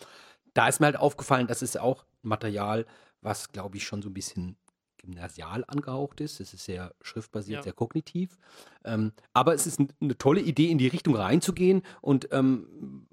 Da 0.54 0.68
ist 0.68 0.80
mir 0.80 0.88
halt 0.88 0.98
aufgefallen, 0.98 1.48
dass 1.48 1.62
es 1.62 1.78
auch 1.78 2.06
Material, 2.24 2.86
was 3.22 3.52
glaube 3.52 3.78
ich 3.78 3.84
schon 3.84 4.02
so 4.02 4.10
ein 4.10 4.14
bisschen 4.14 4.58
gymnasial 4.98 5.64
angehaucht 5.68 6.22
ist. 6.22 6.40
Es 6.40 6.54
ist 6.54 6.66
sehr 6.66 6.94
schriftbasiert, 7.02 7.60
ja. 7.60 7.64
sehr 7.64 7.74
kognitiv. 7.74 8.38
Ähm, 8.84 9.14
aber 9.34 9.54
es 9.54 9.66
ist 9.66 9.80
eine 10.02 10.18
tolle 10.18 10.42
Idee, 10.42 10.70
in 10.70 10.78
die 10.78 10.88
Richtung 10.88 11.16
reinzugehen 11.16 11.84
und 12.02 12.30
ähm, 12.32 13.08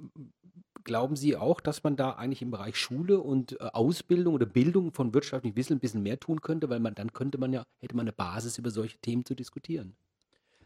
Glauben 0.86 1.16
Sie 1.16 1.34
auch, 1.34 1.60
dass 1.60 1.82
man 1.82 1.96
da 1.96 2.12
eigentlich 2.12 2.42
im 2.42 2.52
Bereich 2.52 2.76
Schule 2.76 3.18
und 3.18 3.60
äh, 3.60 3.64
Ausbildung 3.72 4.34
oder 4.34 4.46
Bildung 4.46 4.92
von 4.92 5.12
wirtschaftlichem 5.12 5.56
Wissen 5.56 5.72
ein 5.72 5.80
bisschen 5.80 6.04
mehr 6.04 6.20
tun 6.20 6.42
könnte? 6.42 6.70
Weil 6.70 6.78
man 6.78 6.94
dann 6.94 7.12
könnte 7.12 7.38
man 7.38 7.52
ja, 7.52 7.64
hätte 7.80 7.96
man 7.96 8.04
eine 8.04 8.12
Basis, 8.12 8.56
über 8.56 8.70
solche 8.70 8.96
Themen 8.98 9.24
zu 9.24 9.34
diskutieren. 9.34 9.96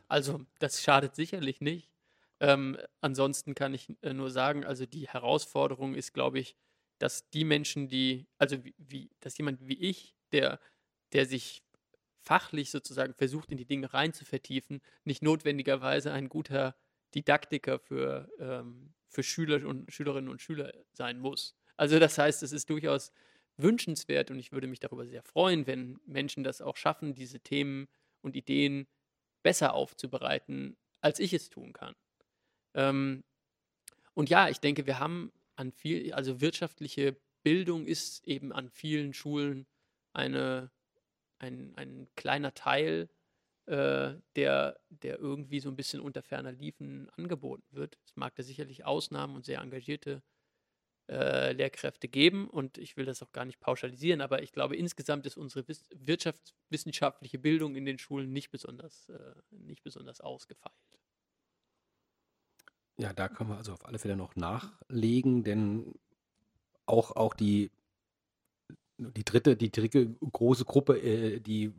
Also, 0.09 0.45
das 0.59 0.83
schadet 0.83 1.17
sicherlich 1.17 1.63
nicht. 1.63 1.91
Ähm, 2.39 2.77
ansonsten 3.01 3.55
kann 3.55 3.73
ich 3.73 3.97
äh, 4.03 4.13
nur 4.13 4.31
sagen, 4.31 4.63
also 4.63 4.85
die 4.85 5.09
Herausforderung 5.09 5.95
ist, 5.95 6.13
glaube 6.13 6.39
ich, 6.39 6.55
dass 6.99 7.31
die 7.31 7.45
Menschen, 7.45 7.89
die, 7.89 8.27
also 8.37 8.63
wie, 8.63 8.75
wie, 8.77 9.11
dass 9.21 9.39
jemand 9.39 9.67
wie 9.67 9.81
ich, 9.81 10.15
der, 10.33 10.61
der 11.15 11.25
sich 11.25 11.63
fachlich 12.19 12.71
sozusagen 12.71 13.15
versucht, 13.15 13.51
in 13.51 13.57
die 13.57 13.65
Dinge 13.65 13.95
rein 13.95 14.13
zu 14.13 14.27
vertiefen, 14.27 14.83
nicht 15.05 15.23
notwendigerweise 15.23 16.13
ein 16.13 16.29
guter 16.29 16.77
Didaktiker 17.15 17.79
für, 17.79 18.29
ähm, 18.39 18.93
für 19.11 19.23
Schüler 19.23 19.67
und 19.67 19.93
Schülerinnen 19.93 20.31
und 20.31 20.41
Schüler 20.41 20.73
sein 20.93 21.19
muss. 21.19 21.57
Also 21.77 21.99
das 21.99 22.17
heißt, 22.17 22.43
es 22.43 22.53
ist 22.53 22.71
durchaus 22.71 23.13
wünschenswert 23.57 24.31
und 24.31 24.39
ich 24.39 24.53
würde 24.53 24.67
mich 24.67 24.81
darüber 24.81 25.07
sehr 25.07 25.23
freuen, 25.23 25.67
wenn 25.67 25.99
Menschen 26.07 26.45
das 26.45 26.63
auch 26.63 26.77
schaffen, 26.77 27.15
diese 27.15 27.41
Themen 27.41 27.89
und 28.23 28.37
Ideen 28.37 28.87
besser 29.43 29.75
aufzubereiten, 29.75 30.77
als 31.01 31.19
ich 31.19 31.33
es 31.35 31.51
tun 31.51 31.73
kann. 31.73 31.95
Ähm, 32.75 33.25
und 34.15 34.31
ja, 34.31 34.49
ich 34.49 34.61
denke, 34.61 34.87
wir 34.87 34.99
haben 34.99 35.33
an 35.57 35.73
viel, 35.73 36.13
also 36.13 36.41
wirtschaftliche 36.41 37.17
Bildung 37.43 37.87
ist 37.87 38.27
eben 38.27 38.53
an 38.53 38.71
vielen 38.71 39.13
Schulen 39.13 39.67
eine, 40.13 40.71
ein, 41.39 41.73
ein 41.77 42.09
kleiner 42.17 42.55
Teil 42.55 43.09
äh, 43.71 44.21
der, 44.35 44.81
der 44.89 45.19
irgendwie 45.21 45.61
so 45.61 45.69
ein 45.69 45.77
bisschen 45.77 46.01
unter 46.01 46.23
ferner 46.23 46.51
Liefen 46.51 47.09
angeboten 47.11 47.65
wird. 47.71 47.99
Es 48.05 48.17
mag 48.17 48.35
da 48.35 48.43
sicherlich 48.43 48.85
Ausnahmen 48.85 49.37
und 49.37 49.45
sehr 49.45 49.61
engagierte 49.61 50.25
äh, 51.09 51.53
Lehrkräfte 51.53 52.09
geben 52.09 52.49
und 52.51 52.79
ich 52.79 52.97
will 52.97 53.05
das 53.05 53.23
auch 53.23 53.33
gar 53.33 53.45
nicht 53.45 53.61
pauschalisieren, 53.61 54.21
aber 54.21 54.43
ich 54.43 54.53
glaube, 54.53 54.77
insgesamt 54.77 55.27
ist 55.27 55.37
unsere 55.37 55.69
Wiss 55.69 55.89
wirtschaftswissenschaftliche 55.95 57.39
Bildung 57.39 57.77
in 57.77 57.85
den 57.85 57.99
Schulen 57.99 58.33
nicht 58.33 58.51
besonders, 58.51 59.09
äh, 59.09 59.35
nicht 59.51 59.85
besonders 59.85 60.21
ausgefeilt. 60.21 60.75
Ja, 62.99 63.13
da 63.13 63.29
können 63.29 63.51
wir 63.51 63.57
also 63.57 63.73
auf 63.73 63.87
alle 63.87 63.99
Fälle 63.99 64.17
noch 64.17 64.37
nachlegen, 64.37 65.43
denn 65.45 65.95
auch, 66.87 67.13
auch 67.13 67.35
die 67.35 67.71
die 69.01 69.25
dritte, 69.25 69.57
die 69.57 69.71
dritte 69.71 70.07
große 70.07 70.65
Gruppe, 70.65 70.99
äh, 70.99 71.41
die 71.41 71.73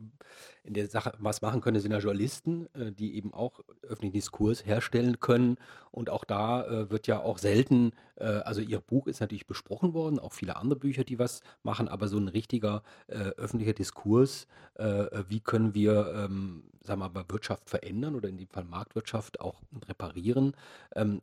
in 0.64 0.74
der 0.74 0.88
Sache 0.88 1.12
was 1.18 1.42
machen 1.42 1.60
können, 1.60 1.80
sind 1.80 1.92
ja 1.92 1.98
Journalisten, 1.98 2.66
äh, 2.74 2.92
die 2.92 3.16
eben 3.16 3.32
auch 3.32 3.60
öffentlichen 3.82 4.14
Diskurs 4.14 4.64
herstellen 4.64 5.20
können. 5.20 5.56
Und 5.90 6.10
auch 6.10 6.24
da 6.24 6.64
äh, 6.64 6.90
wird 6.90 7.06
ja 7.06 7.20
auch 7.20 7.38
selten, 7.38 7.92
äh, 8.16 8.24
also 8.24 8.60
ihr 8.60 8.80
Buch 8.80 9.06
ist 9.06 9.20
natürlich 9.20 9.46
besprochen 9.46 9.94
worden, 9.94 10.18
auch 10.18 10.32
viele 10.32 10.56
andere 10.56 10.78
Bücher, 10.78 11.04
die 11.04 11.18
was 11.18 11.42
machen, 11.62 11.88
aber 11.88 12.08
so 12.08 12.18
ein 12.18 12.28
richtiger 12.28 12.82
äh, 13.08 13.14
öffentlicher 13.14 13.74
Diskurs, 13.74 14.46
äh, 14.74 15.06
wie 15.28 15.40
können 15.40 15.74
wir, 15.74 16.12
ähm, 16.16 16.64
sagen 16.82 17.00
wir 17.00 17.08
mal, 17.08 17.24
Wirtschaft 17.28 17.68
verändern 17.70 18.14
oder 18.14 18.28
in 18.28 18.38
dem 18.38 18.48
Fall 18.48 18.64
Marktwirtschaft 18.64 19.40
auch 19.40 19.62
reparieren, 19.88 20.54
ähm, 20.94 21.20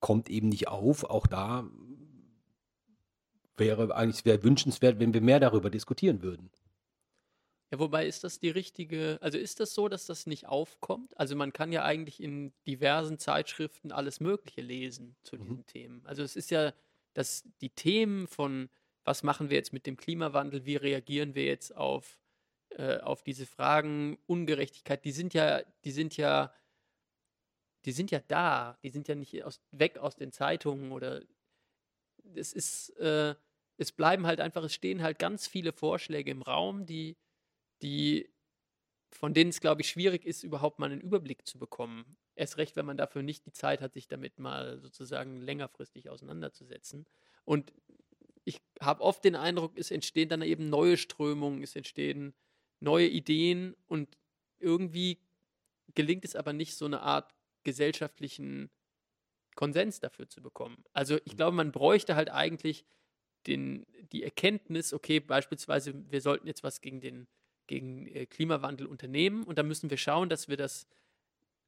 kommt 0.00 0.28
eben 0.28 0.48
nicht 0.48 0.68
auf. 0.68 1.04
Auch 1.04 1.26
da 1.26 1.64
wäre 3.56 3.94
eigentlich 3.94 4.24
wäre 4.24 4.42
wünschenswert, 4.42 4.98
wenn 4.98 5.14
wir 5.14 5.20
mehr 5.20 5.40
darüber 5.40 5.70
diskutieren 5.70 6.22
würden. 6.22 6.50
Ja, 7.70 7.78
wobei 7.78 8.06
ist 8.06 8.22
das 8.22 8.38
die 8.38 8.50
richtige, 8.50 9.18
also 9.22 9.38
ist 9.38 9.60
das 9.60 9.72
so, 9.72 9.88
dass 9.88 10.04
das 10.04 10.26
nicht 10.26 10.46
aufkommt? 10.46 11.18
Also 11.18 11.34
man 11.34 11.54
kann 11.54 11.72
ja 11.72 11.84
eigentlich 11.84 12.22
in 12.22 12.52
diversen 12.66 13.18
Zeitschriften 13.18 13.92
alles 13.92 14.20
Mögliche 14.20 14.60
lesen 14.60 15.16
zu 15.22 15.38
diesen 15.38 15.56
mhm. 15.56 15.66
Themen. 15.66 16.02
Also 16.04 16.22
es 16.22 16.36
ist 16.36 16.50
ja, 16.50 16.74
dass 17.14 17.44
die 17.62 17.70
Themen 17.70 18.26
von, 18.26 18.68
was 19.04 19.22
machen 19.22 19.48
wir 19.48 19.56
jetzt 19.56 19.72
mit 19.72 19.86
dem 19.86 19.96
Klimawandel, 19.96 20.66
wie 20.66 20.76
reagieren 20.76 21.34
wir 21.34 21.44
jetzt 21.44 21.74
auf, 21.74 22.20
äh, 22.70 22.98
auf 22.98 23.22
diese 23.22 23.46
Fragen, 23.46 24.18
Ungerechtigkeit, 24.26 25.02
die 25.06 25.12
sind 25.12 25.32
ja, 25.32 25.62
die 25.84 25.92
sind 25.92 26.18
ja 26.18 26.52
die 27.84 27.92
sind 27.92 28.10
ja 28.10 28.20
da, 28.20 28.78
die 28.82 28.90
sind 28.90 29.08
ja 29.08 29.14
nicht 29.14 29.44
aus, 29.44 29.60
weg 29.70 29.98
aus 29.98 30.16
den 30.16 30.32
Zeitungen 30.32 30.92
oder 30.92 31.22
es 32.34 32.52
ist, 32.52 32.90
äh, 32.98 33.34
es 33.76 33.92
bleiben 33.92 34.26
halt 34.26 34.40
einfach, 34.40 34.64
es 34.64 34.74
stehen 34.74 35.02
halt 35.02 35.18
ganz 35.18 35.46
viele 35.46 35.72
Vorschläge 35.72 36.30
im 36.30 36.42
Raum, 36.42 36.86
die, 36.86 37.16
die, 37.82 38.30
von 39.10 39.34
denen 39.34 39.50
es, 39.50 39.60
glaube 39.60 39.82
ich, 39.82 39.88
schwierig 39.88 40.24
ist, 40.24 40.42
überhaupt 40.42 40.78
mal 40.78 40.90
einen 40.90 41.00
Überblick 41.00 41.46
zu 41.46 41.58
bekommen. 41.58 42.16
Erst 42.34 42.56
recht, 42.56 42.76
wenn 42.76 42.86
man 42.86 42.96
dafür 42.96 43.22
nicht 43.22 43.44
die 43.46 43.52
Zeit 43.52 43.80
hat, 43.80 43.92
sich 43.92 44.08
damit 44.08 44.38
mal 44.38 44.78
sozusagen 44.80 45.40
längerfristig 45.40 46.08
auseinanderzusetzen. 46.08 47.06
Und 47.44 47.72
ich 48.44 48.60
habe 48.80 49.02
oft 49.02 49.24
den 49.24 49.36
Eindruck, 49.36 49.76
es 49.76 49.90
entstehen 49.90 50.28
dann 50.28 50.42
eben 50.42 50.68
neue 50.68 50.96
Strömungen, 50.96 51.62
es 51.62 51.76
entstehen 51.76 52.34
neue 52.80 53.08
Ideen 53.08 53.76
und 53.86 54.16
irgendwie 54.58 55.18
gelingt 55.94 56.24
es 56.24 56.36
aber 56.36 56.52
nicht, 56.52 56.74
so 56.74 56.86
eine 56.86 57.02
Art 57.02 57.34
gesellschaftlichen 57.64 58.70
Konsens 59.54 60.00
dafür 60.00 60.28
zu 60.28 60.42
bekommen. 60.42 60.84
Also 60.92 61.18
ich 61.24 61.36
glaube, 61.36 61.56
man 61.56 61.72
bräuchte 61.72 62.16
halt 62.16 62.30
eigentlich 62.30 62.84
den, 63.46 63.86
die 64.12 64.22
Erkenntnis, 64.22 64.92
okay, 64.92 65.20
beispielsweise, 65.20 65.94
wir 66.10 66.20
sollten 66.20 66.46
jetzt 66.46 66.62
was 66.62 66.80
gegen 66.80 67.00
den 67.00 67.26
gegen 67.66 68.06
äh, 68.08 68.26
Klimawandel 68.26 68.86
unternehmen 68.86 69.44
und 69.44 69.58
dann 69.58 69.68
müssen 69.68 69.90
wir 69.90 69.96
schauen, 69.96 70.28
dass 70.28 70.48
wir 70.48 70.56
das 70.56 70.86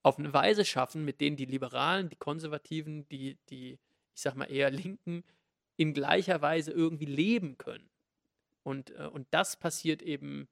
auf 0.02 0.18
eine 0.18 0.34
Weise 0.34 0.64
schaffen, 0.64 1.04
mit 1.04 1.20
denen 1.20 1.36
die 1.36 1.46
Liberalen, 1.46 2.10
die 2.10 2.16
Konservativen, 2.16 3.08
die, 3.08 3.38
die, 3.48 3.78
ich 4.14 4.20
sag 4.20 4.36
mal 4.36 4.50
eher 4.50 4.70
Linken, 4.70 5.24
in 5.76 5.94
gleicher 5.94 6.42
Weise 6.42 6.72
irgendwie 6.72 7.06
leben 7.06 7.56
können. 7.56 7.88
Und, 8.62 8.90
äh, 8.90 9.06
und 9.06 9.26
das 9.30 9.56
passiert 9.58 10.02
eben, 10.02 10.48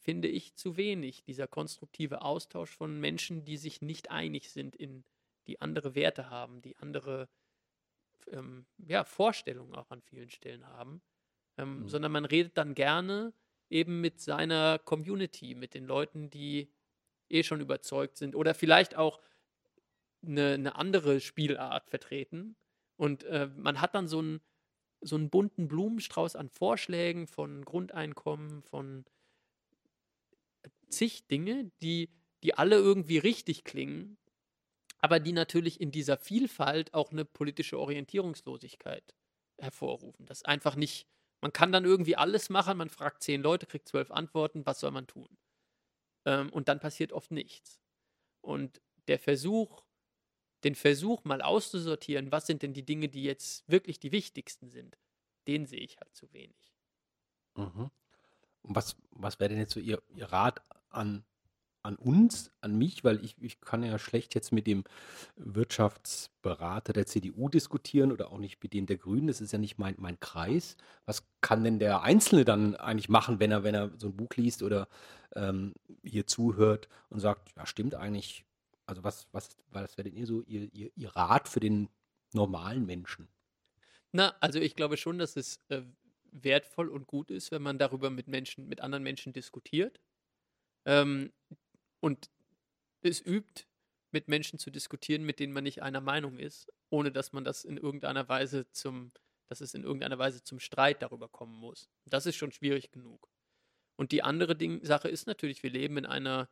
finde 0.00 0.28
ich, 0.28 0.54
zu 0.54 0.76
wenig, 0.76 1.22
dieser 1.22 1.46
konstruktive 1.46 2.22
Austausch 2.22 2.70
von 2.70 2.98
Menschen, 2.98 3.44
die 3.44 3.56
sich 3.56 3.82
nicht 3.82 4.10
einig 4.10 4.50
sind, 4.50 4.74
in, 4.74 5.04
die 5.48 5.60
andere 5.60 5.94
Werte 5.94 6.30
haben, 6.30 6.62
die 6.62 6.76
andere 6.76 7.28
ähm, 8.30 8.66
ja, 8.86 9.04
Vorstellungen 9.04 9.74
auch 9.74 9.90
an 9.90 10.02
vielen 10.02 10.30
Stellen 10.30 10.66
haben, 10.66 11.02
ähm, 11.56 11.80
mhm. 11.80 11.88
sondern 11.88 12.12
man 12.12 12.24
redet 12.24 12.56
dann 12.56 12.74
gerne 12.74 13.32
eben 13.70 14.00
mit 14.00 14.20
seiner 14.20 14.78
Community, 14.78 15.54
mit 15.54 15.74
den 15.74 15.86
Leuten, 15.86 16.30
die 16.30 16.70
eh 17.28 17.42
schon 17.42 17.60
überzeugt 17.60 18.16
sind 18.16 18.34
oder 18.34 18.54
vielleicht 18.54 18.96
auch 18.96 19.20
eine, 20.22 20.54
eine 20.54 20.76
andere 20.76 21.20
Spielart 21.20 21.88
vertreten. 21.88 22.56
Und 22.96 23.24
äh, 23.24 23.48
man 23.56 23.80
hat 23.80 23.94
dann 23.94 24.08
so 24.08 24.18
einen, 24.18 24.40
so 25.00 25.16
einen 25.16 25.30
bunten 25.30 25.68
Blumenstrauß 25.68 26.36
an 26.36 26.48
Vorschlägen 26.48 27.26
von 27.26 27.64
Grundeinkommen, 27.64 28.62
von 28.62 29.04
zig 30.88 31.26
Dinge, 31.28 31.70
die, 31.82 32.10
die 32.42 32.54
alle 32.54 32.76
irgendwie 32.76 33.18
richtig 33.18 33.64
klingen, 33.64 34.16
aber 34.98 35.20
die 35.20 35.32
natürlich 35.32 35.80
in 35.80 35.90
dieser 35.90 36.16
Vielfalt 36.16 36.94
auch 36.94 37.12
eine 37.12 37.24
politische 37.24 37.78
Orientierungslosigkeit 37.78 39.14
hervorrufen. 39.58 40.26
Das 40.26 40.44
einfach 40.44 40.76
nicht, 40.76 41.06
man 41.40 41.52
kann 41.52 41.72
dann 41.72 41.84
irgendwie 41.84 42.16
alles 42.16 42.50
machen, 42.50 42.78
man 42.78 42.90
fragt 42.90 43.22
zehn 43.22 43.42
Leute, 43.42 43.66
kriegt 43.66 43.88
zwölf 43.88 44.10
Antworten, 44.10 44.66
was 44.66 44.80
soll 44.80 44.90
man 44.90 45.06
tun? 45.06 45.28
Ähm, 46.24 46.50
und 46.50 46.68
dann 46.68 46.80
passiert 46.80 47.12
oft 47.12 47.30
nichts. 47.30 47.80
Und 48.40 48.80
der 49.06 49.18
Versuch, 49.18 49.84
den 50.64 50.74
Versuch 50.74 51.24
mal 51.24 51.42
auszusortieren, 51.42 52.32
was 52.32 52.46
sind 52.46 52.62
denn 52.62 52.72
die 52.72 52.84
Dinge, 52.84 53.08
die 53.08 53.22
jetzt 53.22 53.68
wirklich 53.68 54.00
die 54.00 54.12
wichtigsten 54.12 54.68
sind, 54.68 54.98
den 55.46 55.66
sehe 55.66 55.80
ich 55.80 55.98
halt 55.98 56.14
zu 56.14 56.32
wenig. 56.32 56.74
Mhm. 57.56 57.90
Und 58.62 58.76
was, 58.76 58.96
was 59.10 59.38
wäre 59.38 59.50
denn 59.50 59.58
jetzt 59.58 59.72
so 59.72 59.80
Ihr, 59.80 60.02
Ihr 60.08 60.26
Rat 60.26 60.62
an 60.90 61.24
an 61.88 61.96
uns, 61.96 62.52
an 62.60 62.76
mich, 62.76 63.02
weil 63.02 63.24
ich, 63.24 63.34
ich 63.40 63.62
kann 63.62 63.82
ja 63.82 63.98
schlecht 63.98 64.34
jetzt 64.34 64.52
mit 64.52 64.66
dem 64.66 64.84
Wirtschaftsberater 65.36 66.92
der 66.92 67.06
CDU 67.06 67.48
diskutieren 67.48 68.12
oder 68.12 68.30
auch 68.30 68.36
nicht 68.36 68.62
mit 68.62 68.74
dem 68.74 68.84
der 68.84 68.98
Grünen. 68.98 69.26
Das 69.26 69.40
ist 69.40 69.52
ja 69.52 69.58
nicht 69.58 69.78
mein, 69.78 69.94
mein 69.96 70.20
Kreis. 70.20 70.76
Was 71.06 71.26
kann 71.40 71.64
denn 71.64 71.78
der 71.78 72.02
Einzelne 72.02 72.44
dann 72.44 72.76
eigentlich 72.76 73.08
machen, 73.08 73.40
wenn 73.40 73.50
er, 73.50 73.64
wenn 73.64 73.74
er 73.74 73.90
so 73.96 74.08
ein 74.08 74.16
Buch 74.16 74.28
liest 74.36 74.62
oder 74.62 74.86
ähm, 75.34 75.72
hier 76.04 76.26
zuhört 76.26 76.90
und 77.08 77.20
sagt, 77.20 77.56
ja, 77.56 77.64
stimmt 77.64 77.94
eigentlich. 77.94 78.44
Also 78.84 79.02
was, 79.02 79.26
was, 79.32 79.56
was 79.70 79.96
wäre 79.96 80.10
denn 80.10 80.18
ihr 80.18 80.26
so 80.26 80.42
ihr, 80.42 80.68
ihr, 80.74 80.90
ihr 80.94 81.16
Rat 81.16 81.48
für 81.48 81.60
den 81.60 81.88
normalen 82.34 82.84
Menschen? 82.84 83.28
Na, 84.12 84.34
also 84.40 84.58
ich 84.58 84.76
glaube 84.76 84.98
schon, 84.98 85.18
dass 85.18 85.36
es 85.36 85.58
äh, 85.70 85.80
wertvoll 86.32 86.90
und 86.90 87.06
gut 87.06 87.30
ist, 87.30 87.50
wenn 87.50 87.62
man 87.62 87.78
darüber 87.78 88.10
mit 88.10 88.28
Menschen, 88.28 88.68
mit 88.68 88.82
anderen 88.82 89.02
Menschen 89.02 89.32
diskutiert. 89.32 90.00
Ähm, 90.84 91.32
und 92.00 92.30
es 93.02 93.24
übt, 93.24 93.64
mit 94.10 94.28
Menschen 94.28 94.58
zu 94.58 94.70
diskutieren, 94.70 95.24
mit 95.24 95.38
denen 95.38 95.52
man 95.52 95.64
nicht 95.64 95.82
einer 95.82 96.00
Meinung 96.00 96.38
ist, 96.38 96.72
ohne 96.90 97.12
dass 97.12 97.32
man 97.32 97.44
das 97.44 97.64
in 97.64 97.76
irgendeiner 97.76 98.28
Weise 98.28 98.70
zum, 98.70 99.12
dass 99.48 99.60
es 99.60 99.74
in 99.74 99.84
irgendeiner 99.84 100.18
Weise 100.18 100.42
zum 100.42 100.60
Streit 100.60 101.02
darüber 101.02 101.28
kommen 101.28 101.54
muss. 101.54 101.90
Das 102.06 102.26
ist 102.26 102.36
schon 102.36 102.52
schwierig 102.52 102.90
genug. 102.90 103.28
Und 103.96 104.12
die 104.12 104.22
andere 104.22 104.56
Ding, 104.56 104.84
Sache 104.84 105.08
ist 105.08 105.26
natürlich, 105.26 105.62
wir 105.62 105.70
leben 105.70 105.98
in 105.98 106.06
einer 106.06 106.48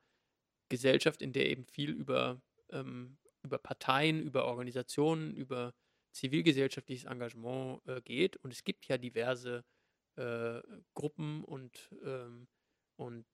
Gesellschaft, 0.68 1.22
in 1.22 1.32
der 1.32 1.48
eben 1.48 1.64
viel 1.64 1.90
über, 1.90 2.42
ähm, 2.70 3.18
über 3.42 3.58
Parteien, 3.58 4.20
über 4.20 4.46
Organisationen, 4.46 5.34
über 5.34 5.74
zivilgesellschaftliches 6.12 7.04
Engagement 7.04 7.86
äh, 7.86 8.00
geht. 8.02 8.36
Und 8.38 8.52
es 8.52 8.64
gibt 8.64 8.86
ja 8.86 8.98
diverse 8.98 9.64
äh, 10.16 10.60
Gruppen 10.94 11.44
und, 11.44 11.90
ähm, 12.04 12.48
und 12.96 13.26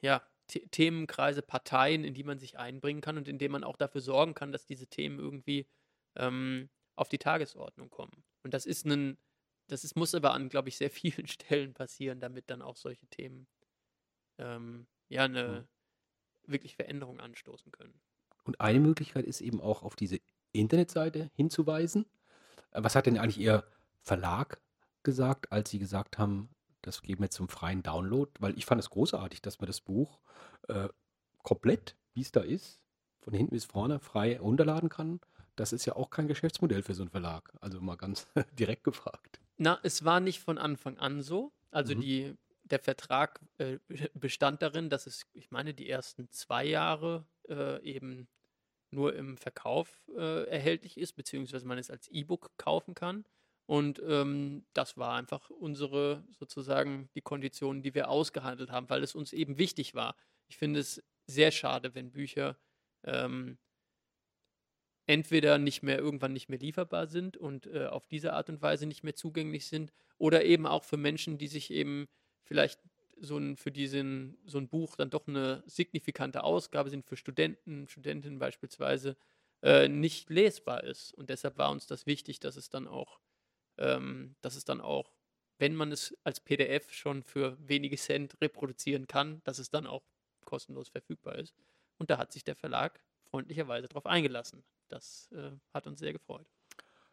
ja, 0.00 0.26
Themenkreise, 0.50 1.42
Parteien, 1.42 2.04
in 2.04 2.14
die 2.14 2.24
man 2.24 2.38
sich 2.38 2.58
einbringen 2.58 3.00
kann 3.00 3.16
und 3.16 3.28
in 3.28 3.38
denen 3.38 3.52
man 3.52 3.64
auch 3.64 3.76
dafür 3.76 4.00
sorgen 4.00 4.34
kann, 4.34 4.52
dass 4.52 4.66
diese 4.66 4.86
Themen 4.86 5.18
irgendwie 5.18 5.66
ähm, 6.16 6.68
auf 6.96 7.08
die 7.08 7.18
Tagesordnung 7.18 7.90
kommen. 7.90 8.24
Und 8.42 8.54
das 8.54 8.66
ist 8.66 8.86
ein, 8.86 9.18
das 9.68 9.84
ist, 9.84 9.96
muss 9.96 10.14
aber 10.14 10.32
an, 10.34 10.48
glaube 10.48 10.68
ich, 10.68 10.76
sehr 10.76 10.90
vielen 10.90 11.26
Stellen 11.26 11.74
passieren, 11.74 12.20
damit 12.20 12.50
dann 12.50 12.62
auch 12.62 12.76
solche 12.76 13.06
Themen 13.06 13.46
ähm, 14.38 14.86
ja 15.08 15.24
eine 15.24 15.66
mhm. 16.46 16.52
wirklich 16.52 16.76
Veränderung 16.76 17.20
anstoßen 17.20 17.72
können. 17.72 18.00
Und 18.44 18.60
eine 18.60 18.80
Möglichkeit 18.80 19.24
ist 19.24 19.40
eben 19.40 19.60
auch 19.60 19.82
auf 19.82 19.96
diese 19.96 20.20
Internetseite 20.52 21.30
hinzuweisen. 21.34 22.06
Äh, 22.72 22.82
was 22.82 22.94
hat 22.94 23.06
denn 23.06 23.18
eigentlich 23.18 23.38
Ihr 23.38 23.64
Verlag 24.00 24.60
gesagt, 25.02 25.52
als 25.52 25.70
Sie 25.70 25.78
gesagt 25.78 26.18
haben, 26.18 26.50
das 26.82 27.02
geben 27.02 27.22
wir 27.22 27.30
zum 27.30 27.48
freien 27.48 27.82
Download, 27.82 28.30
weil 28.38 28.56
ich 28.56 28.66
fand 28.66 28.80
es 28.80 28.90
großartig, 28.90 29.42
dass 29.42 29.60
man 29.60 29.66
das 29.66 29.80
Buch 29.80 30.20
äh, 30.68 30.88
komplett, 31.42 31.96
wie 32.14 32.22
es 32.22 32.32
da 32.32 32.40
ist, 32.40 32.80
von 33.20 33.34
hinten 33.34 33.54
bis 33.54 33.64
vorne 33.64 34.00
frei 34.00 34.38
runterladen 34.38 34.88
kann. 34.88 35.20
Das 35.56 35.72
ist 35.72 35.84
ja 35.84 35.96
auch 35.96 36.10
kein 36.10 36.28
Geschäftsmodell 36.28 36.82
für 36.82 36.94
so 36.94 37.02
einen 37.02 37.10
Verlag. 37.10 37.52
Also 37.60 37.80
mal 37.80 37.96
ganz 37.96 38.26
direkt 38.58 38.84
gefragt. 38.84 39.40
Na, 39.56 39.78
es 39.82 40.04
war 40.04 40.20
nicht 40.20 40.40
von 40.40 40.58
Anfang 40.58 40.98
an 40.98 41.22
so. 41.22 41.52
Also 41.70 41.94
mhm. 41.94 42.00
die, 42.00 42.34
der 42.64 42.78
Vertrag 42.78 43.40
äh, 43.58 43.78
bestand 44.14 44.62
darin, 44.62 44.88
dass 44.88 45.06
es, 45.06 45.26
ich 45.34 45.50
meine, 45.50 45.74
die 45.74 45.88
ersten 45.88 46.30
zwei 46.30 46.64
Jahre 46.64 47.26
äh, 47.48 47.82
eben 47.82 48.28
nur 48.90 49.14
im 49.14 49.36
Verkauf 49.36 50.02
äh, 50.16 50.44
erhältlich 50.48 50.98
ist, 50.98 51.12
beziehungsweise 51.12 51.66
man 51.66 51.78
es 51.78 51.90
als 51.90 52.08
E-Book 52.08 52.52
kaufen 52.56 52.94
kann. 52.94 53.24
Und 53.70 54.02
ähm, 54.04 54.64
das 54.72 54.96
war 54.96 55.14
einfach 55.14 55.48
unsere, 55.48 56.24
sozusagen, 56.32 57.08
die 57.14 57.20
Konditionen, 57.20 57.84
die 57.84 57.94
wir 57.94 58.08
ausgehandelt 58.08 58.72
haben, 58.72 58.90
weil 58.90 59.04
es 59.04 59.14
uns 59.14 59.32
eben 59.32 59.58
wichtig 59.58 59.94
war. 59.94 60.16
Ich 60.48 60.56
finde 60.56 60.80
es 60.80 61.00
sehr 61.28 61.52
schade, 61.52 61.94
wenn 61.94 62.10
Bücher 62.10 62.58
ähm, 63.04 63.58
entweder 65.06 65.58
nicht 65.58 65.84
mehr 65.84 66.00
irgendwann 66.00 66.32
nicht 66.32 66.48
mehr 66.48 66.58
lieferbar 66.58 67.06
sind 67.06 67.36
und 67.36 67.68
äh, 67.68 67.86
auf 67.86 68.08
diese 68.08 68.32
Art 68.32 68.48
und 68.48 68.60
Weise 68.60 68.86
nicht 68.86 69.04
mehr 69.04 69.14
zugänglich 69.14 69.68
sind 69.68 69.92
oder 70.18 70.44
eben 70.44 70.66
auch 70.66 70.82
für 70.82 70.96
Menschen, 70.96 71.38
die 71.38 71.46
sich 71.46 71.70
eben 71.70 72.08
vielleicht 72.42 72.80
so 73.20 73.38
ein, 73.38 73.56
für 73.56 73.70
diesen, 73.70 74.36
so 74.46 74.58
ein 74.58 74.68
Buch 74.68 74.96
dann 74.96 75.10
doch 75.10 75.28
eine 75.28 75.62
signifikante 75.66 76.42
Ausgabe 76.42 76.90
sind, 76.90 77.06
für 77.06 77.16
Studenten, 77.16 77.86
Studentinnen 77.86 78.40
beispielsweise, 78.40 79.16
äh, 79.62 79.86
nicht 79.86 80.28
lesbar 80.28 80.82
ist. 80.82 81.14
Und 81.14 81.30
deshalb 81.30 81.56
war 81.56 81.70
uns 81.70 81.86
das 81.86 82.06
wichtig, 82.06 82.40
dass 82.40 82.56
es 82.56 82.68
dann 82.68 82.88
auch 82.88 83.20
ähm, 83.80 84.36
dass 84.40 84.56
es 84.56 84.64
dann 84.64 84.80
auch, 84.80 85.12
wenn 85.58 85.74
man 85.74 85.92
es 85.92 86.16
als 86.24 86.40
PDF 86.40 86.92
schon 86.92 87.22
für 87.22 87.56
wenige 87.60 87.96
Cent 87.96 88.40
reproduzieren 88.40 89.06
kann, 89.06 89.42
dass 89.44 89.58
es 89.58 89.70
dann 89.70 89.86
auch 89.86 90.02
kostenlos 90.44 90.88
verfügbar 90.88 91.36
ist. 91.36 91.54
Und 91.98 92.10
da 92.10 92.18
hat 92.18 92.32
sich 92.32 92.44
der 92.44 92.56
Verlag 92.56 93.00
freundlicherweise 93.30 93.88
darauf 93.88 94.06
eingelassen. 94.06 94.64
Das 94.88 95.28
äh, 95.32 95.50
hat 95.74 95.86
uns 95.86 96.00
sehr 96.00 96.12
gefreut. 96.12 96.46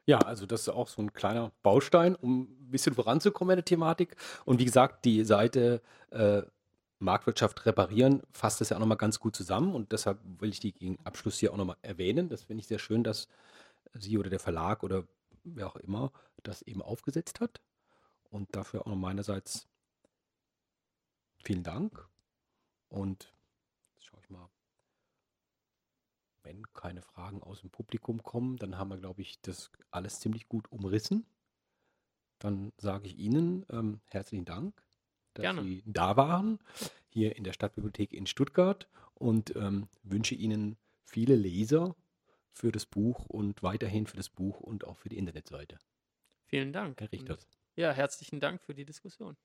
Ja, 0.06 0.20
also 0.20 0.46
das 0.46 0.62
ist 0.62 0.70
auch 0.70 0.88
so 0.88 1.02
ein 1.02 1.12
kleiner 1.12 1.52
Baustein, 1.64 2.16
um 2.16 2.44
ein 2.44 2.72
bisschen 2.72 2.96
voranzukommen 2.96 3.54
in 3.54 3.58
der 3.58 3.66
Thematik. 3.66 4.16
Und 4.46 4.60
wie 4.60 4.66
gesagt, 4.66 5.04
die 5.04 5.26
Seite 5.26 5.82
äh, 6.12 6.44
Marktwirtschaft 7.00 7.66
reparieren 7.66 8.24
fasst 8.32 8.62
das 8.62 8.70
ja 8.70 8.78
auch 8.78 8.80
nochmal 8.80 8.98
ganz 8.98 9.20
gut 9.20 9.36
zusammen 9.36 9.76
und 9.76 9.92
deshalb 9.92 10.20
will 10.40 10.50
ich 10.50 10.60
die 10.60 10.72
gegen 10.72 10.98
Abschluss 11.04 11.38
hier 11.38 11.52
auch 11.54 11.58
nochmal 11.58 11.78
erwähnen. 11.82 12.30
Das 12.30 12.44
finde 12.44 12.62
ich 12.62 12.68
sehr 12.68 12.80
schön, 12.80 13.04
dass 13.04 13.28
Sie 13.94 14.18
oder 14.18 14.30
der 14.30 14.40
Verlag 14.40 14.84
oder 14.84 15.04
wer 15.56 15.68
auch 15.68 15.76
immer, 15.78 16.12
das 16.44 16.62
eben 16.62 16.82
aufgesetzt 16.82 17.40
hat. 17.40 17.62
Und 18.30 18.56
dafür 18.56 18.82
auch 18.82 18.88
noch 18.88 18.96
meinerseits 18.96 19.68
vielen 21.44 21.64
Dank. 21.64 22.08
Und 22.90 23.34
jetzt 23.96 24.06
schaue 24.06 24.20
ich 24.22 24.30
mal. 24.30 24.50
wenn 26.44 26.64
keine 26.74 27.02
Fragen 27.02 27.44
aus 27.44 27.62
dem 27.62 27.70
Publikum 27.70 28.24
kommen, 28.24 28.58
dann 28.58 28.78
haben 28.78 28.90
wir, 28.90 28.98
glaube 28.98 29.22
ich, 29.22 29.42
das 29.42 29.70
alles 29.92 30.20
ziemlich 30.20 30.48
gut 30.48 30.72
umrissen. 30.72 31.26
Dann 32.40 32.72
sage 32.78 33.08
ich 33.08 33.18
Ihnen 33.18 33.66
ähm, 33.70 34.00
herzlichen 34.06 34.46
Dank, 34.46 34.82
dass 35.34 35.44
Gerne. 35.44 35.64
Sie 35.64 35.84
da 35.86 36.16
waren, 36.16 36.60
hier 37.10 37.36
in 37.36 37.44
der 37.44 37.54
Stadtbibliothek 37.54 38.14
in 38.14 38.28
Stuttgart 38.28 38.88
und 39.16 39.56
ähm, 39.56 39.88
wünsche 40.04 40.36
Ihnen 40.36 40.78
viele 41.04 41.36
Leser 41.36 41.96
für 42.58 42.72
das 42.72 42.86
Buch 42.86 43.26
und 43.28 43.64
weiterhin 43.64 44.08
für 44.08 44.18
das 44.18 44.30
Buch 44.30 44.60
und 44.60 44.86
auch 44.86 44.98
für 44.98 45.10
die 45.10 45.18
Internetseite. 45.18 45.78
Vielen 46.48 46.74
Dank. 46.74 47.00
Herr 47.00 47.12
Richter. 47.12 47.38
Ja, 47.76 47.92
herzlichen 47.92 48.40
Dank 48.40 48.64
für 48.64 48.74
die 48.74 48.86
Diskussion. 48.86 49.38